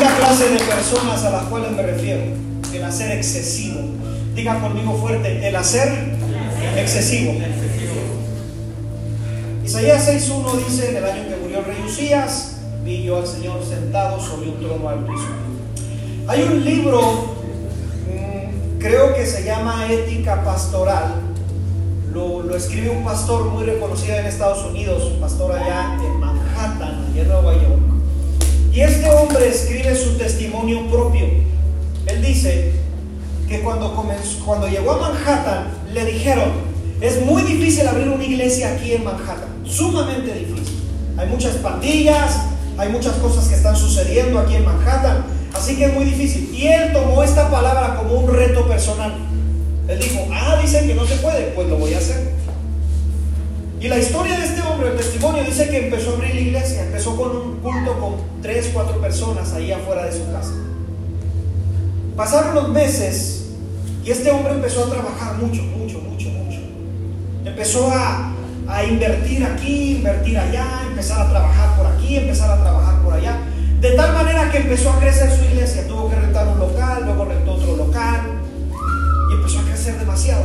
Clase 0.00 0.48
de 0.48 0.58
personas 0.60 1.22
a 1.24 1.30
las 1.30 1.42
cuales 1.44 1.72
me 1.72 1.82
refiero, 1.82 2.22
el 2.72 2.84
hacer 2.84 3.10
excesivo. 3.18 3.80
Diga 4.34 4.58
conmigo 4.58 4.96
fuerte, 4.96 5.46
el 5.46 5.54
hacer 5.54 6.16
excesivo. 6.74 7.34
Isaías 9.62 10.08
6.1 10.08 10.64
dice, 10.66 10.90
en 10.90 10.96
el 10.96 11.04
año 11.04 11.28
que 11.28 11.36
murió 11.36 11.58
el 11.58 11.64
rey 11.66 11.84
Usías, 11.86 12.60
vi 12.82 13.02
yo 13.02 13.18
al 13.18 13.26
Señor 13.26 13.62
sentado 13.62 14.18
sobre 14.18 14.48
un 14.48 14.58
trono 14.58 14.88
alto. 14.88 15.12
Hay 16.28 16.44
un 16.44 16.64
libro 16.64 17.36
mm, 18.08 18.78
creo 18.78 19.14
que 19.14 19.26
se 19.26 19.44
llama 19.44 19.92
Ética 19.92 20.42
Pastoral. 20.42 21.12
Lo, 22.10 22.42
lo, 22.42 22.56
escribe 22.56 22.88
un 22.88 23.04
pastor 23.04 23.44
muy 23.50 23.64
reconocido 23.64 24.16
en 24.16 24.24
Estados 24.24 24.64
Unidos, 24.64 25.12
un 25.12 25.20
pastor 25.20 25.52
allá 25.52 25.98
en 26.02 26.20
Manhattan, 26.20 27.04
allá 27.12 27.22
en 27.22 27.28
Nueva 27.28 27.52
York. 27.52 27.79
Y 28.72 28.80
este 28.80 29.10
hombre 29.10 29.48
escribe 29.48 29.96
su 29.96 30.16
testimonio 30.16 30.88
propio. 30.90 31.26
Él 32.06 32.22
dice 32.22 32.72
que 33.48 33.60
cuando, 33.60 33.92
cuando 34.44 34.68
llegó 34.68 34.92
a 34.92 34.98
Manhattan 34.98 35.66
le 35.92 36.04
dijeron, 36.04 36.50
es 37.00 37.24
muy 37.24 37.42
difícil 37.42 37.88
abrir 37.88 38.08
una 38.08 38.24
iglesia 38.24 38.74
aquí 38.74 38.92
en 38.92 39.04
Manhattan, 39.04 39.64
sumamente 39.64 40.32
difícil. 40.32 40.82
Hay 41.16 41.28
muchas 41.28 41.56
pandillas, 41.56 42.36
hay 42.78 42.90
muchas 42.90 43.14
cosas 43.16 43.48
que 43.48 43.56
están 43.56 43.76
sucediendo 43.76 44.38
aquí 44.38 44.54
en 44.54 44.64
Manhattan, 44.64 45.24
así 45.52 45.76
que 45.76 45.86
es 45.86 45.94
muy 45.94 46.04
difícil. 46.04 46.54
Y 46.54 46.68
él 46.68 46.92
tomó 46.92 47.24
esta 47.24 47.50
palabra 47.50 47.96
como 47.96 48.20
un 48.20 48.32
reto 48.32 48.68
personal. 48.68 49.14
Él 49.88 49.98
dijo, 49.98 50.28
ah, 50.32 50.58
dicen 50.62 50.86
que 50.86 50.94
no 50.94 51.04
se 51.04 51.16
puede, 51.16 51.46
pues 51.52 51.68
lo 51.68 51.76
voy 51.76 51.94
a 51.94 51.98
hacer. 51.98 52.30
Y 53.80 53.88
la 53.88 53.98
historia 53.98 54.38
de 54.38 54.44
este 54.44 54.60
hombre, 54.80 54.92
el 54.92 54.96
testimonio, 54.96 55.44
dice 55.44 55.68
que 55.68 55.86
empezó 55.86 56.10
a 56.10 56.14
abrir 56.14 56.34
la 56.34 56.40
iglesia, 56.40 56.84
empezó 56.84 57.14
con 57.14 57.36
un 57.36 57.56
culto 57.60 58.00
con 58.00 58.14
tres, 58.40 58.70
cuatro 58.72 58.98
personas 58.98 59.52
ahí 59.52 59.70
afuera 59.70 60.06
de 60.06 60.12
su 60.12 60.24
casa. 60.32 60.52
Pasaron 62.16 62.54
los 62.54 62.68
meses 62.70 63.50
y 64.02 64.10
este 64.10 64.30
hombre 64.30 64.54
empezó 64.54 64.84
a 64.84 64.90
trabajar 64.90 65.36
mucho, 65.36 65.62
mucho, 65.62 66.00
mucho, 66.00 66.30
mucho. 66.30 66.60
Empezó 67.44 67.90
a, 67.90 68.32
a 68.68 68.84
invertir 68.84 69.44
aquí, 69.44 69.96
invertir 69.96 70.38
allá, 70.38 70.84
empezar 70.88 71.26
a 71.26 71.30
trabajar 71.30 71.76
por 71.76 71.86
aquí, 71.86 72.16
empezar 72.16 72.50
a 72.50 72.62
trabajar 72.62 73.02
por 73.02 73.12
allá. 73.12 73.38
De 73.80 73.90
tal 73.92 74.14
manera 74.14 74.50
que 74.50 74.58
empezó 74.58 74.92
a 74.92 74.98
crecer 74.98 75.30
su 75.30 75.44
iglesia. 75.44 75.86
Tuvo 75.86 76.08
que 76.08 76.16
rentar 76.16 76.48
un 76.48 76.58
local, 76.58 77.02
luego 77.04 77.26
rentó 77.26 77.52
otro 77.52 77.76
local 77.76 78.20
y 79.30 79.34
empezó 79.34 79.60
a 79.60 79.64
crecer 79.64 79.98
demasiado. 79.98 80.44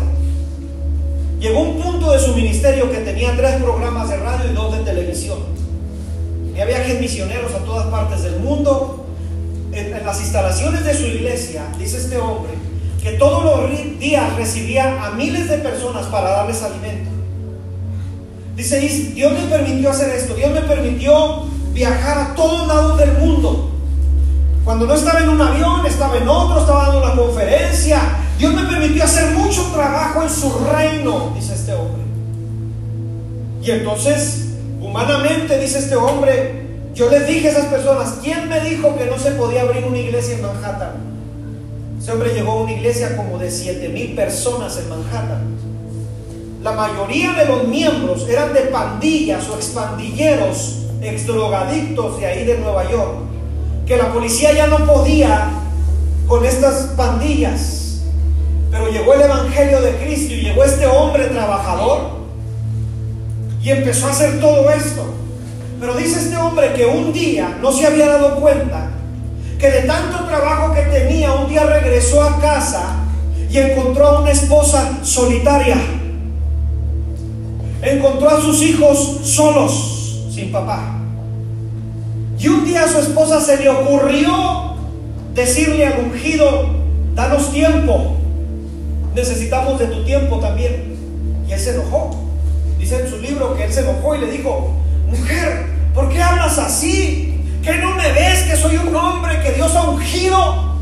Llegó 1.45 1.59
un 1.59 1.79
punto 1.79 2.11
de 2.11 2.17
su 2.17 2.33
ministerio 2.33 2.91
que 2.91 2.97
tenía 3.01 3.35
tres 3.37 3.61
programas 3.61 4.09
de 4.09 4.17
radio 4.17 4.49
y 4.49 4.55
dos 4.55 4.75
de 4.75 4.83
televisión. 4.83 5.37
Había 6.53 6.65
viajes 6.65 6.99
misioneros 6.99 7.53
a 7.53 7.59
todas 7.59 7.85
partes 7.85 8.23
del 8.23 8.39
mundo. 8.39 9.05
En, 9.71 9.95
en 9.95 10.03
las 10.03 10.19
instalaciones 10.21 10.83
de 10.83 10.95
su 10.95 11.03
iglesia, 11.03 11.67
dice 11.77 11.97
este 11.97 12.17
hombre, 12.17 12.49
que 13.03 13.11
todos 13.11 13.43
los 13.43 13.99
días 13.99 14.35
recibía 14.35 15.05
a 15.05 15.11
miles 15.11 15.47
de 15.47 15.59
personas 15.59 16.07
para 16.07 16.31
darles 16.31 16.63
alimento. 16.63 17.11
Dice, 18.55 18.79
Dios 18.79 19.33
me 19.33 19.47
permitió 19.47 19.91
hacer 19.91 20.15
esto, 20.15 20.33
Dios 20.33 20.51
me 20.51 20.61
permitió 20.61 21.43
viajar 21.73 22.17
a 22.17 22.33
todos 22.33 22.67
lados 22.67 22.97
del 22.97 23.19
mundo. 23.19 23.69
Cuando 24.63 24.87
no 24.87 24.95
estaba 24.95 25.19
en 25.19 25.29
un 25.29 25.39
avión, 25.39 25.85
estaba 25.85 26.17
en 26.17 26.27
otro, 26.27 26.61
estaba 26.61 26.87
dando 26.87 27.03
una 27.03 27.15
conferencia. 27.15 28.24
Dios 28.37 28.53
me 28.53 28.63
permitió 28.63 29.03
hacer 29.03 29.33
mucho 29.33 29.63
trabajo 29.73 30.23
en 30.23 30.29
su 30.29 30.51
reino, 30.71 31.31
dice 31.35 31.53
este 31.53 31.73
hombre. 31.73 32.03
Y 33.61 33.71
entonces, 33.71 34.49
humanamente, 34.81 35.57
dice 35.57 35.79
este 35.79 35.95
hombre, 35.95 36.65
yo 36.93 37.09
les 37.09 37.27
dije 37.27 37.47
a 37.47 37.51
esas 37.51 37.65
personas, 37.65 38.19
¿quién 38.21 38.47
me 38.49 38.59
dijo 38.59 38.97
que 38.97 39.05
no 39.05 39.17
se 39.17 39.31
podía 39.31 39.61
abrir 39.61 39.85
una 39.85 39.97
iglesia 39.97 40.35
en 40.35 40.41
Manhattan? 40.41 40.93
Ese 41.99 42.11
hombre 42.11 42.33
llegó 42.33 42.51
a 42.51 42.63
una 42.63 42.73
iglesia 42.73 43.17
como 43.17 43.37
de 43.37 43.49
7 43.49 43.89
mil 43.89 44.15
personas 44.15 44.77
en 44.77 44.89
Manhattan. 44.89 45.55
La 46.61 46.71
mayoría 46.71 47.33
de 47.33 47.45
los 47.45 47.67
miembros 47.67 48.27
eran 48.29 48.53
de 48.53 48.61
pandillas 48.61 49.47
o 49.49 49.55
expandilleros, 49.55 50.79
exdrogadictos 51.01 52.19
de 52.19 52.25
ahí 52.25 52.45
de 52.45 52.57
Nueva 52.57 52.89
York, 52.89 53.17
que 53.85 53.97
la 53.97 54.11
policía 54.11 54.51
ya 54.53 54.67
no 54.67 54.85
podía 54.85 55.49
con 56.27 56.45
estas 56.45 56.93
pandillas. 56.97 57.84
Pero 58.75 58.91
llegó 58.91 59.13
el 59.13 59.21
Evangelio 59.21 59.81
de 59.81 59.95
Cristo 59.95 60.33
y 60.33 60.41
llegó 60.41 60.65
este 60.65 60.85
hombre 60.85 61.27
trabajador 61.27 62.25
y 63.63 63.69
empezó 63.69 64.07
a 64.07 64.11
hacer 64.11 64.41
todo 64.41 64.69
esto. 64.69 65.05
Pero 65.79 65.95
dice 65.95 66.19
este 66.19 66.35
hombre 66.35 66.73
que 66.73 66.85
un 66.85 67.13
día 67.13 67.57
no 67.61 67.71
se 67.71 67.87
había 67.87 68.07
dado 68.07 68.35
cuenta 68.35 68.89
que 69.57 69.71
de 69.71 69.81
tanto 69.83 70.25
trabajo 70.25 70.73
que 70.73 70.81
tenía, 70.81 71.31
un 71.31 71.47
día 71.47 71.63
regresó 71.63 72.21
a 72.21 72.37
casa 72.41 72.97
y 73.49 73.57
encontró 73.57 74.07
a 74.07 74.19
una 74.19 74.31
esposa 74.31 74.99
solitaria 75.03 75.77
encontró 77.85 78.29
a 78.29 78.41
sus 78.41 78.61
hijos 78.63 79.19
solos, 79.23 80.25
sin 80.31 80.51
papá. 80.51 80.99
Y 82.39 82.47
un 82.47 82.65
día 82.65 82.83
a 82.83 82.87
su 82.87 82.99
esposa 82.99 83.39
se 83.39 83.57
le 83.57 83.69
ocurrió 83.69 84.75
decirle 85.33 85.85
al 85.85 85.99
ungido, 85.99 86.69
danos 87.13 87.51
tiempo, 87.51 88.14
necesitamos 89.15 89.79
de 89.79 89.87
tu 89.87 90.03
tiempo 90.03 90.39
también. 90.39 90.95
Y 91.47 91.53
él 91.53 91.59
se 91.59 91.73
enojó. 91.73 92.15
Dice 92.77 92.99
en 92.99 93.09
su 93.09 93.17
libro 93.17 93.55
que 93.55 93.63
él 93.63 93.73
se 93.73 93.79
enojó 93.79 94.15
y 94.15 94.19
le 94.19 94.31
dijo, 94.31 94.73
mujer, 95.07 95.65
¿por 95.93 96.09
qué 96.09 96.21
hablas 96.21 96.57
así? 96.59 97.41
¿Que 97.63 97.75
no 97.77 97.91
me 97.95 98.11
ves 98.11 98.43
que 98.43 98.57
soy 98.57 98.75
un 98.77 98.95
hombre 98.95 99.41
que 99.41 99.53
Dios 99.53 99.75
ha 99.75 99.89
ungido? 99.89 100.75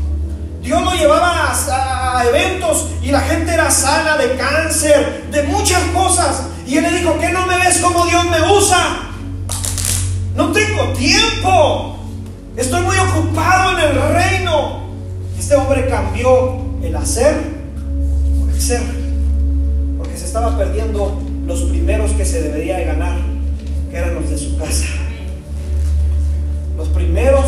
Dios 0.60 0.82
lo 0.82 0.92
llevaba 0.94 1.52
a, 1.52 2.18
a, 2.18 2.24
eventos 2.26 2.88
y 3.02 3.10
la 3.10 3.20
gente 3.20 3.52
era 3.52 3.70
sana 3.70 4.16
de 4.16 4.34
cáncer, 4.36 5.24
de 5.30 5.42
muchas 5.44 5.82
cosas. 5.94 6.44
Y 6.66 6.76
él 6.76 6.84
le 6.84 6.98
dijo, 6.98 7.18
¿qué 7.20 7.28
no 7.30 7.46
me 7.46 7.56
ves 7.58 7.78
como 7.78 8.04
Dios 8.06 8.24
me 8.30 8.40
usa? 8.50 9.10
No 10.34 10.50
tengo 10.52 10.84
tiempo. 10.94 11.98
Estoy 12.56 12.82
muy 12.82 12.96
ocupado 12.96 13.78
en 13.78 13.84
el 13.84 14.14
reino. 14.14 14.84
Este 15.38 15.54
hombre 15.54 15.86
cambió 15.88 16.56
el 16.82 16.96
hacer 16.96 17.63
ser. 18.60 18.80
Porque 19.98 20.16
se 20.16 20.26
estaba 20.26 20.56
perdiendo 20.56 21.20
los 21.46 21.62
primeros 21.62 22.12
que 22.12 22.24
se 22.24 22.42
debería 22.42 22.78
de 22.78 22.84
ganar, 22.84 23.18
que 23.90 23.96
eran 23.96 24.14
los 24.14 24.30
de 24.30 24.38
su 24.38 24.56
casa. 24.56 24.86
Los 26.76 26.88
primeros 26.88 27.44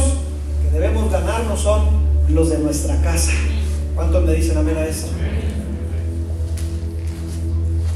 que 0.63 0.79
debemos 0.79 1.11
ganar 1.11 1.45
no 1.45 1.57
son 1.57 2.07
los 2.29 2.51
de 2.51 2.59
nuestra 2.59 3.01
casa. 3.03 3.33
¿Cuántos 3.95 4.25
me 4.25 4.33
dicen 4.33 4.59
amén 4.59 4.77
a 4.77 4.85
eso? 4.85 5.09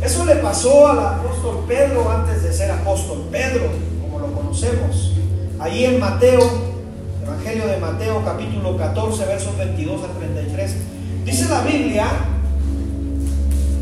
Eso 0.03 0.25
le 0.25 0.37
pasó 0.37 0.89
al 0.89 0.99
apóstol 0.99 1.65
Pedro 1.69 2.11
antes 2.11 2.43
de 2.43 2.53
ser 2.53 2.71
apóstol 2.71 3.29
Pedro, 3.31 3.69
como 4.01 4.19
lo 4.19 4.33
conocemos. 4.33 5.13
Ahí 5.59 5.85
en 5.85 6.01
Mateo, 6.01 6.41
Evangelio 7.23 7.67
de 7.67 7.77
Mateo, 7.77 8.25
capítulo 8.25 8.79
14, 8.79 9.27
versos 9.27 9.59
22 9.59 10.03
al 10.03 10.11
33. 10.19 10.75
Dice 11.27 11.49
la 11.51 11.61
Biblia, 11.61 12.07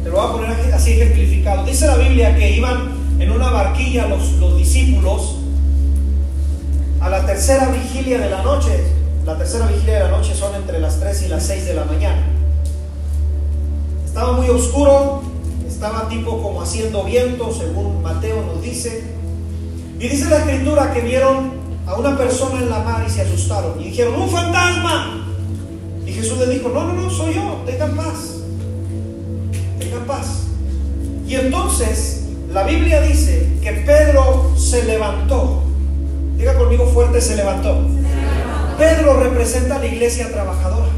te 0.08 0.14
lo 0.14 0.22
voy 0.22 0.26
a 0.26 0.32
poner 0.32 0.74
así 0.74 0.92
ejemplificado, 0.92 1.64
dice 1.66 1.86
la 1.86 1.96
Biblia 1.96 2.34
que 2.34 2.56
iban 2.56 2.92
en 3.18 3.30
una 3.30 3.50
barquilla 3.50 4.06
los, 4.06 4.32
los 4.34 4.56
discípulos 4.56 5.36
a 7.00 7.10
la 7.10 7.26
tercera 7.26 7.68
vigilia 7.68 8.18
de 8.18 8.30
la 8.30 8.42
noche. 8.42 8.84
La 9.26 9.36
tercera 9.36 9.66
vigilia 9.66 9.96
de 9.96 10.04
la 10.04 10.10
noche 10.16 10.34
son 10.34 10.54
entre 10.54 10.80
las 10.80 10.98
3 10.98 11.22
y 11.24 11.28
las 11.28 11.42
6 11.44 11.66
de 11.66 11.74
la 11.74 11.84
mañana. 11.84 12.22
Estaba 14.06 14.32
muy 14.32 14.48
oscuro, 14.48 15.20
estaba 15.68 16.08
tipo 16.08 16.42
como 16.42 16.62
haciendo 16.62 17.04
viento, 17.04 17.52
según 17.52 18.02
Mateo 18.02 18.42
nos 18.42 18.62
dice. 18.62 19.04
Y 20.00 20.08
dice 20.08 20.30
la 20.30 20.38
escritura 20.38 20.90
que 20.94 21.02
vieron 21.02 21.50
a 21.86 21.94
una 21.94 22.16
persona 22.16 22.60
en 22.60 22.70
la 22.70 22.78
mar 22.78 23.04
y 23.06 23.10
se 23.10 23.20
asustaron 23.20 23.78
y 23.78 23.90
dijeron, 23.90 24.14
un 24.14 24.30
fantasma. 24.30 25.26
Y 26.06 26.12
Jesús 26.12 26.38
le 26.38 26.46
dijo, 26.46 26.70
no, 26.70 26.84
no, 26.84 26.94
no, 26.94 27.10
soy 27.10 27.34
yo, 27.34 27.62
tengan 27.66 27.94
paz, 27.94 28.37
paz. 30.08 30.48
Y 31.28 31.36
entonces 31.36 32.24
la 32.52 32.64
Biblia 32.64 33.02
dice 33.02 33.46
que 33.62 33.72
Pedro 33.72 34.52
se 34.56 34.84
levantó. 34.84 35.62
Diga 36.36 36.54
conmigo 36.54 36.86
fuerte, 36.86 37.20
se 37.20 37.36
levantó. 37.36 37.76
Pedro 38.78 39.20
representa 39.20 39.76
a 39.76 39.78
la 39.80 39.86
iglesia 39.86 40.32
trabajadora. 40.32 40.88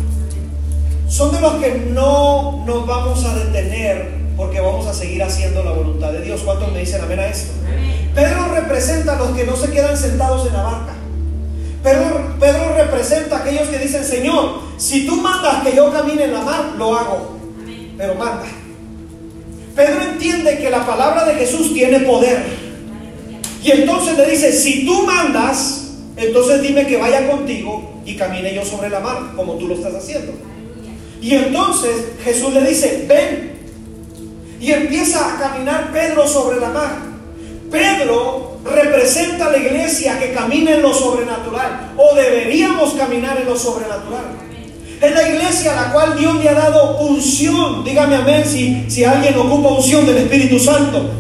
Son 1.09 1.33
de 1.33 1.41
los 1.41 1.55
que 1.55 1.91
no 1.93 2.63
nos 2.67 2.87
vamos 2.87 3.25
a 3.25 3.35
detener 3.35 4.21
porque 4.37 4.61
vamos 4.61 4.87
a 4.87 4.95
seguir 4.95 5.23
haciendo 5.23 5.65
la 5.65 5.73
voluntad 5.73 6.13
de 6.13 6.23
Dios. 6.23 6.43
¿Cuántos 6.45 6.73
me 6.73 6.79
dicen 6.79 7.03
amén 7.03 7.19
a 7.19 7.27
esto? 7.27 7.53
Pedro 8.15 8.55
representa 8.55 9.15
a 9.15 9.19
los 9.19 9.31
que 9.31 9.45
no 9.45 9.57
se 9.57 9.71
quedan 9.71 9.97
sentados 9.97 10.47
en 10.47 10.53
la 10.53 10.63
barca. 10.63 10.93
Pedro, 11.83 12.37
Pedro 12.39 12.75
representa 12.77 13.39
a 13.39 13.41
aquellos 13.41 13.69
que 13.69 13.79
dicen, 13.79 14.05
Señor, 14.05 14.61
si 14.77 15.07
tú 15.07 15.17
mandas 15.17 15.63
que 15.65 15.75
yo 15.75 15.91
camine 15.93 16.25
en 16.25 16.35
la 16.35 16.43
mar, 16.43 16.65
lo 16.79 16.97
hago. 16.97 17.39
Pero 17.97 18.15
manda. 18.15 18.60
Pedro 19.75 20.03
entiende 20.03 20.59
que 20.59 20.71
la 20.71 20.87
palabra 20.87 21.25
de 21.25 21.35
Jesús 21.35 21.73
tiene 21.73 22.01
poder. 22.01 22.45
Y 23.62 23.71
entonces 23.71 24.16
le 24.16 24.31
dice, 24.31 24.53
si 24.53 24.87
tú 24.87 25.03
mandas, 25.03 25.89
entonces 26.16 26.62
dime 26.62 26.87
que 26.87 26.97
vaya 26.97 27.31
contigo 27.31 28.03
y 28.05 28.16
camine 28.16 28.55
yo 28.55 28.64
sobre 28.64 28.89
la 28.89 29.01
mar, 29.01 29.33
como 29.37 29.55
tú 29.55 29.68
lo 29.68 29.75
estás 29.75 29.95
haciendo. 29.95 30.33
Y 31.21 31.35
entonces 31.35 31.93
Jesús 32.25 32.53
le 32.55 32.62
dice, 32.62 33.05
ven, 33.07 33.51
y 34.61 34.73
empieza 34.73 35.35
a 35.35 35.39
caminar 35.39 35.91
Pedro 35.93 36.27
sobre 36.27 36.61
la 36.61 36.68
mar. 36.68 36.97
Pedro 37.71 38.59
representa 38.64 39.47
a 39.47 39.51
la 39.51 39.59
iglesia 39.59 40.18
que 40.18 40.33
camina 40.33 40.73
en 40.73 40.83
lo 40.83 40.93
sobrenatural 40.93 41.93
o 41.97 42.14
deberíamos 42.14 42.95
caminar 42.95 43.41
en 43.41 43.47
lo 43.47 43.57
sobrenatural. 43.57 44.50
Es 45.01 45.15
la 45.15 45.29
iglesia 45.29 45.73
a 45.73 45.87
la 45.87 45.93
cual 45.93 46.17
Dios 46.19 46.37
le 46.37 46.49
ha 46.49 46.55
dado 46.55 46.99
unción. 46.99 47.83
Dígame 47.83 48.17
amén 48.17 48.45
si, 48.45 48.85
si 48.91 49.03
alguien 49.03 49.35
ocupa 49.39 49.69
unción 49.71 50.05
del 50.05 50.19
Espíritu 50.19 50.59
Santo. 50.59 51.11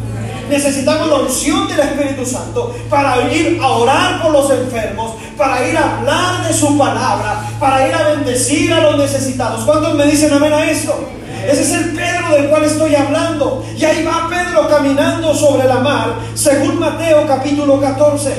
Necesitamos 0.50 1.08
la 1.08 1.14
unción 1.14 1.66
del 1.68 1.80
Espíritu 1.80 2.26
Santo 2.26 2.74
para 2.90 3.32
ir 3.32 3.58
a 3.62 3.68
orar 3.68 4.20
por 4.20 4.32
los 4.32 4.50
enfermos, 4.50 5.14
para 5.36 5.66
ir 5.66 5.78
a 5.78 5.96
hablar 5.98 6.46
de 6.46 6.52
su 6.52 6.76
palabra, 6.76 7.48
para 7.58 7.88
ir 7.88 7.94
a 7.94 8.08
bendecir 8.08 8.70
a 8.72 8.80
los 8.80 8.98
necesitados. 8.98 9.64
¿Cuántos 9.64 9.94
me 9.94 10.04
dicen 10.06 10.32
amén 10.32 10.52
a 10.52 10.70
esto? 10.70 11.08
Ese 11.48 11.62
es 11.62 11.72
el 11.72 11.90
Pedro 11.92 12.34
del 12.34 12.50
cual 12.50 12.64
estoy 12.64 12.94
hablando. 12.94 13.64
Y 13.78 13.84
ahí 13.84 14.04
va 14.04 14.28
Pedro 14.28 14.68
caminando 14.68 15.34
sobre 15.34 15.66
la 15.66 15.76
mar, 15.76 16.16
según 16.34 16.78
Mateo 16.78 17.26
capítulo 17.26 17.80
14. 17.80 18.34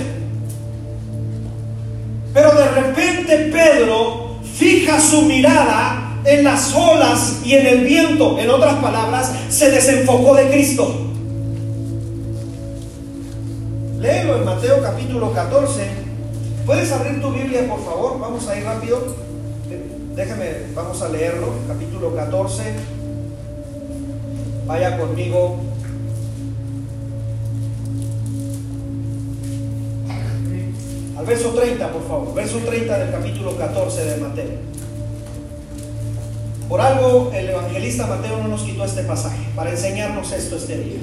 Pero 2.33 2.51
de 2.51 2.65
repente 2.65 3.37
Pedro 3.51 4.20
fija 4.61 5.01
su 5.01 5.23
mirada 5.23 6.19
en 6.23 6.43
las 6.43 6.71
olas 6.75 7.39
y 7.43 7.55
en 7.55 7.65
el 7.65 7.83
viento. 7.83 8.37
En 8.37 8.47
otras 8.51 8.75
palabras, 8.75 9.31
se 9.49 9.71
desenfocó 9.71 10.35
de 10.35 10.51
Cristo. 10.51 11.07
Léelo 13.99 14.35
en 14.35 14.45
Mateo 14.45 14.79
capítulo 14.83 15.33
14. 15.33 15.81
¿Puedes 16.67 16.91
abrir 16.91 17.19
tu 17.19 17.31
Biblia, 17.31 17.67
por 17.67 17.83
favor? 17.83 18.19
Vamos 18.19 18.47
a 18.47 18.55
ir 18.55 18.63
rápido. 18.63 19.15
Déjame, 20.15 20.45
vamos 20.75 21.01
a 21.01 21.09
leerlo. 21.09 21.47
Capítulo 21.67 22.15
14. 22.15 22.63
Vaya 24.67 24.99
conmigo. 24.99 25.59
Verso 31.25 31.49
30, 31.49 31.91
por 31.91 32.07
favor. 32.07 32.33
Verso 32.33 32.57
30 32.59 32.97
del 32.97 33.11
capítulo 33.11 33.57
14 33.57 34.05
de 34.05 34.17
Mateo. 34.17 34.71
Por 36.67 36.79
algo 36.79 37.31
el 37.35 37.49
evangelista 37.49 38.07
Mateo 38.07 38.37
no 38.37 38.47
nos 38.47 38.61
quitó 38.61 38.85
este 38.85 39.03
pasaje, 39.03 39.43
para 39.57 39.71
enseñarnos 39.71 40.31
esto 40.31 40.55
este 40.55 40.77
día. 40.77 40.99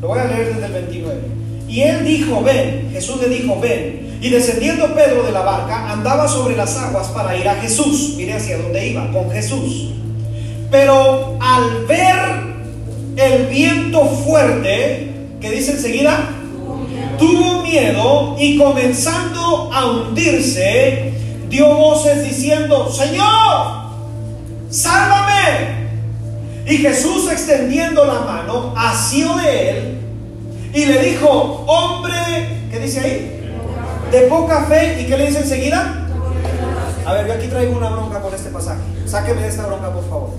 Lo 0.00 0.08
voy 0.08 0.20
a 0.20 0.26
leer 0.26 0.54
desde 0.54 0.66
el 0.66 0.72
29. 0.72 1.20
Y 1.68 1.80
él 1.80 2.04
dijo, 2.04 2.40
ven, 2.42 2.90
Jesús 2.92 3.20
le 3.20 3.28
dijo, 3.28 3.58
ven. 3.58 4.18
Y 4.20 4.30
descendiendo 4.30 4.94
Pedro 4.94 5.24
de 5.24 5.32
la 5.32 5.42
barca, 5.42 5.90
andaba 5.90 6.28
sobre 6.28 6.56
las 6.56 6.76
aguas 6.76 7.08
para 7.08 7.36
ir 7.36 7.48
a 7.48 7.56
Jesús. 7.56 8.14
Mire 8.16 8.34
hacia 8.34 8.58
dónde 8.58 8.86
iba, 8.86 9.10
con 9.10 9.30
Jesús. 9.30 9.90
Pero 10.70 11.36
al 11.40 11.84
ver 11.86 12.14
el 13.16 13.46
viento 13.46 14.04
fuerte, 14.06 15.10
que 15.40 15.50
dice 15.50 15.72
enseguida, 15.72 16.30
tuvo 17.16 17.62
miedo 17.62 18.36
y 18.38 18.58
comenzando 18.58 19.70
a 19.72 19.86
hundirse, 19.86 21.12
dio 21.48 21.74
voces 21.74 22.24
diciendo, 22.24 22.90
Señor, 22.90 23.84
sálvame. 24.70 25.84
Y 26.66 26.78
Jesús 26.78 27.30
extendiendo 27.30 28.04
la 28.04 28.20
mano, 28.20 28.72
asió 28.76 29.36
de 29.36 29.70
él 29.70 29.94
y 30.74 30.86
le 30.86 30.98
dijo, 31.04 31.64
hombre, 31.66 32.14
¿qué 32.70 32.80
dice 32.80 33.00
ahí? 33.00 33.40
De 34.10 34.22
poca 34.22 34.64
fe. 34.64 35.00
¿Y 35.00 35.06
qué 35.06 35.16
le 35.16 35.26
dice 35.26 35.40
enseguida? 35.40 36.04
A 37.06 37.12
ver, 37.12 37.28
yo 37.28 37.34
aquí 37.34 37.46
traigo 37.46 37.76
una 37.76 37.90
bronca 37.90 38.20
con 38.20 38.34
este 38.34 38.50
pasaje. 38.50 38.80
Sáqueme 39.06 39.42
de 39.42 39.48
esta 39.48 39.66
bronca, 39.66 39.92
por 39.92 40.08
favor. 40.08 40.30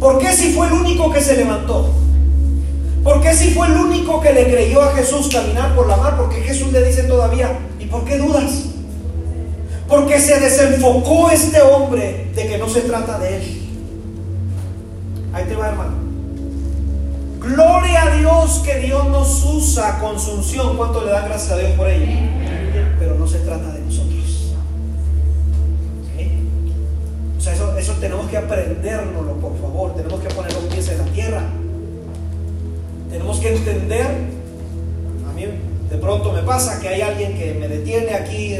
¿Por 0.00 0.18
qué 0.18 0.32
si 0.32 0.52
fue 0.52 0.66
el 0.66 0.72
único 0.72 1.12
que 1.12 1.20
se 1.20 1.36
levantó? 1.36 1.88
¿Por 3.08 3.22
qué 3.22 3.34
si 3.34 3.52
fue 3.52 3.68
el 3.68 3.72
único 3.72 4.20
que 4.20 4.34
le 4.34 4.50
creyó 4.50 4.82
a 4.82 4.92
Jesús 4.92 5.30
caminar 5.32 5.74
por 5.74 5.88
la 5.88 5.96
mar? 5.96 6.18
Porque 6.18 6.42
Jesús 6.42 6.70
le 6.72 6.82
dice 6.82 7.04
todavía, 7.04 7.58
¿y 7.80 7.86
por 7.86 8.04
qué 8.04 8.18
dudas? 8.18 8.66
Porque 9.88 10.20
se 10.20 10.38
desenfocó 10.38 11.30
este 11.30 11.62
hombre 11.62 12.30
de 12.34 12.46
que 12.46 12.58
no 12.58 12.68
se 12.68 12.82
trata 12.82 13.18
de 13.18 13.36
él. 13.36 13.62
Ahí 15.32 15.46
te 15.46 15.56
va, 15.56 15.68
hermano. 15.68 15.94
Gloria 17.40 18.02
a 18.02 18.16
Dios 18.16 18.60
que 18.62 18.76
Dios 18.80 19.08
nos 19.08 19.42
usa 19.42 19.98
con 20.00 20.20
su 20.20 20.32
unción. 20.32 20.76
¿Cuánto 20.76 21.02
le 21.02 21.10
da 21.10 21.22
gracias 21.22 21.52
a 21.52 21.56
Dios 21.56 21.72
por 21.78 21.88
ello? 21.88 22.12
Pero 22.98 23.14
no 23.14 23.26
se 23.26 23.38
trata 23.38 23.72
de 23.72 23.80
nosotros. 23.80 24.52
O 27.38 27.40
sea, 27.40 27.54
eso, 27.54 27.74
eso 27.78 27.92
tenemos 27.94 28.28
que 28.28 28.36
aprendérnoslo, 28.36 29.32
por 29.36 29.58
favor. 29.58 29.94
Tenemos 29.94 30.20
que 30.20 30.28
poner 30.28 30.52
los 30.52 30.64
pies 30.64 30.90
en 30.90 30.98
la 30.98 31.04
tierra. 31.04 31.42
Tenemos 33.10 33.38
que 33.40 33.54
entender. 33.54 34.06
A 34.06 35.32
mí 35.34 35.46
de 35.90 35.96
pronto 35.98 36.32
me 36.32 36.42
pasa 36.42 36.80
que 36.80 36.88
hay 36.88 37.00
alguien 37.00 37.36
que 37.38 37.54
me 37.54 37.68
detiene 37.68 38.14
aquí 38.14 38.56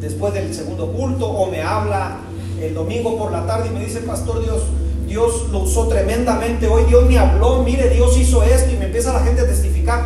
después 0.00 0.34
del 0.34 0.52
segundo 0.52 0.92
culto 0.92 1.26
o 1.28 1.50
me 1.50 1.62
habla 1.62 2.18
el 2.60 2.74
domingo 2.74 3.16
por 3.16 3.32
la 3.32 3.46
tarde 3.46 3.68
y 3.68 3.70
me 3.70 3.84
dice, 3.84 4.00
Pastor 4.00 4.42
Dios, 4.42 4.62
Dios 5.06 5.48
lo 5.50 5.60
usó 5.60 5.88
tremendamente. 5.88 6.66
Hoy 6.66 6.84
Dios 6.84 7.08
me 7.08 7.18
habló, 7.18 7.62
mire, 7.62 7.88
Dios 7.90 8.16
hizo 8.18 8.42
esto 8.42 8.72
y 8.72 8.76
me 8.76 8.86
empieza 8.86 9.12
la 9.12 9.20
gente 9.20 9.42
a 9.42 9.46
testificar. 9.46 10.04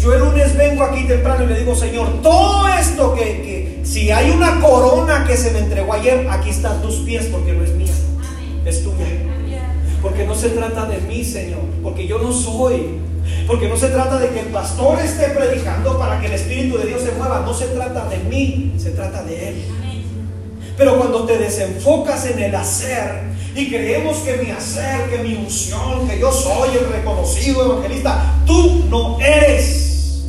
Yo 0.00 0.12
el 0.12 0.20
lunes 0.20 0.56
vengo 0.56 0.82
aquí 0.82 1.04
temprano 1.04 1.44
y 1.44 1.46
le 1.46 1.58
digo, 1.58 1.74
Señor, 1.74 2.22
todo 2.22 2.68
esto 2.68 3.14
que, 3.14 3.22
que 3.22 3.80
si 3.84 4.10
hay 4.10 4.30
una 4.30 4.60
corona 4.60 5.24
que 5.26 5.36
se 5.36 5.52
me 5.52 5.60
entregó 5.60 5.92
ayer, 5.92 6.28
aquí 6.30 6.50
están 6.50 6.82
tus 6.82 6.96
pies 6.96 7.26
porque 7.26 7.52
no 7.52 7.64
es 7.64 7.72
mía, 7.72 7.92
es 8.64 8.82
tuya. 8.82 9.06
Porque 10.02 10.24
no 10.24 10.34
se 10.34 10.50
trata 10.50 10.86
de 10.86 10.98
mí, 11.00 11.24
Señor, 11.24 11.60
porque 11.82 12.06
yo 12.06 12.18
no 12.18 12.32
soy. 12.32 12.98
Porque 13.46 13.68
no 13.68 13.76
se 13.76 13.88
trata 13.88 14.18
de 14.18 14.28
que 14.30 14.40
el 14.40 14.46
pastor 14.46 14.98
esté 14.98 15.28
predicando 15.28 15.98
para 15.98 16.20
que 16.20 16.26
el 16.26 16.32
Espíritu 16.32 16.78
de 16.78 16.86
Dios 16.86 17.02
se 17.02 17.12
mueva. 17.12 17.40
No 17.40 17.54
se 17.54 17.66
trata 17.66 18.06
de 18.08 18.18
mí, 18.18 18.74
se 18.76 18.90
trata 18.90 19.22
de 19.22 19.48
Él. 19.48 19.64
Pero 20.76 20.98
cuando 20.98 21.24
te 21.24 21.38
desenfocas 21.38 22.26
en 22.26 22.38
el 22.42 22.54
hacer 22.54 23.22
y 23.54 23.68
creemos 23.68 24.18
que 24.18 24.36
mi 24.36 24.50
hacer, 24.50 25.08
que 25.08 25.18
mi 25.18 25.34
unción, 25.34 26.06
que 26.06 26.18
yo 26.18 26.30
soy 26.30 26.76
el 26.76 26.88
reconocido 26.92 27.64
evangelista, 27.64 28.34
tú 28.46 28.84
no 28.90 29.18
eres. 29.20 30.24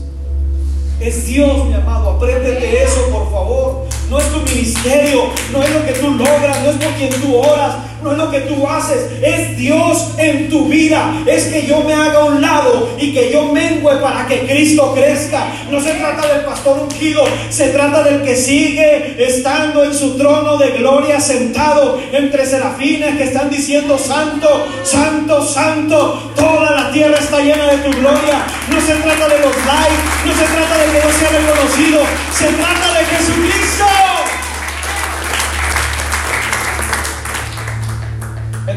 Es 1.01 1.26
Dios, 1.26 1.65
mi 1.65 1.74
amado. 1.74 2.11
Apréndete 2.11 2.84
eso, 2.84 3.09
por 3.11 3.30
favor. 3.32 3.88
No 4.09 4.20
es 4.20 4.32
tu 4.32 4.39
ministerio, 4.39 5.24
no 5.51 5.61
es 5.61 5.70
lo 5.70 5.86
que 5.86 5.93
tú 5.93 6.11
logras, 6.11 6.63
no 6.63 6.70
es 6.70 6.78
por 6.78 6.93
quien 6.93 7.09
tú 7.09 7.36
oras, 7.36 7.76
no 8.07 8.13
es 8.13 8.17
lo 8.17 8.31
que 8.31 8.41
tú 8.41 8.67
haces, 8.67 9.11
es 9.21 9.57
Dios 9.57 10.13
en 10.17 10.49
tu 10.49 10.67
vida. 10.67 11.13
Es 11.25 11.45
que 11.45 11.65
yo 11.65 11.81
me 11.81 11.93
haga 11.93 12.21
a 12.21 12.25
un 12.25 12.41
lado 12.41 12.89
y 12.97 13.13
que 13.13 13.31
yo 13.31 13.51
mengüe 13.51 13.97
para 13.97 14.25
que 14.27 14.47
Cristo 14.47 14.93
crezca. 14.95 15.47
No 15.69 15.81
se 15.81 15.93
trata 15.93 16.27
del 16.33 16.45
pastor 16.45 16.79
ungido, 16.79 17.23
se 17.49 17.69
trata 17.69 18.03
del 18.03 18.23
que 18.23 18.35
sigue 18.35 19.15
estando 19.17 19.83
en 19.83 19.93
su 19.93 20.17
trono 20.17 20.57
de 20.57 20.71
gloria 20.71 21.19
sentado 21.19 21.99
entre 22.11 22.45
serafines 22.45 23.17
que 23.17 23.23
están 23.23 23.49
diciendo 23.49 23.97
santo, 23.97 24.67
santo, 24.83 25.45
santo. 25.45 26.31
Toda 26.35 26.71
la 26.71 26.91
tierra 26.91 27.17
está 27.19 27.39
llena 27.39 27.65
de 27.65 27.77
tu 27.77 27.91
gloria. 27.97 28.45
No 28.69 28.79
se 28.81 28.93
trata 28.95 29.27
de 29.27 29.39
los 29.39 29.55
likes, 29.65 30.03
no 30.25 30.33
se 30.33 30.45
trata 30.45 30.77
de 30.77 30.85
que 30.85 31.07
yo 31.07 31.11
sea 31.19 31.29
reconocido, 31.29 31.99
se 32.33 32.47
trata 32.47 32.99
de 32.99 33.05
Jesucristo. 33.05 34.16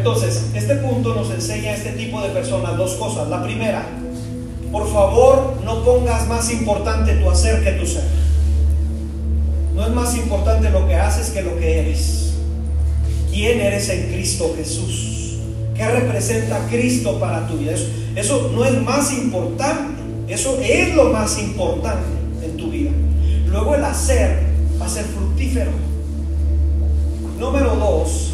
Entonces, 0.01 0.47
este 0.55 0.77
punto 0.77 1.15
nos 1.15 1.31
enseña 1.31 1.73
a 1.73 1.75
este 1.75 1.91
tipo 1.91 2.23
de 2.23 2.31
personas 2.31 2.75
dos 2.79 2.95
cosas. 2.95 3.29
La 3.29 3.43
primera, 3.43 3.85
por 4.73 4.91
favor, 4.91 5.59
no 5.63 5.85
pongas 5.85 6.27
más 6.27 6.51
importante 6.51 7.17
tu 7.17 7.29
hacer 7.29 7.63
que 7.63 7.73
tu 7.73 7.87
ser. 7.87 8.05
No 9.75 9.85
es 9.85 9.93
más 9.93 10.17
importante 10.17 10.71
lo 10.71 10.89
que 10.89 10.95
haces 10.95 11.29
que 11.29 11.43
lo 11.43 11.55
que 11.59 11.81
eres. 11.81 12.33
¿Quién 13.31 13.61
eres 13.61 13.91
en 13.91 14.11
Cristo 14.11 14.55
Jesús? 14.57 15.37
¿Qué 15.75 15.87
representa 15.87 16.67
Cristo 16.71 17.21
para 17.21 17.47
tu 17.47 17.59
vida? 17.59 17.73
Eso, 17.73 17.85
eso 18.17 18.53
no 18.55 18.65
es 18.65 18.81
más 18.81 19.13
importante. 19.13 20.01
Eso 20.29 20.59
es 20.63 20.95
lo 20.95 21.11
más 21.11 21.39
importante 21.39 22.09
en 22.43 22.57
tu 22.57 22.71
vida. 22.71 22.91
Luego 23.49 23.75
el 23.75 23.85
hacer 23.85 24.45
va 24.81 24.87
a 24.87 24.89
ser 24.89 25.05
fructífero. 25.05 25.73
Número 27.39 27.77
dos, 27.77 28.31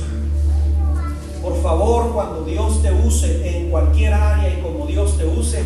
por 1.47 1.63
favor, 1.63 2.13
cuando 2.13 2.45
Dios 2.45 2.83
te 2.83 2.91
use 2.91 3.49
en 3.49 3.71
cualquier 3.71 4.13
área 4.13 4.53
y 4.53 4.61
como 4.63 4.85
Dios 4.85 5.17
te 5.17 5.25
use, 5.25 5.63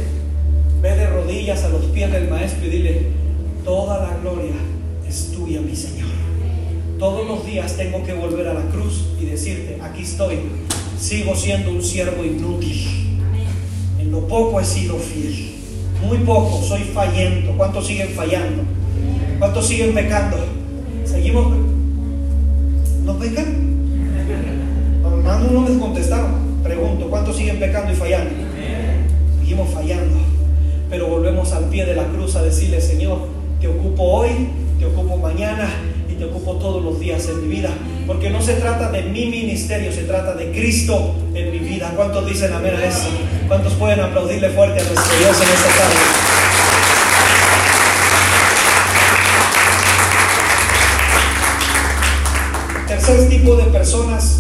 ve 0.82 0.94
de 0.94 1.06
rodillas 1.06 1.64
a 1.64 1.70
los 1.70 1.86
pies 1.86 2.12
del 2.12 2.28
Maestro 2.28 2.66
y 2.66 2.68
dile, 2.68 3.06
toda 3.64 3.98
la 3.98 4.18
gloria 4.18 4.52
es 5.08 5.32
tuya, 5.32 5.62
mi 5.62 5.74
Señor. 5.74 6.10
Todos 6.98 7.26
los 7.26 7.46
días 7.46 7.78
tengo 7.78 8.04
que 8.04 8.12
volver 8.12 8.48
a 8.48 8.52
la 8.52 8.66
cruz 8.66 9.06
y 9.18 9.24
decirte, 9.24 9.78
aquí 9.82 10.02
estoy, 10.02 10.40
sigo 10.98 11.34
siendo 11.34 11.70
un 11.70 11.82
siervo 11.82 12.26
inútil. 12.26 13.18
En 13.98 14.12
lo 14.12 14.28
poco 14.28 14.60
he 14.60 14.64
sido 14.66 14.98
fiel. 14.98 15.54
Muy 16.06 16.18
poco, 16.18 16.62
soy 16.62 16.80
fallando. 16.92 17.52
¿Cuántos 17.56 17.86
siguen 17.86 18.10
fallando? 18.10 18.64
¿Cuántos 19.38 19.66
siguen 19.66 19.94
pecando? 19.94 20.36
Seguimos. 21.06 21.56
¿No 23.02 23.18
pecan? 23.18 23.79
No 25.38 25.60
me 25.60 25.78
contestaron. 25.78 26.60
Pregunto, 26.62 27.08
¿cuántos 27.08 27.36
siguen 27.36 27.58
pecando 27.58 27.92
y 27.92 27.96
fallando? 27.96 28.30
Seguimos 29.38 29.70
fallando. 29.70 30.18
Pero 30.90 31.06
volvemos 31.06 31.52
al 31.52 31.64
pie 31.66 31.86
de 31.86 31.94
la 31.94 32.04
cruz 32.04 32.34
a 32.36 32.42
decirle, 32.42 32.80
Señor, 32.80 33.28
te 33.60 33.68
ocupo 33.68 34.02
hoy, 34.02 34.48
te 34.78 34.86
ocupo 34.86 35.16
mañana 35.16 35.68
y 36.08 36.14
te 36.14 36.24
ocupo 36.24 36.54
todos 36.54 36.82
los 36.82 36.98
días 36.98 37.28
en 37.28 37.42
mi 37.42 37.48
vida, 37.54 37.70
porque 38.06 38.30
no 38.30 38.42
se 38.42 38.54
trata 38.54 38.90
de 38.90 39.02
mi 39.02 39.26
ministerio, 39.26 39.92
se 39.92 40.02
trata 40.02 40.34
de 40.34 40.50
Cristo 40.50 41.14
en 41.34 41.52
mi 41.52 41.58
vida. 41.58 41.92
¿Cuántos 41.94 42.26
dicen 42.26 42.52
amén 42.52 42.74
a 42.74 42.86
eso? 42.86 43.08
¿Cuántos 43.46 43.74
pueden 43.74 44.00
aplaudirle 44.00 44.48
fuerte 44.50 44.80
a 44.80 44.84
nuestro 44.84 45.18
Dios 45.18 45.36
en 45.36 45.48
esta 45.48 45.68
tarde? 45.68 45.94
Tercer 52.88 53.28
tipo 53.28 53.54
de 53.54 53.64
personas, 53.64 54.39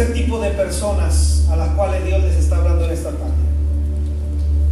Tercer 0.00 0.14
tipo 0.14 0.40
de 0.40 0.48
personas 0.52 1.44
a 1.50 1.56
las 1.56 1.68
cuales 1.74 2.02
Dios 2.06 2.22
les 2.22 2.36
está 2.36 2.56
hablando 2.56 2.86
en 2.86 2.90
esta 2.90 3.10
tarde 3.10 3.34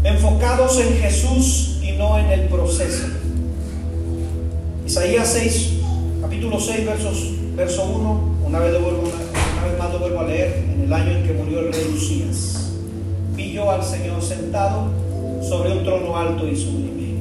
enfocados 0.03 0.81
en 0.81 0.95
Jesús 0.95 1.81
y 1.83 1.93
no 1.93 2.19
en 2.19 2.31
el 2.31 2.49
proceso. 2.49 3.09
Isaías 4.87 5.29
6, 5.35 5.73
capítulo 6.23 6.59
6, 6.59 6.87
versos, 6.87 7.33
verso 7.55 7.85
1, 7.85 8.21
una 8.47 8.59
vez, 8.61 8.81
vuelvo, 8.81 9.03
una, 9.03 9.67
vez 9.67 9.79
más 9.79 9.93
lo 9.93 9.99
vuelvo 9.99 10.21
a 10.21 10.25
leer, 10.25 10.65
en 10.67 10.85
el 10.85 10.93
año 10.95 11.11
en 11.11 11.27
que 11.27 11.35
murió 11.35 11.61
el 11.61 11.75
rey 11.75 11.85
Lucías. 11.93 12.71
Vi 13.35 13.53
yo 13.53 13.71
al 13.71 13.85
Señor 13.85 14.23
sentado 14.23 14.89
sobre 15.47 15.73
un 15.73 15.85
trono 15.85 16.17
alto 16.17 16.49
y 16.49 16.57
sublime. 16.57 17.19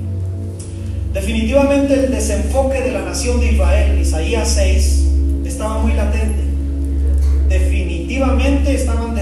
Definitivamente 1.12 2.06
el 2.06 2.12
desenfoque 2.12 2.80
de 2.80 2.92
la 2.94 3.02
nación 3.02 3.42
de 3.42 3.52
Israel, 3.52 4.00
Isaías 4.00 4.48
6, 4.48 5.08
estaba 5.46 5.80
muy 5.80 5.92
latente. 5.92 6.47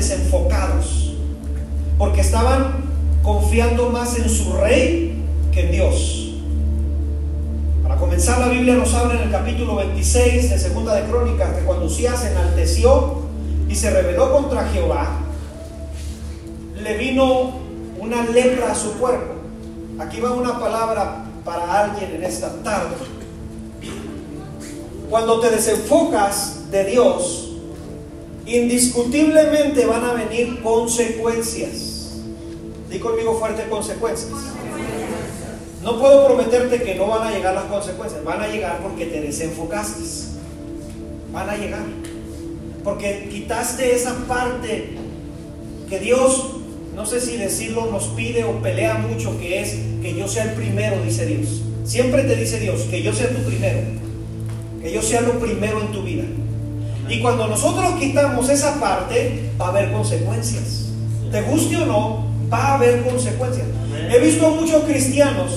Desenfocados, 0.07 1.15
porque 1.97 2.21
estaban 2.21 2.75
confiando 3.23 3.89
más 3.89 4.15
en 4.19 4.29
su 4.29 4.53
rey 4.53 5.19
que 5.51 5.61
en 5.61 5.71
Dios. 5.71 6.35
Para 7.81 7.95
comenzar, 7.95 8.37
la 8.37 8.49
Biblia 8.49 8.75
nos 8.75 8.93
habla 8.93 9.15
en 9.15 9.21
el 9.21 9.31
capítulo 9.31 9.77
26 9.77 10.51
de 10.51 10.59
Segunda 10.59 10.93
de 10.93 11.09
Crónicas 11.09 11.55
que 11.55 11.65
cuando 11.65 11.87
Usías 11.87 12.21
se 12.21 12.29
enalteció 12.29 13.23
y 13.67 13.73
se 13.73 13.89
rebeló 13.89 14.31
contra 14.31 14.67
Jehová, 14.67 15.21
le 16.83 16.97
vino 16.99 17.53
una 17.99 18.25
lepra 18.27 18.73
a 18.73 18.75
su 18.75 18.99
cuerpo. 18.99 19.33
Aquí 19.97 20.21
va 20.21 20.33
una 20.33 20.59
palabra 20.59 21.25
para 21.43 21.81
alguien 21.81 22.13
en 22.13 22.23
esta 22.25 22.53
tarde. 22.61 22.93
Cuando 25.09 25.39
te 25.39 25.49
desenfocas 25.49 26.69
de 26.69 26.83
Dios, 26.83 27.44
indiscutiblemente 28.45 29.85
van 29.85 30.03
a 30.03 30.13
venir 30.13 30.61
consecuencias 30.61 31.95
conmigo 32.99 33.37
fuertes 33.39 33.65
consecuencias. 33.67 34.31
No 35.83 35.99
puedo 35.99 36.25
prometerte 36.25 36.81
que 36.81 36.95
no 36.95 37.07
van 37.07 37.27
a 37.27 37.31
llegar 37.31 37.53
las 37.53 37.65
consecuencias. 37.65 38.23
Van 38.23 38.41
a 38.41 38.47
llegar 38.47 38.79
porque 38.81 39.05
te 39.05 39.21
desenfocaste. 39.21 40.01
Van 41.31 41.49
a 41.49 41.57
llegar. 41.57 41.83
Porque 42.83 43.27
quitaste 43.29 43.95
esa 43.95 44.15
parte 44.27 44.89
que 45.89 45.99
Dios, 45.99 46.57
no 46.95 47.05
sé 47.05 47.21
si 47.21 47.37
decirlo, 47.37 47.87
nos 47.91 48.05
pide 48.09 48.43
o 48.43 48.61
pelea 48.61 48.95
mucho, 48.95 49.37
que 49.39 49.61
es 49.61 49.75
que 50.01 50.15
yo 50.15 50.27
sea 50.27 50.45
el 50.45 50.51
primero, 50.51 51.01
dice 51.03 51.25
Dios. 51.25 51.61
Siempre 51.83 52.23
te 52.23 52.35
dice 52.35 52.59
Dios, 52.59 52.81
que 52.89 53.03
yo 53.03 53.13
sea 53.13 53.29
tu 53.29 53.43
primero. 53.43 53.79
Que 54.81 54.91
yo 54.91 55.01
sea 55.01 55.21
lo 55.21 55.39
primero 55.39 55.81
en 55.81 55.91
tu 55.91 56.01
vida. 56.01 56.23
Y 57.07 57.21
cuando 57.21 57.47
nosotros 57.47 57.95
quitamos 57.99 58.49
esa 58.49 58.79
parte, 58.79 59.51
va 59.59 59.67
a 59.67 59.69
haber 59.69 59.91
consecuencias. 59.91 60.85
Te 61.31 61.41
guste 61.43 61.77
o 61.77 61.85
no, 61.85 62.25
va 62.51 62.57
a 62.57 62.73
haber 62.75 63.03
consecuencias. 63.03 63.67
He 64.09 64.19
visto 64.19 64.47
a 64.47 64.49
muchos 64.51 64.83
cristianos 64.83 65.51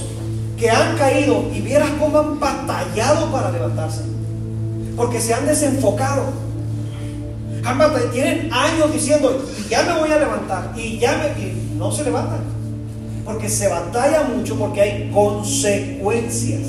que 0.59 0.71
han 0.71 0.97
caído 0.99 1.45
y 1.55 1.61
vieras 1.61 1.91
cómo 1.99 2.19
han 2.19 2.41
batallado 2.41 3.31
para 3.33 3.51
levantarse. 3.51 4.03
Porque 4.97 5.21
se 5.21 5.33
han 5.33 5.47
desenfocado. 5.47 6.25
Han 7.65 7.79
batallado, 7.79 8.11
tienen 8.11 8.53
años 8.53 8.93
diciendo, 8.93 9.45
ya 9.71 9.83
me 9.85 10.01
voy 10.01 10.11
a 10.11 10.19
levantar. 10.19 10.73
Y 10.77 10.99
ya 10.99 11.17
me, 11.17 11.43
y 11.43 11.75
no 11.77 11.91
se 11.93 12.05
levantan. 12.05 12.41
Porque 13.25 13.49
se 13.49 13.69
batalla 13.69 14.25
mucho 14.25 14.59
porque 14.59 14.83
hay 14.83 15.11
consecuencias. 15.13 16.63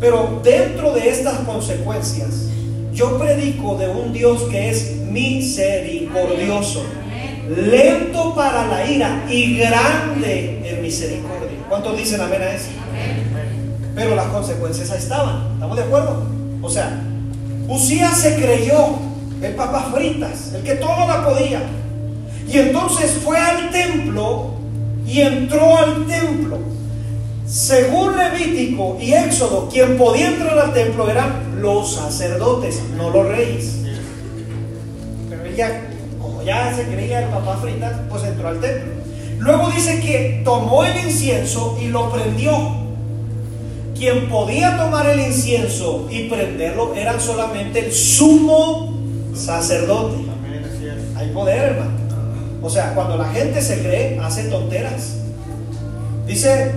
Pero 0.00 0.40
dentro 0.42 0.92
de 0.92 1.08
estas 1.08 1.38
consecuencias, 1.40 2.48
yo 2.92 3.18
predico 3.18 3.76
de 3.76 3.88
un 3.88 4.12
Dios 4.12 4.42
que 4.50 4.70
es 4.70 4.96
misericordioso 5.10 6.84
lento 7.48 8.34
para 8.34 8.66
la 8.66 8.90
ira 8.90 9.24
y 9.28 9.56
grande 9.56 10.62
en 10.64 10.82
misericordia. 10.82 11.58
¿Cuántos 11.68 11.96
dicen 11.96 12.20
amén 12.20 12.42
a 12.42 12.52
eso? 12.52 12.68
Pero 13.94 14.14
las 14.14 14.26
consecuencias 14.26 14.90
ahí 14.90 14.98
estaban. 14.98 15.52
¿Estamos 15.54 15.76
de 15.76 15.82
acuerdo? 15.82 16.26
O 16.62 16.70
sea, 16.70 17.02
Usías 17.68 18.18
se 18.18 18.36
creyó 18.36 18.98
el 19.42 19.54
papas 19.54 19.86
fritas, 19.94 20.52
el 20.54 20.62
que 20.62 20.74
todo 20.74 21.06
la 21.06 21.24
podía. 21.24 21.62
Y 22.48 22.58
entonces 22.58 23.12
fue 23.24 23.38
al 23.38 23.70
templo 23.70 24.54
y 25.06 25.20
entró 25.20 25.76
al 25.76 26.06
templo. 26.06 26.58
Según 27.46 28.16
Levítico 28.16 28.96
y 29.00 29.12
Éxodo, 29.14 29.68
quien 29.70 29.96
podía 29.98 30.28
entrar 30.28 30.58
al 30.58 30.72
templo 30.72 31.10
eran 31.10 31.60
los 31.60 31.94
sacerdotes, 31.94 32.80
no 32.96 33.10
los 33.10 33.26
reyes. 33.26 33.78
Pero 35.28 35.44
ella 35.44 35.82
ya 36.44 36.74
se 36.74 36.84
creía 36.84 37.24
el 37.24 37.30
papá 37.30 37.56
frita, 37.56 38.04
pues 38.08 38.24
entró 38.24 38.48
al 38.48 38.60
templo. 38.60 38.92
Luego 39.38 39.70
dice 39.70 40.00
que 40.00 40.42
tomó 40.44 40.84
el 40.84 40.96
incienso 41.04 41.76
y 41.80 41.88
lo 41.88 42.10
prendió. 42.10 42.82
Quien 43.96 44.28
podía 44.28 44.76
tomar 44.76 45.06
el 45.06 45.20
incienso 45.20 46.08
y 46.10 46.28
prenderlo 46.28 46.94
eran 46.94 47.20
solamente 47.20 47.86
el 47.86 47.92
sumo 47.92 48.94
sacerdote. 49.34 50.16
Hay 51.16 51.30
poder, 51.30 51.72
hermano. 51.72 51.90
O 52.62 52.70
sea, 52.70 52.94
cuando 52.94 53.16
la 53.16 53.26
gente 53.26 53.60
se 53.60 53.80
cree, 53.80 54.18
hace 54.20 54.44
tonteras. 54.44 55.16
Dice 56.26 56.72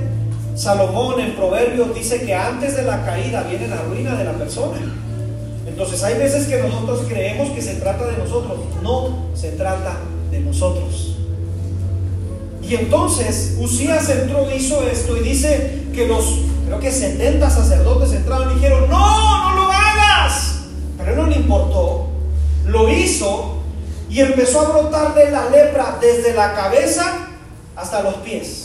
Salomón 0.55 1.19
en 1.19 1.35
Proverbios, 1.35 1.93
dice 1.93 2.21
que 2.25 2.33
antes 2.33 2.77
de 2.77 2.83
la 2.83 3.05
caída 3.05 3.43
viene 3.43 3.67
la 3.67 3.81
ruina 3.81 4.15
de 4.15 4.23
la 4.23 4.33
persona. 4.33 4.77
Entonces 5.67 6.01
hay 6.03 6.17
veces 6.17 6.47
que 6.47 6.61
nosotros 6.61 7.01
creemos 7.09 7.49
que 7.49 7.61
se 7.61 7.75
trata 7.75 8.07
de 8.07 8.17
nosotros. 8.17 8.59
No 8.81 9.25
se 9.35 9.51
trata 9.51 9.97
de 10.31 10.39
nosotros. 10.39 11.17
Y 12.61 12.75
entonces 12.75 13.57
Usías 13.59 14.09
entró, 14.09 14.49
hizo 14.55 14.81
esto 14.83 15.17
y 15.17 15.19
dice 15.21 15.83
que 15.93 16.07
los, 16.07 16.39
creo 16.65 16.79
que 16.79 16.91
70 16.91 17.49
sacerdotes 17.49 18.13
entraron 18.13 18.51
y 18.51 18.55
dijeron, 18.55 18.89
no, 18.89 19.55
no 19.55 19.55
lo 19.55 19.71
hagas. 19.71 20.61
Pero 20.97 21.17
no 21.17 21.27
le 21.27 21.35
importó, 21.35 22.07
lo 22.65 22.89
hizo 22.89 23.57
y 24.09 24.21
empezó 24.21 24.61
a 24.61 24.69
brotarle 24.69 25.29
la 25.31 25.49
lepra 25.49 25.97
desde 25.99 26.33
la 26.33 26.53
cabeza 26.53 27.27
hasta 27.75 28.01
los 28.01 28.15
pies. 28.15 28.64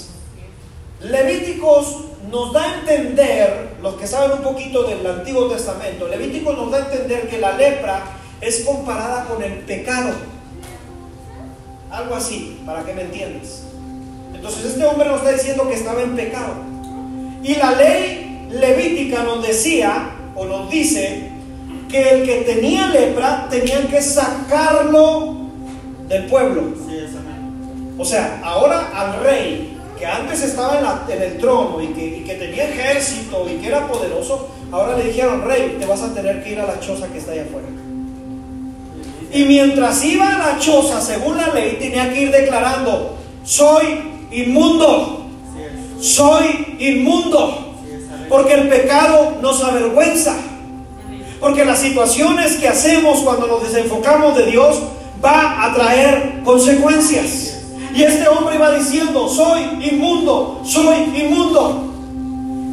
Levíticos 1.03 1.97
nos 2.31 2.53
da 2.53 2.63
a 2.63 2.81
entender, 2.81 3.77
los 3.83 3.95
que 3.95 4.07
saben 4.07 4.33
un 4.39 4.43
poquito 4.43 4.85
del 4.85 5.07
Antiguo 5.07 5.49
Testamento, 5.49 6.07
Levítico 6.07 6.53
nos 6.53 6.71
da 6.71 6.79
a 6.79 6.81
entender 6.81 7.29
que 7.29 7.39
la 7.39 7.57
lepra 7.57 8.03
es 8.41 8.65
comparada 8.65 9.25
con 9.25 9.43
el 9.43 9.53
pecado. 9.61 10.13
Algo 11.91 12.15
así, 12.15 12.61
para 12.67 12.85
que 12.85 12.93
me 12.93 13.03
entiendas. 13.03 13.63
Entonces 14.35 14.67
este 14.67 14.85
hombre 14.85 15.09
nos 15.09 15.19
está 15.19 15.33
diciendo 15.33 15.69
que 15.69 15.75
estaba 15.75 16.03
en 16.03 16.15
pecado. 16.15 16.55
Y 17.43 17.55
la 17.57 17.73
ley 17.73 18.49
levítica 18.51 19.23
nos 19.23 19.47
decía, 19.47 20.11
o 20.35 20.45
nos 20.45 20.71
dice, 20.71 21.31
que 21.91 22.11
el 22.11 22.25
que 22.25 22.43
tenía 22.43 22.89
lepra 22.89 23.49
tenían 23.51 23.89
que 23.89 24.01
sacarlo 24.01 25.37
del 26.09 26.27
pueblo. 26.27 26.75
O 27.99 28.05
sea, 28.05 28.41
ahora 28.45 28.91
al 28.95 29.23
rey 29.23 29.70
que 30.01 30.07
antes 30.07 30.43
estaba 30.43 31.05
en, 31.11 31.23
el 31.23 31.37
trono 31.37 31.79
y 31.83 31.89
que, 31.89 32.35
tenía 32.35 32.71
ejército 32.71 33.47
y 33.47 33.59
que 33.59 33.69
era 33.69 33.87
poderoso, 33.87 34.49
ahora 34.73 34.97
le 34.97 35.05
dijeron, 35.05 35.43
rey, 35.45 35.77
te 35.79 35.85
vas 35.85 36.01
a 36.01 36.15
tener 36.15 36.43
que 36.43 36.53
ir 36.53 36.61
a 36.61 36.67
la 36.67 36.81
choza 36.81 37.07
que 37.09 37.19
está 37.19 37.33
allá 37.33 37.43
afuera. 37.43 37.69
Y 39.31 39.45
mientras 39.45 40.03
iba 40.03 40.37
a 40.37 40.39
la 40.39 40.59
choza, 40.59 41.03
según 41.03 41.37
la 41.37 41.49
ley, 41.49 41.77
tenía 41.79 42.11
que 42.11 42.23
ir 42.23 42.31
declarando, 42.31 43.19
soy 43.45 44.01
inmundo, 44.31 45.27
soy 46.01 46.77
inmundo, 46.79 47.75
porque 48.31 48.55
el 48.55 48.69
pecado 48.71 49.37
nos 49.43 49.63
avergüenza, 49.63 50.35
porque 51.41 51.67
las 51.67 51.79
situaciones 51.79 52.57
que 52.57 52.69
hacemos 52.69 53.19
cuando 53.19 53.47
nos 53.47 53.71
desenfocamos 53.71 54.35
de 54.35 54.47
Dios 54.47 54.81
va 55.23 55.67
a 55.67 55.75
traer 55.75 56.41
consecuencias. 56.43 57.50
Y 57.95 58.03
este 58.03 58.28
hombre 58.28 58.57
iba 58.57 58.72
diciendo, 58.72 59.28
soy 59.28 59.62
inmundo, 59.91 60.61
soy 60.64 60.97
inmundo. 61.14 61.86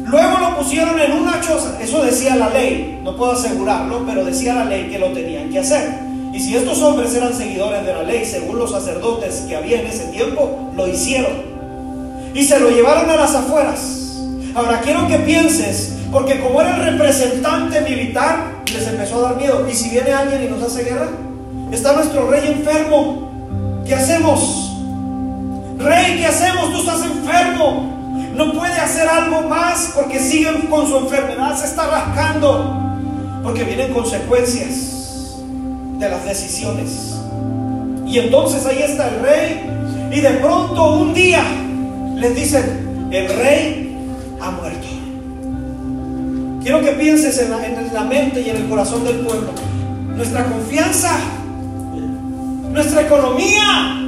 Luego 0.06 0.38
lo 0.38 0.56
pusieron 0.56 0.98
en 1.00 1.12
una 1.12 1.40
choza. 1.40 1.78
Eso 1.80 2.02
decía 2.02 2.36
la 2.36 2.48
ley. 2.50 3.00
No 3.02 3.16
puedo 3.16 3.32
asegurarlo, 3.32 4.04
pero 4.06 4.24
decía 4.24 4.54
la 4.54 4.64
ley 4.64 4.88
que 4.88 4.98
lo 4.98 5.08
tenían 5.08 5.50
que 5.50 5.58
hacer. 5.58 6.00
Y 6.32 6.40
si 6.40 6.56
estos 6.56 6.80
hombres 6.82 7.14
eran 7.14 7.34
seguidores 7.34 7.84
de 7.84 7.92
la 7.92 8.02
ley, 8.04 8.24
según 8.24 8.58
los 8.58 8.70
sacerdotes 8.70 9.44
que 9.48 9.56
había 9.56 9.80
en 9.80 9.86
ese 9.86 10.04
tiempo, 10.06 10.70
lo 10.74 10.86
hicieron. 10.86 11.48
y 12.34 12.44
se 12.44 12.60
lo 12.60 12.70
llevaron 12.70 13.10
a 13.10 13.16
las 13.16 13.34
afueras. 13.34 14.20
Ahora 14.54 14.80
quiero 14.80 15.08
que 15.08 15.18
pienses, 15.18 15.94
porque 16.12 16.38
como 16.40 16.60
era 16.60 16.76
el 16.76 16.92
representante 16.92 17.80
militar, 17.80 18.62
les 18.72 18.86
empezó 18.86 19.18
a 19.18 19.30
dar 19.30 19.36
miedo. 19.36 19.66
¿Y 19.68 19.74
si 19.74 19.90
viene 19.90 20.12
alguien 20.12 20.44
y 20.44 20.48
nos 20.48 20.62
hace 20.62 20.84
guerra? 20.84 21.08
Está 21.72 21.94
nuestro 21.94 22.30
rey 22.30 22.46
enfermo. 22.46 23.82
¿Qué 23.86 23.94
hacemos? 23.94 24.67
Rey, 25.78 26.18
¿qué 26.18 26.26
hacemos? 26.26 26.72
Tú 26.72 26.80
estás 26.80 27.02
enfermo. 27.04 27.94
No 28.34 28.52
puede 28.52 28.74
hacer 28.74 29.08
algo 29.08 29.42
más 29.48 29.92
porque 29.94 30.20
siguen 30.20 30.66
con 30.68 30.86
su 30.86 30.96
enfermedad, 30.96 31.56
se 31.56 31.66
está 31.66 31.86
rascando. 31.86 32.74
Porque 33.42 33.64
vienen 33.64 33.92
consecuencias 33.92 35.38
de 35.98 36.08
las 36.08 36.24
decisiones. 36.24 37.16
Y 38.06 38.18
entonces 38.18 38.66
ahí 38.66 38.82
está 38.82 39.08
el 39.08 39.20
rey. 39.20 39.70
Y 40.12 40.20
de 40.20 40.30
pronto 40.30 40.94
un 40.94 41.14
día 41.14 41.42
les 42.16 42.34
dicen, 42.34 43.08
el 43.10 43.28
rey 43.28 43.96
ha 44.40 44.50
muerto. 44.50 44.86
Quiero 46.62 46.80
que 46.80 46.92
pienses 46.92 47.38
en 47.38 47.50
la, 47.50 47.64
en 47.64 47.94
la 47.94 48.04
mente 48.04 48.40
y 48.40 48.50
en 48.50 48.56
el 48.56 48.68
corazón 48.68 49.04
del 49.04 49.20
pueblo. 49.20 49.50
Nuestra 50.16 50.44
confianza, 50.44 51.18
nuestra 52.72 53.02
economía, 53.02 54.07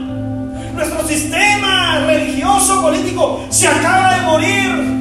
nuestro 0.74 1.06
sistema 1.06 2.04
religioso, 2.06 2.82
político, 2.82 3.40
se 3.48 3.68
acaba 3.68 4.16
de 4.16 4.22
morir. 4.22 5.00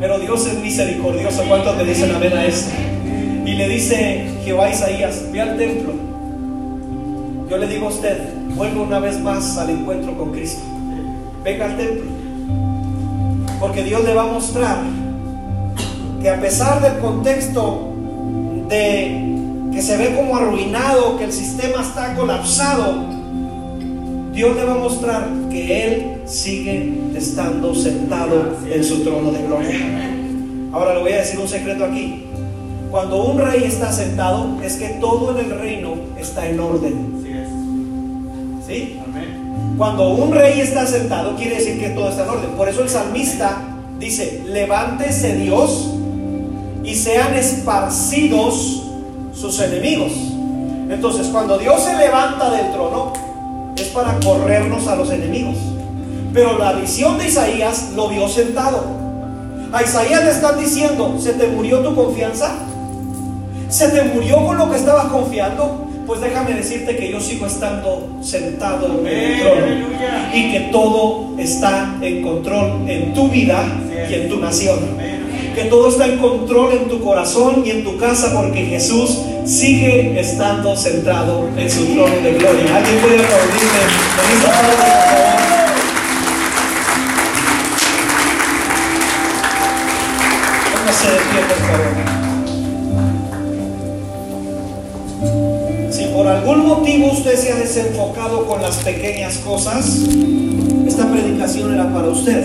Pero 0.00 0.18
Dios 0.18 0.46
es 0.46 0.58
misericordioso. 0.58 1.42
¿Cuántos 1.48 1.76
le 1.76 1.84
dicen 1.84 2.14
amén 2.14 2.32
a 2.32 2.44
esto? 2.44 2.70
Y 3.44 3.52
le 3.52 3.68
dice 3.68 4.38
Jehová 4.44 4.70
Isaías, 4.70 5.24
ve 5.32 5.40
al 5.40 5.56
templo. 5.56 5.92
Yo 7.48 7.56
le 7.58 7.66
digo 7.66 7.86
a 7.86 7.88
usted, 7.90 8.32
vuelva 8.54 8.82
una 8.82 8.98
vez 9.00 9.20
más 9.20 9.58
al 9.58 9.70
encuentro 9.70 10.16
con 10.16 10.32
Cristo. 10.32 10.62
Venga 11.42 11.66
al 11.66 11.76
templo. 11.76 12.10
Porque 13.58 13.82
Dios 13.82 14.04
le 14.04 14.14
va 14.14 14.22
a 14.22 14.26
mostrar 14.26 14.78
que 16.22 16.30
a 16.30 16.40
pesar 16.40 16.80
del 16.80 16.98
contexto 16.98 17.88
de 18.68 19.26
que 19.72 19.82
se 19.82 19.96
ve 19.96 20.14
como 20.14 20.36
arruinado, 20.36 21.18
que 21.18 21.24
el 21.24 21.32
sistema 21.32 21.82
está 21.82 22.14
colapsado, 22.14 23.04
Dios 24.40 24.56
le 24.56 24.64
va 24.64 24.72
a 24.72 24.78
mostrar 24.78 25.28
que 25.50 25.84
Él 25.84 26.22
sigue 26.24 26.94
estando 27.14 27.74
sentado 27.74 28.56
en 28.72 28.82
su 28.82 29.00
trono 29.00 29.32
de 29.32 29.42
gloria. 29.42 29.78
Ahora 30.72 30.94
le 30.94 31.00
voy 31.02 31.12
a 31.12 31.16
decir 31.18 31.38
un 31.38 31.46
secreto 31.46 31.84
aquí. 31.84 32.24
Cuando 32.90 33.22
un 33.22 33.38
rey 33.38 33.64
está 33.64 33.92
sentado, 33.92 34.56
es 34.62 34.76
que 34.76 34.88
todo 34.98 35.38
en 35.38 35.44
el 35.44 35.60
reino 35.60 35.92
está 36.18 36.48
en 36.48 36.58
orden. 36.58 37.22
¿Sí? 38.66 38.98
Cuando 39.76 40.08
un 40.08 40.32
rey 40.32 40.58
está 40.60 40.86
sentado, 40.86 41.36
quiere 41.36 41.56
decir 41.56 41.78
que 41.78 41.90
todo 41.90 42.08
está 42.08 42.22
en 42.22 42.30
orden. 42.30 42.50
Por 42.52 42.66
eso 42.66 42.82
el 42.82 42.88
salmista 42.88 43.60
dice: 43.98 44.42
Levántese 44.46 45.36
Dios 45.36 45.90
y 46.82 46.94
sean 46.94 47.34
esparcidos 47.34 48.84
sus 49.34 49.60
enemigos. 49.60 50.12
Entonces, 50.88 51.26
cuando 51.26 51.58
Dios 51.58 51.82
se 51.82 51.94
levanta 51.94 52.50
del 52.50 52.72
trono, 52.72 53.12
es 53.80 53.88
para 53.88 54.18
corrernos 54.20 54.86
a 54.86 54.96
los 54.96 55.10
enemigos. 55.10 55.56
Pero 56.32 56.58
la 56.58 56.72
visión 56.72 57.18
de 57.18 57.28
Isaías 57.28 57.90
lo 57.94 58.08
vio 58.08 58.28
sentado. 58.28 58.84
A 59.72 59.82
Isaías 59.82 60.24
le 60.24 60.30
están 60.30 60.58
diciendo, 60.58 61.16
¿se 61.18 61.32
te 61.32 61.46
murió 61.48 61.78
tu 61.80 61.94
confianza? 61.94 62.54
¿Se 63.68 63.88
te 63.88 64.02
murió 64.02 64.44
con 64.44 64.58
lo 64.58 64.70
que 64.70 64.76
estabas 64.76 65.06
confiando? 65.06 65.86
Pues 66.06 66.20
déjame 66.20 66.54
decirte 66.54 66.96
que 66.96 67.10
yo 67.10 67.20
sigo 67.20 67.46
estando 67.46 68.08
sentado 68.20 68.86
en 69.00 69.06
el 69.06 69.40
trono 69.40 69.66
y 70.34 70.52
que 70.52 70.60
todo 70.72 71.38
está 71.38 71.96
en 72.00 72.22
control 72.22 72.88
en 72.88 73.14
tu 73.14 73.28
vida 73.28 73.64
y 74.08 74.14
en 74.14 74.28
tu 74.28 74.40
nación. 74.40 74.78
Que 75.54 75.64
todo 75.64 75.88
está 75.88 76.06
en 76.06 76.18
control 76.18 76.72
en 76.72 76.88
tu 76.88 77.00
corazón 77.00 77.62
y 77.66 77.70
en 77.70 77.84
tu 77.84 77.96
casa 77.98 78.32
porque 78.34 78.64
Jesús 78.64 79.18
sigue 79.44 80.18
estando 80.18 80.76
sentado 80.76 81.48
en 81.56 81.70
su 81.70 81.84
trono 81.86 82.14
de 82.16 82.34
gloria. 82.34 82.76
¿Alguien 82.76 82.98
puede 83.00 83.16
aplaudirme 83.16 83.80
en 84.24 84.36
esta 84.36 84.48
por 84.48 84.54
favor? 84.54 84.76
Póngase 90.72 91.10
de 91.10 91.18
pie, 91.18 91.40
por 91.48 91.58
favor. 91.58 92.00
Si 95.92 96.04
por 96.06 96.26
algún 96.26 96.66
motivo 96.66 97.12
usted 97.12 97.36
se 97.36 97.52
ha 97.52 97.56
desenfocado 97.56 98.46
con 98.46 98.62
las 98.62 98.76
pequeñas 98.76 99.36
cosas, 99.38 99.98
esta 100.86 101.10
predicación 101.10 101.74
era 101.74 101.92
para 101.92 102.08
usted. 102.08 102.44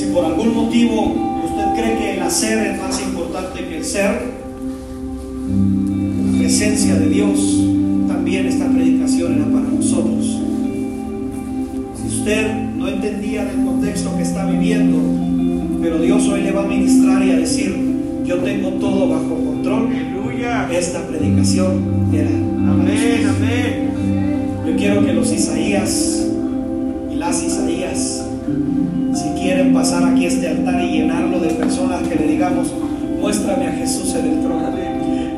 Si 0.00 0.06
por 0.06 0.24
algún 0.24 0.54
motivo 0.54 1.14
usted 1.44 1.74
cree 1.74 1.98
que 1.98 2.14
el 2.14 2.22
hacer 2.22 2.68
es 2.68 2.78
más 2.80 3.02
importante 3.02 3.68
que 3.68 3.76
el 3.76 3.84
ser, 3.84 4.22
la 6.32 6.38
presencia 6.38 6.94
de 6.94 7.10
Dios, 7.10 7.38
también 8.08 8.46
esta 8.46 8.66
predicación 8.66 9.34
era 9.34 9.44
para 9.44 9.68
nosotros. 9.68 10.38
Si 12.00 12.16
usted 12.16 12.50
no 12.78 12.88
entendía 12.88 13.44
del 13.44 13.62
contexto 13.62 14.16
que 14.16 14.22
está 14.22 14.46
viviendo, 14.46 14.96
pero 15.82 15.98
Dios 15.98 16.26
hoy 16.28 16.44
le 16.44 16.52
va 16.52 16.62
a 16.62 16.66
ministrar 16.66 17.22
y 17.22 17.32
a 17.32 17.36
decir, 17.36 17.76
yo 18.24 18.38
tengo 18.38 18.70
todo 18.80 19.06
bajo 19.06 19.36
control, 19.36 19.90
esta 20.72 21.06
predicación 21.08 22.08
era. 22.10 22.30
Amén, 22.30 23.28
amén. 23.36 23.90
Yo 24.66 24.76
quiero 24.78 25.04
que 25.04 25.12
los 25.12 25.30
Isaías 25.30 26.26
y 27.12 27.16
las 27.16 27.44
Isaías, 27.44 28.24
quieren 29.40 29.72
pasar 29.72 30.04
aquí 30.04 30.26
a 30.26 30.28
este 30.28 30.48
altar 30.48 30.82
y 30.84 30.92
llenarlo 30.98 31.40
de 31.40 31.48
personas 31.50 32.06
que 32.06 32.14
le 32.14 32.26
digamos, 32.26 32.72
muéstrame 33.20 33.66
a 33.66 33.72
Jesús 33.72 34.14
en 34.14 34.26
el 34.26 34.40
trono. 34.40 34.60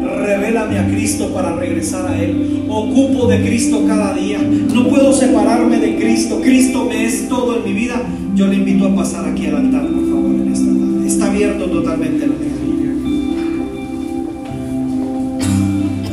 Revélame 0.02 0.78
a 0.78 0.86
Cristo 0.86 1.28
para 1.32 1.56
regresar 1.56 2.06
a 2.06 2.20
Él. 2.20 2.64
Ocupo 2.68 3.26
de 3.26 3.40
Cristo 3.42 3.84
cada 3.86 4.14
día. 4.14 4.38
No 4.72 4.88
puedo 4.88 5.12
separarme 5.12 5.78
de 5.78 5.96
Cristo. 5.96 6.40
Cristo 6.40 6.84
me 6.84 7.04
es 7.04 7.28
todo 7.28 7.56
en 7.56 7.64
mi 7.64 7.72
vida. 7.72 8.00
Yo 8.34 8.46
le 8.46 8.56
invito 8.56 8.86
a 8.86 8.94
pasar 8.94 9.28
aquí 9.28 9.46
al 9.46 9.56
altar, 9.56 9.82
por 9.82 10.08
favor, 10.08 10.34
en 10.34 10.52
esta 10.52 10.66
tarde. 10.66 11.06
Está 11.06 11.26
abierto 11.26 11.64
totalmente 11.66 12.24
altar. 12.24 12.38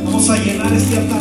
Vamos 0.04 0.30
a 0.30 0.36
llenar 0.38 0.72
este 0.72 0.96
altar, 0.96 1.20